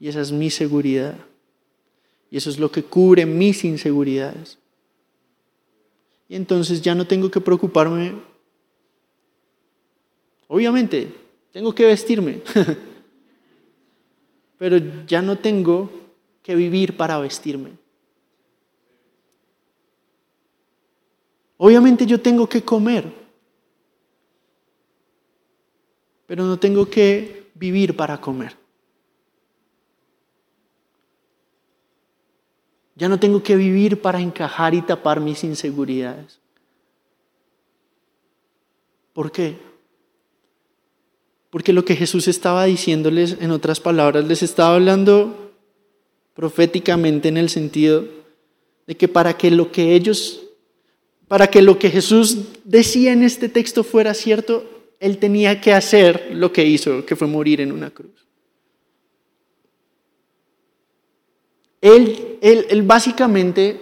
Y 0.00 0.08
esa 0.08 0.20
es 0.20 0.32
mi 0.32 0.50
seguridad. 0.50 1.16
Y 2.30 2.36
eso 2.36 2.50
es 2.50 2.58
lo 2.58 2.70
que 2.70 2.82
cubre 2.82 3.26
mis 3.26 3.64
inseguridades. 3.64 4.58
Y 6.28 6.36
entonces 6.36 6.82
ya 6.82 6.94
no 6.94 7.06
tengo 7.06 7.30
que 7.30 7.40
preocuparme. 7.40 8.14
Obviamente, 10.46 11.12
tengo 11.52 11.74
que 11.74 11.86
vestirme. 11.86 12.42
Pero 14.58 14.76
ya 15.06 15.22
no 15.22 15.38
tengo 15.38 15.90
que 16.42 16.54
vivir 16.54 16.96
para 16.96 17.18
vestirme. 17.18 17.72
Obviamente 21.56 22.06
yo 22.06 22.20
tengo 22.20 22.48
que 22.48 22.62
comer. 22.62 23.10
Pero 26.26 26.44
no 26.44 26.58
tengo 26.58 26.90
que 26.90 27.48
vivir 27.54 27.96
para 27.96 28.20
comer. 28.20 28.57
Ya 32.98 33.08
no 33.08 33.20
tengo 33.20 33.44
que 33.44 33.54
vivir 33.54 34.02
para 34.02 34.20
encajar 34.20 34.74
y 34.74 34.82
tapar 34.82 35.20
mis 35.20 35.44
inseguridades. 35.44 36.40
¿Por 39.12 39.30
qué? 39.30 39.56
Porque 41.50 41.72
lo 41.72 41.84
que 41.84 41.94
Jesús 41.94 42.26
estaba 42.26 42.64
diciéndoles, 42.64 43.36
en 43.40 43.52
otras 43.52 43.78
palabras, 43.78 44.26
les 44.26 44.42
estaba 44.42 44.74
hablando 44.74 45.52
proféticamente 46.34 47.28
en 47.28 47.36
el 47.36 47.48
sentido 47.48 48.04
de 48.86 48.96
que 48.96 49.06
para 49.06 49.36
que 49.36 49.50
lo 49.52 49.70
que 49.70 49.94
ellos, 49.94 50.42
para 51.28 51.46
que 51.46 51.62
lo 51.62 51.78
que 51.78 51.90
Jesús 51.90 52.38
decía 52.64 53.12
en 53.12 53.22
este 53.22 53.48
texto 53.48 53.84
fuera 53.84 54.12
cierto, 54.12 54.64
él 54.98 55.18
tenía 55.18 55.60
que 55.60 55.72
hacer 55.72 56.30
lo 56.32 56.52
que 56.52 56.64
hizo, 56.64 57.06
que 57.06 57.14
fue 57.14 57.28
morir 57.28 57.60
en 57.60 57.70
una 57.70 57.90
cruz. 57.90 58.27
Él, 61.80 62.38
él, 62.40 62.82
básicamente 62.82 63.80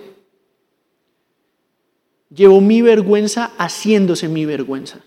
llevó 2.29 2.61
mi 2.61 2.83
vergüenza 2.83 3.53
haciéndose 3.57 4.29
mi 4.29 4.45
vergüenza. 4.45 5.01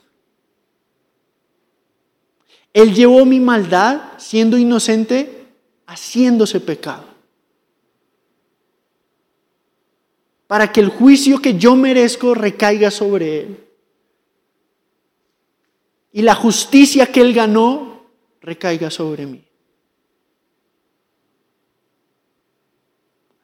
Él 2.73 2.93
llevó 2.93 3.25
mi 3.25 3.39
maldad 3.39 4.17
siendo 4.17 4.57
inocente, 4.57 5.47
haciéndose 5.85 6.59
pecado. 6.59 7.05
Para 10.47 10.71
que 10.71 10.79
el 10.79 10.89
juicio 10.89 11.41
que 11.41 11.57
yo 11.57 11.75
merezco 11.75 12.33
recaiga 12.33 12.89
sobre 12.89 13.41
Él. 13.41 13.67
Y 16.11 16.23
la 16.23 16.33
justicia 16.33 17.11
que 17.11 17.21
Él 17.21 17.33
ganó 17.33 18.05
recaiga 18.41 18.89
sobre 18.89 19.27
mí. 19.27 19.48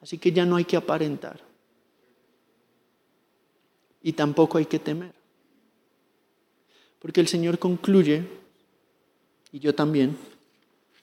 Así 0.05 0.19
que 0.19 0.31
ya 0.31 0.45
no 0.45 0.55
hay 0.55 0.65
que 0.65 0.77
aparentar. 0.77 1.41
Y 4.03 4.13
tampoco 4.13 4.59
hay 4.59 4.67
que 4.67 4.77
temer. 4.77 5.15
Porque 6.99 7.21
el 7.21 7.27
Señor 7.27 7.57
concluye, 7.57 8.23
y 9.51 9.57
yo 9.57 9.73
también, 9.73 10.15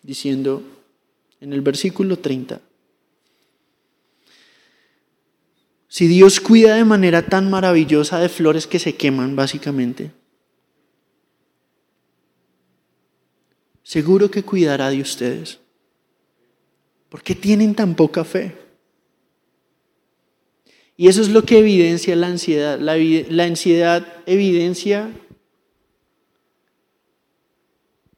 diciendo 0.05 0.63
en 1.41 1.53
el 1.53 1.63
versículo 1.63 2.21
30, 2.21 2.61
si 5.89 6.07
Dios 6.07 6.39
cuida 6.39 6.77
de 6.77 6.85
manera 6.85 7.27
tan 7.27 7.51
maravillosa 7.51 8.21
de 8.21 8.29
flores 8.29 8.69
que 8.69 8.79
se 8.79 8.95
queman, 8.95 9.35
básicamente, 9.35 10.13
seguro 13.83 14.31
que 14.31 14.45
cuidará 14.45 14.91
de 14.91 15.01
ustedes. 15.01 15.59
¿Por 17.09 17.25
qué 17.25 17.35
tienen 17.35 17.75
tan 17.75 17.97
poca 17.97 18.23
fe? 18.23 18.62
Y 21.03 21.09
eso 21.09 21.21
es 21.21 21.31
lo 21.31 21.43
que 21.43 21.59
evidencia 21.59 22.15
la 22.15 22.29
ansiedad. 22.29 22.79
La, 22.79 23.43
ansiedad 23.43 24.07
evidencia 24.25 25.11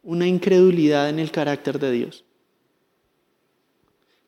una 0.03 0.27
incredulidad 0.27 1.09
en 1.09 1.19
el 1.19 1.31
carácter 1.31 1.79
de 1.79 1.93
Dios. 1.93 2.25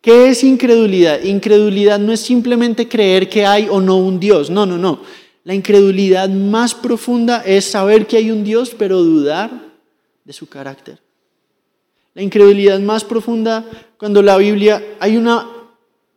¿Qué 0.00 0.28
es 0.28 0.42
incredulidad? 0.42 1.22
Incredulidad 1.22 1.98
no 1.98 2.14
es 2.14 2.20
simplemente 2.20 2.88
creer 2.88 3.28
que 3.28 3.44
hay 3.44 3.68
o 3.68 3.78
no 3.78 3.98
un 3.98 4.18
Dios. 4.18 4.48
No, 4.48 4.64
no, 4.64 4.78
no. 4.78 5.02
La 5.44 5.52
incredulidad 5.52 6.30
más 6.30 6.74
profunda 6.74 7.42
es 7.44 7.66
saber 7.66 8.06
que 8.06 8.16
hay 8.16 8.30
un 8.30 8.42
Dios, 8.42 8.74
pero 8.74 9.02
dudar 9.02 9.50
de 10.24 10.32
su 10.32 10.48
carácter. 10.48 10.98
La 12.14 12.22
incredulidad 12.22 12.80
más 12.80 13.04
profunda, 13.04 13.66
cuando 13.98 14.22
la 14.22 14.38
Biblia, 14.38 14.82
hay 14.98 15.18
una 15.18 15.55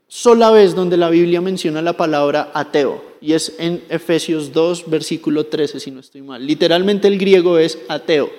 sola 0.09 0.49
vez 0.49 0.75
donde 0.75 0.97
la 0.97 1.09
Biblia 1.09 1.39
menciona 1.39 1.81
la 1.81 1.93
palabra 1.93 2.51
ateo, 2.53 3.01
y 3.21 3.33
es 3.33 3.55
en 3.59 3.83
Efesios 3.89 4.51
2, 4.51 4.89
versículo 4.89 5.45
13, 5.45 5.79
si 5.79 5.91
no 5.91 5.99
estoy 5.99 6.23
mal. 6.23 6.45
Literalmente 6.45 7.07
el 7.07 7.17
griego 7.17 7.57
es 7.57 7.77
ateo. 7.87 8.29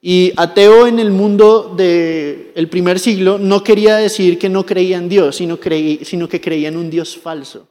Y 0.00 0.32
ateo 0.36 0.86
en 0.86 1.00
el 1.00 1.10
mundo 1.10 1.74
del 1.76 2.68
primer 2.68 3.00
siglo 3.00 3.38
no 3.38 3.64
quería 3.64 3.96
decir 3.96 4.38
que 4.38 4.48
no 4.48 4.64
creía 4.64 4.98
en 4.98 5.08
Dios, 5.08 5.36
sino, 5.36 5.58
sino 6.02 6.28
que 6.28 6.40
creía 6.40 6.68
en 6.68 6.76
un 6.76 6.88
Dios 6.88 7.16
falso, 7.16 7.66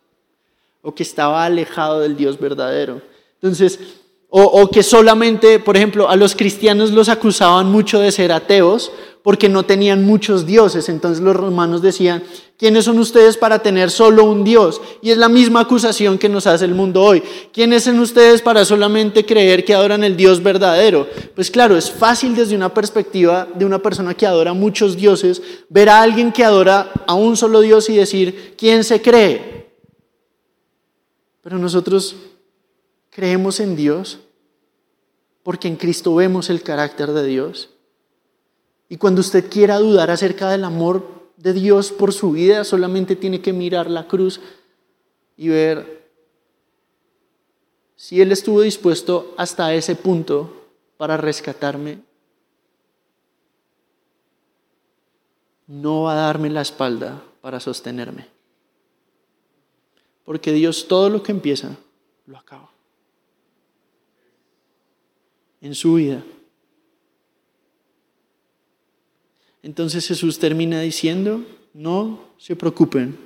o 0.82 0.94
que 0.94 1.04
estaba 1.04 1.46
alejado 1.46 2.02
del 2.02 2.18
Dios 2.18 2.38
verdadero. 2.38 3.02
Entonces, 3.36 3.80
o, 4.28 4.44
o 4.44 4.70
que 4.70 4.84
solamente, 4.84 5.60
por 5.60 5.78
ejemplo, 5.78 6.10
a 6.10 6.18
los 6.18 6.36
cristianos 6.36 6.92
los 6.92 7.08
acusaban 7.08 7.72
mucho 7.72 8.00
de 8.00 8.12
ser 8.12 8.34
ateos 8.34 8.92
porque 9.26 9.50
no 9.50 9.66
tenían 9.66 10.06
muchos 10.06 10.46
dioses. 10.46 10.88
Entonces 10.88 11.24
los 11.24 11.36
romanos 11.36 11.82
decían, 11.82 12.22
¿quiénes 12.60 12.86
son 12.86 13.00
ustedes 13.00 13.38
para 13.38 13.58
tener 13.58 13.90
solo 13.90 14.24
un 14.24 14.44
Dios? 14.44 14.80
Y 15.02 15.10
es 15.10 15.18
la 15.18 15.30
misma 15.30 15.62
acusación 15.62 16.20
que 16.20 16.30
nos 16.30 16.46
hace 16.46 16.64
el 16.64 16.76
mundo 16.76 17.02
hoy. 17.02 17.24
¿Quiénes 17.52 17.86
son 17.86 18.00
ustedes 18.00 18.44
para 18.44 18.64
solamente 18.64 19.26
creer 19.26 19.66
que 19.66 19.74
adoran 19.74 20.04
el 20.04 20.16
Dios 20.16 20.44
verdadero? 20.44 21.10
Pues 21.34 21.50
claro, 21.50 21.76
es 21.76 21.90
fácil 21.90 22.36
desde 22.36 22.56
una 22.56 22.72
perspectiva 22.72 23.48
de 23.56 23.66
una 23.66 23.80
persona 23.80 24.14
que 24.14 24.28
adora 24.28 24.54
muchos 24.54 24.96
dioses, 24.96 25.42
ver 25.70 25.90
a 25.90 26.04
alguien 26.04 26.32
que 26.32 26.44
adora 26.44 26.92
a 27.08 27.16
un 27.16 27.36
solo 27.36 27.62
Dios 27.62 27.90
y 27.90 27.96
decir, 27.96 28.54
¿quién 28.56 28.84
se 28.84 29.02
cree? 29.02 29.72
Pero 31.42 31.58
nosotros 31.58 32.16
creemos 33.10 33.60
en 33.60 33.76
Dios 33.76 34.20
porque 35.42 35.68
en 35.68 35.78
Cristo 35.78 36.14
vemos 36.14 36.52
el 36.52 36.62
carácter 36.62 37.12
de 37.12 37.26
Dios. 37.26 37.72
Y 38.96 38.98
cuando 38.98 39.20
usted 39.20 39.50
quiera 39.50 39.78
dudar 39.78 40.10
acerca 40.10 40.50
del 40.50 40.64
amor 40.64 41.06
de 41.36 41.52
Dios 41.52 41.92
por 41.92 42.14
su 42.14 42.32
vida, 42.32 42.64
solamente 42.64 43.18
tiene 43.18 43.42
que 43.42 43.52
mirar 43.52 43.90
la 43.90 44.08
cruz 44.08 44.40
y 45.36 45.50
ver 45.50 46.10
si 47.98 48.22
Él 48.22 48.32
estuvo 48.32 48.62
dispuesto 48.62 49.34
hasta 49.38 49.74
ese 49.74 49.98
punto 49.98 50.68
para 50.96 51.18
rescatarme. 51.18 52.00
No 55.68 56.04
va 56.04 56.14
a 56.14 56.28
darme 56.28 56.50
la 56.50 56.62
espalda 56.62 57.22
para 57.42 57.60
sostenerme. 57.60 58.30
Porque 60.24 60.54
Dios 60.54 60.88
todo 60.88 61.10
lo 61.10 61.22
que 61.22 61.34
empieza, 61.34 61.76
lo 62.28 62.38
acaba. 62.38 62.70
En 65.60 65.76
su 65.76 65.96
vida. 65.96 66.24
Entonces 69.66 70.08
Jesús 70.08 70.38
termina 70.38 70.80
diciendo, 70.80 71.44
no 71.74 72.24
se 72.38 72.56
preocupen, 72.56 73.18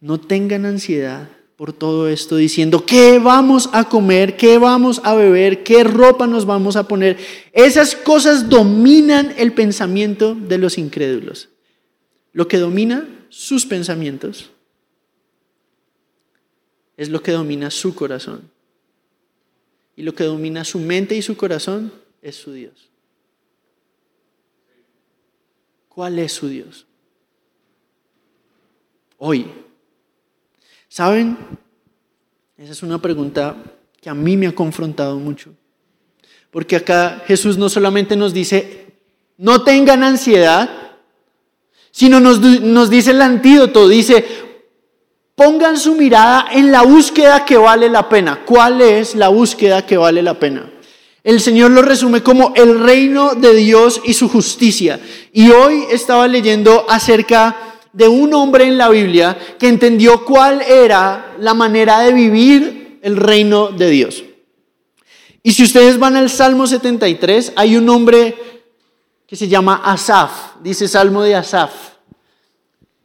no 0.00 0.18
tengan 0.18 0.64
ansiedad 0.64 1.28
por 1.56 1.74
todo 1.74 2.08
esto, 2.08 2.36
diciendo, 2.36 2.86
¿qué 2.86 3.18
vamos 3.18 3.68
a 3.74 3.90
comer? 3.90 4.38
¿Qué 4.38 4.56
vamos 4.56 5.02
a 5.04 5.14
beber? 5.14 5.64
¿Qué 5.64 5.84
ropa 5.84 6.26
nos 6.26 6.46
vamos 6.46 6.76
a 6.76 6.88
poner? 6.88 7.18
Esas 7.52 7.94
cosas 7.94 8.48
dominan 8.48 9.34
el 9.36 9.52
pensamiento 9.52 10.34
de 10.34 10.56
los 10.56 10.78
incrédulos. 10.78 11.50
Lo 12.32 12.48
que 12.48 12.56
domina 12.56 13.06
sus 13.28 13.66
pensamientos 13.66 14.50
es 16.96 17.10
lo 17.10 17.22
que 17.22 17.32
domina 17.32 17.70
su 17.70 17.94
corazón. 17.94 18.50
Y 19.94 20.04
lo 20.04 20.14
que 20.14 20.24
domina 20.24 20.64
su 20.64 20.78
mente 20.78 21.14
y 21.16 21.20
su 21.20 21.36
corazón 21.36 21.92
es 22.22 22.36
su 22.36 22.54
Dios. 22.54 22.89
¿Cuál 25.90 26.18
es 26.20 26.32
su 26.32 26.48
Dios? 26.48 26.86
Hoy. 29.18 29.50
¿Saben? 30.88 31.36
Esa 32.56 32.72
es 32.72 32.82
una 32.82 33.02
pregunta 33.02 33.56
que 34.00 34.08
a 34.08 34.14
mí 34.14 34.36
me 34.36 34.46
ha 34.46 34.54
confrontado 34.54 35.18
mucho. 35.18 35.52
Porque 36.50 36.76
acá 36.76 37.22
Jesús 37.26 37.58
no 37.58 37.68
solamente 37.68 38.16
nos 38.16 38.32
dice, 38.32 38.86
no 39.36 39.62
tengan 39.62 40.02
ansiedad, 40.02 40.70
sino 41.90 42.20
nos, 42.20 42.40
nos 42.40 42.88
dice 42.88 43.10
el 43.10 43.20
antídoto, 43.20 43.88
dice, 43.88 44.24
pongan 45.34 45.76
su 45.76 45.96
mirada 45.96 46.46
en 46.52 46.70
la 46.70 46.82
búsqueda 46.82 47.44
que 47.44 47.56
vale 47.56 47.88
la 47.88 48.08
pena. 48.08 48.44
¿Cuál 48.44 48.80
es 48.80 49.14
la 49.14 49.28
búsqueda 49.28 49.84
que 49.84 49.96
vale 49.96 50.22
la 50.22 50.38
pena? 50.38 50.70
El 51.22 51.40
Señor 51.40 51.70
lo 51.72 51.82
resume 51.82 52.22
como 52.22 52.52
el 52.56 52.80
reino 52.80 53.34
de 53.34 53.54
Dios 53.54 54.00
y 54.04 54.14
su 54.14 54.28
justicia. 54.28 55.00
Y 55.32 55.50
hoy 55.50 55.84
estaba 55.90 56.26
leyendo 56.26 56.86
acerca 56.88 57.78
de 57.92 58.08
un 58.08 58.32
hombre 58.32 58.64
en 58.64 58.78
la 58.78 58.88
Biblia 58.88 59.36
que 59.58 59.68
entendió 59.68 60.24
cuál 60.24 60.62
era 60.62 61.36
la 61.38 61.54
manera 61.54 62.00
de 62.00 62.12
vivir 62.12 62.98
el 63.02 63.16
reino 63.16 63.68
de 63.68 63.90
Dios. 63.90 64.24
Y 65.42 65.52
si 65.52 65.64
ustedes 65.64 65.98
van 65.98 66.16
al 66.16 66.30
Salmo 66.30 66.66
73, 66.66 67.52
hay 67.56 67.76
un 67.76 67.88
hombre 67.88 68.36
que 69.26 69.36
se 69.36 69.48
llama 69.48 69.82
Asaf, 69.84 70.56
dice 70.62 70.88
Salmo 70.88 71.22
de 71.22 71.34
Asaf. 71.34 71.72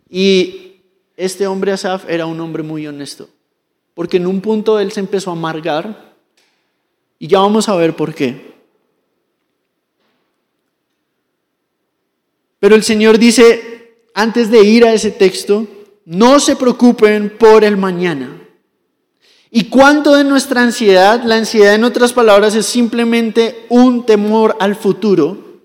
Y 0.10 0.82
este 1.16 1.48
hombre 1.48 1.72
Asaf 1.72 2.10
era 2.10 2.26
un 2.26 2.40
hombre 2.40 2.64
muy 2.64 2.88
honesto, 2.88 3.30
porque 3.94 4.18
en 4.18 4.28
un 4.28 4.42
punto 4.42 4.80
él 4.80 4.92
se 4.92 5.00
empezó 5.00 5.30
a 5.30 5.34
amargar 5.34 6.15
y 7.20 7.28
ya 7.28 7.40
vamos 7.40 7.70
a 7.70 7.76
ver 7.76 7.96
por 7.96 8.14
qué. 8.14 8.54
Pero 12.60 12.76
el 12.76 12.84
Señor 12.84 13.18
dice, 13.18 14.00
antes 14.14 14.50
de 14.50 14.64
ir 14.64 14.86
a 14.86 14.94
ese 14.94 15.12
texto, 15.12 15.68
no 16.06 16.40
se 16.40 16.56
preocupen 16.56 17.36
por 17.38 17.64
el 17.64 17.78
mañana. 17.78 18.42
¿Y 19.52 19.66
cuánto 19.66 20.16
de 20.16 20.24
nuestra 20.24 20.62
ansiedad? 20.62 21.24
La 21.24 21.36
ansiedad 21.36 21.76
en 21.76 21.84
otras 21.84 22.12
palabras 22.12 22.56
es 22.56 22.66
simplemente 22.66 23.66
un 23.70 24.06
temor 24.06 24.58
al 24.60 24.76
futuro. 24.76 25.62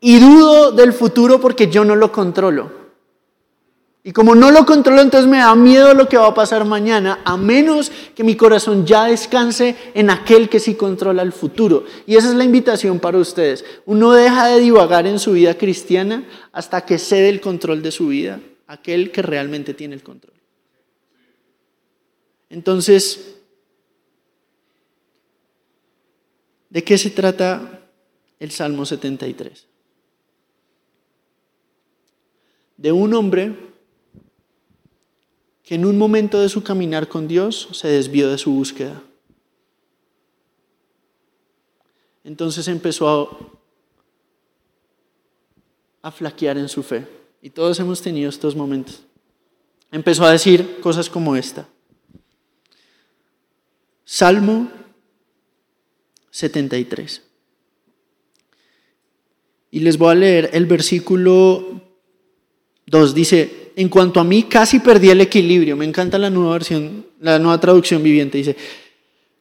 Y 0.00 0.18
dudo 0.18 0.72
del 0.72 0.92
futuro 0.92 1.40
porque 1.40 1.70
yo 1.70 1.84
no 1.84 1.94
lo 1.94 2.10
controlo. 2.10 2.79
Y 4.02 4.12
como 4.12 4.34
no 4.34 4.50
lo 4.50 4.64
controlo, 4.64 5.02
entonces 5.02 5.28
me 5.28 5.38
da 5.38 5.54
miedo 5.54 5.92
lo 5.92 6.08
que 6.08 6.16
va 6.16 6.28
a 6.28 6.34
pasar 6.34 6.64
mañana, 6.64 7.20
a 7.22 7.36
menos 7.36 7.92
que 8.14 8.24
mi 8.24 8.34
corazón 8.34 8.86
ya 8.86 9.04
descanse 9.04 9.76
en 9.92 10.08
aquel 10.08 10.48
que 10.48 10.58
sí 10.58 10.74
controla 10.74 11.20
el 11.20 11.32
futuro. 11.32 11.84
Y 12.06 12.16
esa 12.16 12.30
es 12.30 12.34
la 12.34 12.44
invitación 12.44 12.98
para 12.98 13.18
ustedes. 13.18 13.62
Uno 13.84 14.12
deja 14.12 14.46
de 14.46 14.60
divagar 14.60 15.06
en 15.06 15.18
su 15.18 15.32
vida 15.32 15.58
cristiana 15.58 16.26
hasta 16.50 16.86
que 16.86 16.98
cede 16.98 17.28
el 17.28 17.42
control 17.42 17.82
de 17.82 17.90
su 17.90 18.08
vida, 18.08 18.40
aquel 18.66 19.12
que 19.12 19.20
realmente 19.20 19.74
tiene 19.74 19.96
el 19.96 20.02
control. 20.02 20.32
Entonces, 22.48 23.36
¿de 26.70 26.82
qué 26.82 26.96
se 26.96 27.10
trata 27.10 27.82
el 28.38 28.50
Salmo 28.50 28.86
73? 28.86 29.66
De 32.78 32.92
un 32.92 33.12
hombre 33.12 33.69
que 35.70 35.76
en 35.76 35.84
un 35.84 35.96
momento 35.96 36.40
de 36.40 36.48
su 36.48 36.64
caminar 36.64 37.06
con 37.06 37.28
Dios 37.28 37.68
se 37.70 37.86
desvió 37.86 38.28
de 38.28 38.38
su 38.38 38.50
búsqueda. 38.50 39.00
Entonces 42.24 42.66
empezó 42.66 43.08
a, 43.08 43.28
a 46.02 46.10
flaquear 46.10 46.58
en 46.58 46.68
su 46.68 46.82
fe. 46.82 47.06
Y 47.40 47.50
todos 47.50 47.78
hemos 47.78 48.02
tenido 48.02 48.28
estos 48.28 48.56
momentos. 48.56 49.04
Empezó 49.92 50.24
a 50.24 50.32
decir 50.32 50.80
cosas 50.80 51.08
como 51.08 51.36
esta. 51.36 51.68
Salmo 54.04 54.72
73. 56.32 57.22
Y 59.70 59.78
les 59.78 59.96
voy 59.96 60.10
a 60.10 60.16
leer 60.16 60.50
el 60.52 60.66
versículo 60.66 61.80
2. 62.86 63.14
Dice, 63.14 63.69
en 63.80 63.88
cuanto 63.88 64.20
a 64.20 64.24
mí, 64.24 64.42
casi 64.42 64.78
perdí 64.80 65.08
el 65.08 65.22
equilibrio. 65.22 65.74
Me 65.76 65.86
encanta 65.86 66.18
la 66.18 66.28
nueva 66.28 66.52
versión, 66.52 67.06
la 67.20 67.38
nueva 67.38 67.58
traducción 67.58 68.02
viviente. 68.02 68.36
Dice, 68.36 68.54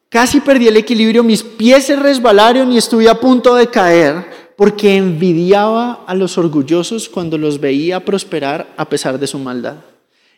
casi 0.08 0.40
perdí 0.40 0.68
el 0.68 0.78
equilibrio, 0.78 1.24
mis 1.24 1.44
pies 1.44 1.86
se 1.86 1.98
resbalaron 1.98 2.72
y 2.72 2.78
estuve 2.78 3.10
a 3.10 3.20
punto 3.20 3.56
de 3.56 3.68
caer 3.68 4.50
porque 4.56 4.96
envidiaba 4.96 6.06
a 6.06 6.16
los 6.16 6.38
orgullosos 6.38 7.10
cuando 7.10 7.38
los 7.38 7.60
veía 7.60 8.06
prosperar 8.06 8.74
a 8.78 8.88
pesar 8.88 9.20
de 9.20 9.28
su 9.28 9.40
maldad. 9.40 9.78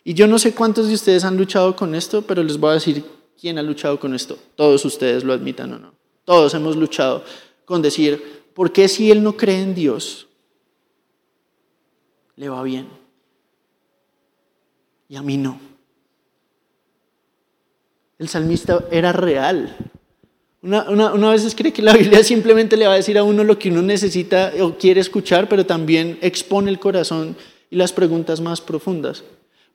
Y 0.04 0.14
yo 0.14 0.26
no 0.26 0.38
sé 0.38 0.52
cuántos 0.52 0.88
de 0.88 0.94
ustedes 0.94 1.24
han 1.24 1.36
luchado 1.36 1.76
con 1.76 1.94
esto, 1.94 2.22
pero 2.22 2.42
les 2.42 2.58
voy 2.58 2.70
a 2.70 2.74
decir 2.74 3.04
quién 3.40 3.58
ha 3.58 3.62
luchado 3.62 4.00
con 4.00 4.14
esto. 4.14 4.36
Todos 4.56 4.84
ustedes 4.84 5.22
lo 5.22 5.32
admitan 5.32 5.72
o 5.74 5.78
no. 5.78 5.94
Todos 6.24 6.54
hemos 6.54 6.76
luchado 6.76 7.24
con 7.64 7.82
decir, 7.82 8.42
¿por 8.52 8.72
qué 8.72 8.88
si 8.88 9.12
él 9.12 9.22
no 9.22 9.36
cree 9.36 9.62
en 9.62 9.76
Dios, 9.76 10.26
le 12.34 12.48
va 12.48 12.62
bien? 12.64 13.01
Y 15.12 15.16
a 15.16 15.20
mí 15.20 15.36
no. 15.36 15.60
El 18.18 18.30
salmista 18.30 18.86
era 18.90 19.12
real. 19.12 19.76
Una, 20.62 20.88
una, 20.88 21.30
vez 21.32 21.54
cree 21.54 21.70
que 21.70 21.82
la 21.82 21.92
Biblia 21.92 22.24
simplemente 22.24 22.78
le 22.78 22.86
va 22.86 22.94
a 22.94 22.96
decir 22.96 23.18
a 23.18 23.22
uno 23.22 23.44
lo 23.44 23.58
que 23.58 23.68
uno 23.68 23.82
necesita 23.82 24.52
o 24.62 24.78
quiere 24.78 25.02
escuchar, 25.02 25.50
pero 25.50 25.66
también 25.66 26.18
expone 26.22 26.70
el 26.70 26.78
corazón 26.78 27.36
y 27.68 27.76
las 27.76 27.92
preguntas 27.92 28.40
más 28.40 28.62
profundas. 28.62 29.22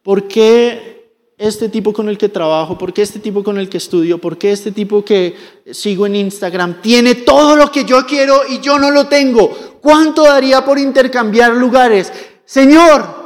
¿Por 0.01 0.27
qué 0.27 1.11
este 1.38 1.69
tipo 1.69 1.93
con 1.93 2.09
el 2.09 2.17
que 2.17 2.29
trabajo? 2.29 2.75
¿Por 2.75 2.91
qué 2.91 3.03
este 3.03 3.19
tipo 3.19 3.43
con 3.43 3.59
el 3.59 3.69
que 3.69 3.77
estudio? 3.77 4.17
¿Por 4.17 4.39
qué 4.39 4.51
este 4.51 4.71
tipo 4.71 5.05
que 5.05 5.35
sigo 5.69 6.07
en 6.07 6.15
Instagram 6.15 6.81
tiene 6.81 7.13
todo 7.13 7.55
lo 7.55 7.71
que 7.71 7.85
yo 7.85 8.07
quiero 8.07 8.41
y 8.49 8.59
yo 8.59 8.79
no 8.79 8.89
lo 8.89 9.05
tengo? 9.05 9.77
¿Cuánto 9.81 10.23
daría 10.23 10.65
por 10.65 10.79
intercambiar 10.79 11.55
lugares? 11.55 12.11
Señor, 12.43 13.16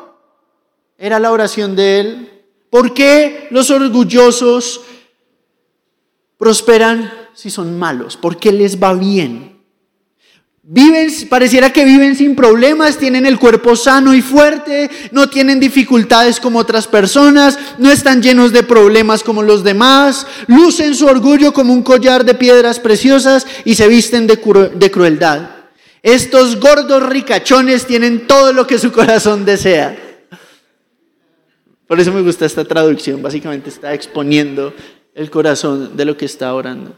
era 1.02 1.18
la 1.18 1.32
oración 1.32 1.76
de 1.76 2.00
él. 2.00 2.30
¿Por 2.70 2.94
qué 2.94 3.48
los 3.50 3.72
orgullosos 3.72 4.82
prosperan 6.38 7.12
si 7.34 7.50
son 7.50 7.78
malos? 7.78 8.16
¿Por 8.16 8.38
qué 8.38 8.52
les 8.52 8.82
va 8.82 8.94
bien? 8.94 9.60
Viven, 10.62 11.10
pareciera 11.28 11.74
que 11.74 11.86
viven 11.86 12.16
sin 12.16 12.36
problemas, 12.36 13.00
tienen 13.00 13.26
el 13.26 13.40
cuerpo 13.40 13.76
sano 13.76 14.14
y 14.14 14.22
fuerte, 14.22 14.92
no 15.12 15.28
tienen 15.28 15.60
dificultades 15.60 16.40
como 16.40 16.60
otras 16.60 16.86
personas, 16.86 17.58
no 17.80 17.92
están 17.92 18.22
llenos 18.22 18.54
de 18.54 18.62
problemas 18.62 19.24
como 19.24 19.42
los 19.42 19.64
demás, 19.64 20.28
lucen 20.46 20.94
su 20.94 21.08
orgullo 21.08 21.52
como 21.52 21.74
un 21.74 21.82
collar 21.82 22.24
de 22.26 22.36
piedras 22.36 22.80
preciosas 22.80 23.48
y 23.66 23.74
se 23.74 23.88
visten 23.88 24.28
de, 24.28 24.36
de 24.76 24.92
crueldad. 24.92 25.50
Estos 26.04 26.60
gordos 26.60 27.10
ricachones 27.10 27.88
tienen 27.88 28.28
todo 28.28 28.54
lo 28.54 28.68
que 28.68 28.78
su 28.78 28.92
corazón 28.92 29.46
desea. 29.46 30.11
Por 31.92 32.00
eso 32.00 32.14
me 32.14 32.22
gusta 32.22 32.46
esta 32.46 32.64
traducción, 32.64 33.22
básicamente 33.22 33.68
está 33.70 33.94
exponiendo 33.94 34.74
el 35.14 35.30
corazón 35.30 35.98
de 35.98 36.06
lo 36.06 36.16
que 36.16 36.24
está 36.24 36.56
orando. 36.56 36.98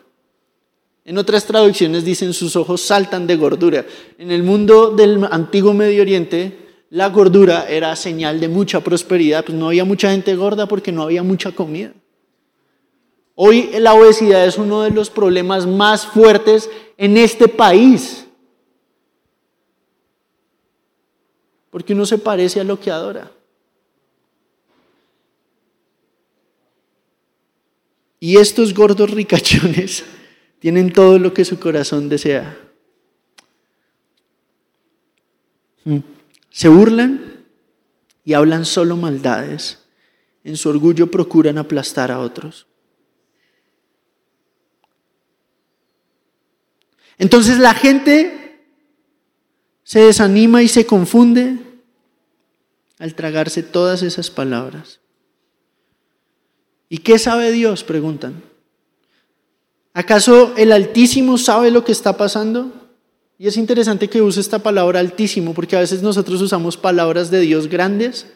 En 1.04 1.18
otras 1.18 1.46
traducciones 1.46 2.06
dicen 2.06 2.32
sus 2.32 2.56
ojos 2.56 2.82
saltan 2.82 3.26
de 3.26 3.36
gordura. 3.36 3.88
En 4.20 4.30
el 4.30 4.44
mundo 4.44 4.92
del 4.92 5.28
antiguo 5.32 5.74
Medio 5.74 6.04
Oriente, 6.04 6.86
la 6.92 7.10
gordura 7.10 7.68
era 7.68 7.96
señal 7.96 8.40
de 8.40 8.50
mucha 8.50 8.82
prosperidad, 8.82 9.44
pues 9.44 9.58
no 9.58 9.70
había 9.70 9.84
mucha 9.84 10.12
gente 10.12 10.36
gorda 10.36 10.68
porque 10.68 10.92
no 10.92 11.02
había 11.02 11.24
mucha 11.24 11.52
comida. 11.54 11.92
Hoy 13.34 13.72
la 13.80 13.96
obesidad 13.96 14.46
es 14.46 14.60
uno 14.60 14.84
de 14.84 14.92
los 14.92 15.10
problemas 15.10 15.66
más 15.66 16.06
fuertes 16.06 16.70
en 16.98 17.18
este 17.18 17.48
país. 17.48 18.28
Porque 21.72 21.94
uno 21.94 22.06
se 22.06 22.20
parece 22.20 22.60
a 22.60 22.64
lo 22.64 22.80
que 22.80 22.92
adora. 22.92 23.32
Y 28.24 28.38
estos 28.38 28.74
gordos 28.74 29.12
ricachones 29.12 30.06
tienen 30.60 30.94
todo 30.94 31.20
lo 31.20 31.34
que 31.34 31.44
su 31.44 31.60
corazón 31.60 32.08
desea. 32.08 32.58
Mm. 35.84 35.98
Se 36.50 36.70
burlan 36.70 37.44
y 38.24 38.32
hablan 38.32 38.64
solo 38.64 38.96
maldades. 38.96 39.80
En 40.46 40.56
su 40.56 40.70
orgullo 40.70 41.12
procuran 41.12 41.58
aplastar 41.58 42.14
a 42.14 42.20
otros. 42.20 42.66
Entonces 47.18 47.60
la 47.60 47.74
gente 47.74 48.62
se 49.84 50.00
desanima 50.00 50.64
y 50.64 50.70
se 50.70 50.86
confunde 50.86 51.58
al 53.00 53.16
tragarse 53.16 53.64
todas 53.64 54.02
esas 54.02 54.32
palabras. 54.32 55.03
¿Y 56.94 57.00
qué 57.00 57.18
sabe 57.18 57.52
Dios? 57.52 57.84
Preguntan. 57.84 58.44
¿Acaso 59.96 60.54
el 60.58 60.72
Altísimo 60.72 61.40
sabe 61.40 61.72
lo 61.72 61.84
que 61.84 61.92
está 61.92 62.18
pasando? 62.18 62.72
Y 63.40 63.48
es 63.48 63.58
interesante 63.58 64.12
que 64.12 64.22
use 64.22 64.40
esta 64.40 64.60
palabra 64.60 65.00
altísimo, 65.00 65.56
porque 65.56 65.76
a 65.76 65.80
veces 65.80 66.04
nosotros 66.04 66.40
usamos 66.40 66.78
palabras 66.78 67.32
de 67.32 67.40
Dios 67.40 67.68
grandes 67.68 68.28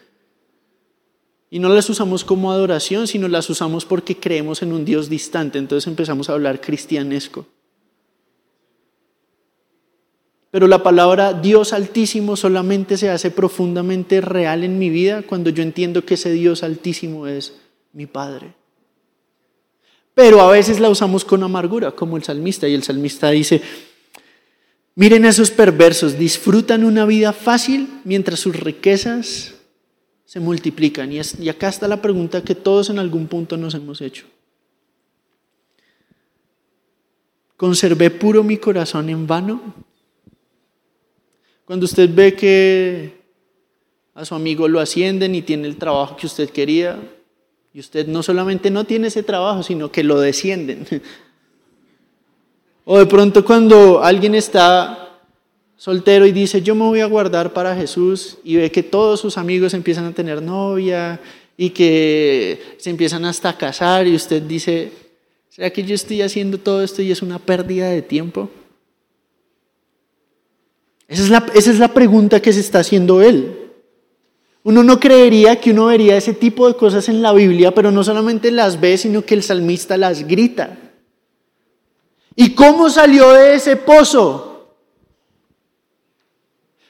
y 1.52 1.60
no 1.60 1.70
las 1.70 1.88
usamos 1.92 2.24
como 2.24 2.52
adoración, 2.52 3.06
sino 3.06 3.28
las 3.28 3.48
usamos 3.52 3.86
porque 3.86 4.18
creemos 4.18 4.64
en 4.64 4.74
un 4.74 4.86
Dios 4.86 5.08
distante. 5.08 5.60
Entonces 5.60 5.86
empezamos 5.86 6.28
a 6.28 6.34
hablar 6.34 6.60
cristianesco. 6.60 7.46
Pero 10.50 10.66
la 10.66 10.82
palabra 10.82 11.34
Dios 11.34 11.74
altísimo 11.74 12.36
solamente 12.36 12.98
se 12.98 13.12
hace 13.12 13.30
profundamente 13.30 14.20
real 14.20 14.64
en 14.64 14.80
mi 14.80 14.90
vida 14.90 15.22
cuando 15.22 15.52
yo 15.52 15.62
entiendo 15.62 16.06
que 16.06 16.16
ese 16.16 16.32
Dios 16.32 16.64
altísimo 16.64 17.28
es 17.28 17.54
mi 17.98 18.06
Padre. 18.06 18.54
Pero 20.14 20.40
a 20.40 20.52
veces 20.52 20.80
la 20.80 20.88
usamos 20.88 21.26
con 21.26 21.42
amargura, 21.42 21.92
como 21.92 22.16
el 22.16 22.24
salmista, 22.24 22.68
y 22.68 22.76
el 22.76 22.84
salmista 22.84 23.32
dice, 23.32 23.60
Miren 24.94 25.26
a 25.26 25.30
esos 25.30 25.50
perversos, 25.50 26.18
disfrutan 26.18 26.84
una 26.84 27.06
vida 27.06 27.34
fácil 27.34 27.88
mientras 28.04 28.40
sus 28.40 28.56
riquezas 28.56 29.56
se 30.26 30.40
multiplican. 30.40 31.12
Y, 31.12 31.20
y, 31.40 31.50
acá 31.50 31.70
está 31.70 31.88
la 31.88 32.02
pregunta 32.02 32.44
que 32.44 32.54
todos 32.54 32.92
en 32.92 33.00
algún 33.00 33.28
punto 33.28 33.58
nos 33.58 33.74
hemos 33.74 34.00
hecho. 34.02 34.26
¿Conservé 37.56 38.12
puro 38.12 38.44
mi 38.44 38.58
corazón 38.58 39.10
en 39.10 39.26
vano? 39.26 39.74
Cuando 41.66 41.86
usted 41.86 42.10
ve 42.14 42.36
que 42.36 43.22
a 44.14 44.24
su 44.24 44.36
amigo 44.36 44.68
lo 44.68 44.80
ascienden 44.80 45.34
y 45.34 45.42
tiene 45.42 45.68
el 45.68 45.78
trabajo 45.78 46.16
que 46.16 46.28
usted 46.28 46.50
quería, 46.50 47.00
y 47.78 47.80
usted 47.80 48.08
no 48.08 48.24
solamente 48.24 48.72
no 48.72 48.86
tiene 48.86 49.10
ese 49.10 49.22
trabajo, 49.22 49.62
sino 49.62 49.92
que 49.92 50.04
lo 50.04 50.20
descienden. 50.20 50.88
O 52.86 52.98
de 52.98 53.06
pronto 53.06 53.46
cuando 53.46 54.04
alguien 54.04 54.34
está 54.34 55.20
soltero 55.76 56.26
y 56.26 56.32
dice, 56.32 56.64
yo 56.64 56.74
me 56.74 56.86
voy 56.86 57.02
a 57.02 57.06
guardar 57.06 57.54
para 57.54 57.76
Jesús 57.76 58.40
y 58.44 58.56
ve 58.56 58.72
que 58.72 58.82
todos 58.82 59.20
sus 59.20 59.38
amigos 59.38 59.76
empiezan 59.76 60.06
a 60.06 60.12
tener 60.12 60.42
novia 60.42 61.20
y 61.56 61.70
que 61.70 62.78
se 62.80 62.90
empiezan 62.90 63.26
hasta 63.26 63.50
a 63.50 63.58
casar 63.60 64.08
y 64.08 64.16
usted 64.16 64.42
dice, 64.42 64.92
¿será 65.48 65.70
que 65.70 65.84
yo 65.84 65.94
estoy 65.94 66.24
haciendo 66.24 66.58
todo 66.58 66.82
esto 66.82 67.04
y 67.04 67.12
es 67.12 67.22
una 67.22 67.38
pérdida 67.38 67.92
de 67.92 68.02
tiempo? 68.02 68.50
Esa 71.08 71.22
es 71.22 71.30
la, 71.30 71.46
esa 71.54 71.70
es 71.70 71.78
la 71.78 71.94
pregunta 71.94 72.42
que 72.42 72.54
se 72.54 72.62
está 72.62 72.80
haciendo 72.80 73.22
él. 73.22 73.67
Uno 74.68 74.84
no 74.84 75.00
creería 75.00 75.62
que 75.62 75.72
uno 75.72 75.86
vería 75.86 76.18
ese 76.18 76.34
tipo 76.34 76.68
de 76.68 76.76
cosas 76.76 77.08
en 77.08 77.22
la 77.22 77.32
Biblia, 77.32 77.74
pero 77.74 77.90
no 77.90 78.04
solamente 78.04 78.52
las 78.52 78.82
ve, 78.82 78.98
sino 78.98 79.24
que 79.24 79.34
el 79.34 79.42
salmista 79.42 79.96
las 79.96 80.28
grita. 80.28 80.78
¿Y 82.36 82.54
cómo 82.54 82.90
salió 82.90 83.32
de 83.32 83.56
ese 83.56 83.78
pozo? 83.78 84.76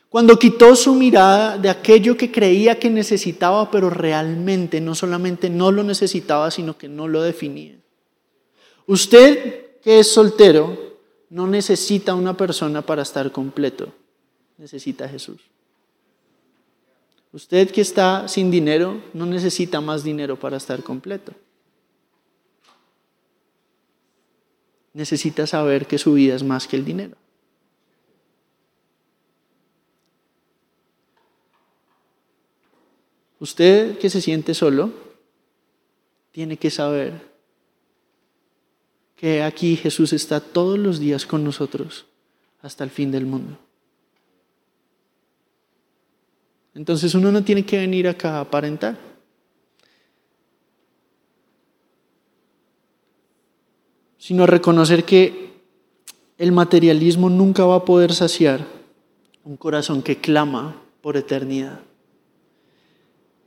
Cuando 0.09 0.39
quitó 0.39 0.75
su 0.75 0.95
mirada 0.95 1.59
de 1.59 1.69
aquello 1.69 2.17
que 2.17 2.31
creía 2.31 2.79
que 2.79 2.89
necesitaba, 2.89 3.69
pero 3.69 3.91
realmente 3.91 4.81
no 4.81 4.95
solamente 4.95 5.47
no 5.47 5.71
lo 5.71 5.83
necesitaba, 5.83 6.49
sino 6.49 6.79
que 6.79 6.87
no 6.87 7.07
lo 7.07 7.21
definía. 7.21 7.75
Usted 8.87 9.81
que 9.83 9.99
es 9.99 10.11
soltero 10.11 10.95
no 11.29 11.45
necesita 11.45 12.15
una 12.15 12.35
persona 12.35 12.81
para 12.81 13.03
estar 13.03 13.31
completo, 13.31 13.93
necesita 14.57 15.05
a 15.05 15.09
Jesús. 15.09 15.41
Usted 17.31 17.71
que 17.71 17.81
está 17.81 18.27
sin 18.27 18.49
dinero 18.51 19.01
no 19.13 19.25
necesita 19.25 19.81
más 19.81 20.03
dinero 20.03 20.39
para 20.39 20.57
estar 20.57 20.81
completo. 20.83 21.33
necesita 24.97 25.45
saber 25.45 25.85
que 25.85 25.99
su 25.99 26.13
vida 26.13 26.33
es 26.33 26.41
más 26.43 26.67
que 26.67 26.75
el 26.75 26.83
dinero. 26.83 27.15
Usted 33.39 33.99
que 33.99 34.09
se 34.09 34.21
siente 34.21 34.55
solo, 34.55 34.91
tiene 36.31 36.57
que 36.57 36.71
saber 36.71 37.13
que 39.15 39.43
aquí 39.43 39.75
Jesús 39.75 40.13
está 40.13 40.39
todos 40.39 40.79
los 40.79 40.97
días 40.97 41.27
con 41.27 41.43
nosotros 41.43 42.07
hasta 42.63 42.83
el 42.83 42.89
fin 42.89 43.11
del 43.11 43.27
mundo. 43.27 43.66
Entonces 46.77 47.15
uno 47.15 47.31
no 47.31 47.43
tiene 47.43 47.65
que 47.65 47.79
venir 47.79 48.07
acá 48.07 48.37
a 48.37 48.41
aparentar. 48.41 49.07
sino 54.19 54.45
reconocer 54.45 55.05
que 55.05 55.53
el 56.37 56.51
materialismo 56.51 57.29
nunca 57.29 57.63
va 57.63 57.75
a 57.75 57.85
poder 57.85 58.13
saciar 58.13 58.59
un 59.45 59.55
corazón 59.55 60.01
que 60.01 60.17
clama 60.17 60.81
por 60.99 61.15
eternidad. 61.15 61.79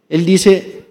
Él 0.09 0.25
dice, 0.25 0.87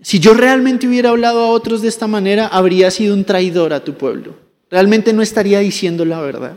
si 0.00 0.18
yo 0.18 0.34
realmente 0.34 0.88
hubiera 0.88 1.10
hablado 1.10 1.44
a 1.44 1.50
otros 1.50 1.82
de 1.82 1.88
esta 1.88 2.08
manera, 2.08 2.48
habría 2.48 2.90
sido 2.90 3.14
un 3.14 3.24
traidor 3.24 3.72
a 3.72 3.84
tu 3.84 3.94
pueblo. 3.94 4.34
Realmente 4.68 5.12
no 5.12 5.22
estaría 5.22 5.60
diciendo 5.60 6.04
la 6.04 6.20
verdad. 6.20 6.56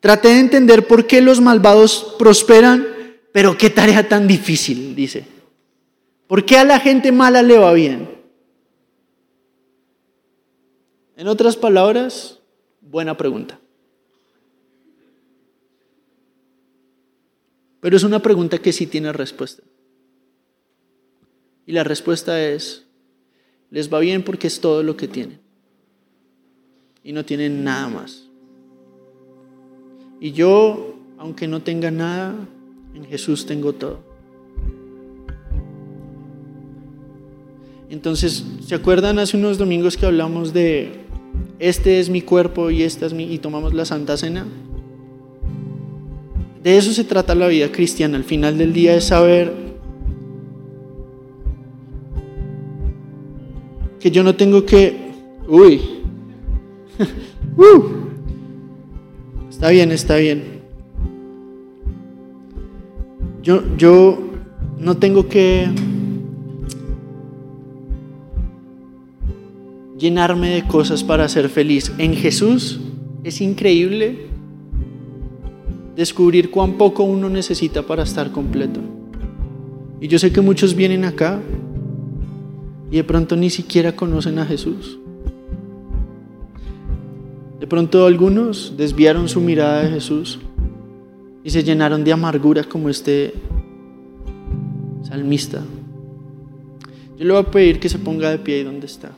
Traté 0.00 0.28
de 0.28 0.40
entender 0.40 0.88
por 0.88 1.06
qué 1.06 1.20
los 1.20 1.40
malvados 1.40 2.16
prosperan, 2.18 2.97
pero 3.32 3.56
qué 3.56 3.70
tarea 3.70 4.08
tan 4.08 4.26
difícil, 4.26 4.94
dice. 4.94 5.24
¿Por 6.26 6.44
qué 6.44 6.58
a 6.58 6.64
la 6.64 6.80
gente 6.80 7.12
mala 7.12 7.42
le 7.42 7.58
va 7.58 7.72
bien? 7.72 8.08
En 11.16 11.26
otras 11.26 11.56
palabras, 11.56 12.38
buena 12.80 13.16
pregunta. 13.16 13.58
Pero 17.80 17.96
es 17.96 18.02
una 18.02 18.20
pregunta 18.20 18.58
que 18.58 18.72
sí 18.72 18.86
tiene 18.86 19.12
respuesta. 19.12 19.62
Y 21.66 21.72
la 21.72 21.84
respuesta 21.84 22.42
es, 22.42 22.86
les 23.70 23.92
va 23.92 23.98
bien 23.98 24.22
porque 24.24 24.46
es 24.46 24.60
todo 24.60 24.82
lo 24.82 24.96
que 24.96 25.08
tienen. 25.08 25.40
Y 27.04 27.12
no 27.12 27.24
tienen 27.24 27.64
nada 27.64 27.88
más. 27.88 28.24
Y 30.20 30.32
yo, 30.32 30.98
aunque 31.18 31.46
no 31.46 31.62
tenga 31.62 31.90
nada, 31.90 32.34
en 32.94 33.04
Jesús 33.04 33.46
tengo 33.46 33.72
todo. 33.72 34.00
Entonces, 37.90 38.44
¿se 38.66 38.74
acuerdan 38.74 39.18
hace 39.18 39.36
unos 39.36 39.56
domingos 39.56 39.96
que 39.96 40.06
hablamos 40.06 40.52
de 40.52 41.08
este 41.58 41.98
es 41.98 42.08
mi 42.08 42.22
cuerpo 42.22 42.70
y 42.70 42.82
esta 42.82 43.06
es 43.06 43.12
mi 43.12 43.32
y 43.32 43.38
tomamos 43.38 43.74
la 43.74 43.84
Santa 43.84 44.16
Cena. 44.16 44.46
De 46.62 46.76
eso 46.76 46.92
se 46.92 47.04
trata 47.04 47.34
la 47.34 47.48
vida 47.48 47.70
cristiana. 47.72 48.16
Al 48.16 48.24
final 48.24 48.58
del 48.58 48.72
día 48.72 48.94
es 48.94 49.04
saber 49.04 49.52
que 53.98 54.10
yo 54.10 54.22
no 54.22 54.36
tengo 54.36 54.64
que, 54.64 55.10
uy, 55.48 55.80
uh. 57.56 57.82
está 59.50 59.70
bien, 59.70 59.90
está 59.90 60.16
bien. 60.16 60.57
Yo, 63.42 63.62
yo 63.76 64.18
no 64.78 64.96
tengo 64.96 65.28
que 65.28 65.68
llenarme 69.98 70.50
de 70.50 70.66
cosas 70.66 71.04
para 71.04 71.28
ser 71.28 71.48
feliz. 71.48 71.92
En 71.98 72.14
Jesús 72.14 72.80
es 73.24 73.40
increíble 73.40 74.26
descubrir 75.96 76.50
cuán 76.50 76.74
poco 76.74 77.02
uno 77.02 77.28
necesita 77.28 77.82
para 77.82 78.04
estar 78.04 78.30
completo. 78.30 78.80
Y 80.00 80.08
yo 80.08 80.18
sé 80.18 80.32
que 80.32 80.40
muchos 80.40 80.74
vienen 80.74 81.04
acá 81.04 81.40
y 82.90 82.96
de 82.96 83.04
pronto 83.04 83.36
ni 83.36 83.50
siquiera 83.50 83.96
conocen 83.96 84.38
a 84.38 84.46
Jesús. 84.46 84.98
De 87.58 87.66
pronto 87.66 88.06
algunos 88.06 88.74
desviaron 88.76 89.28
su 89.28 89.40
mirada 89.40 89.82
de 89.82 89.90
Jesús 89.90 90.38
y 91.44 91.50
se 91.50 91.62
llenaron 91.62 92.04
de 92.04 92.12
amargura 92.12 92.64
como 92.64 92.88
este 92.88 93.34
salmista. 95.02 95.62
Yo 97.16 97.24
le 97.24 97.32
voy 97.32 97.42
a 97.42 97.50
pedir 97.50 97.80
que 97.80 97.88
se 97.88 97.98
ponga 97.98 98.30
de 98.30 98.38
pie 98.38 98.56
ahí 98.56 98.64
donde 98.64 98.86
está. 98.86 99.12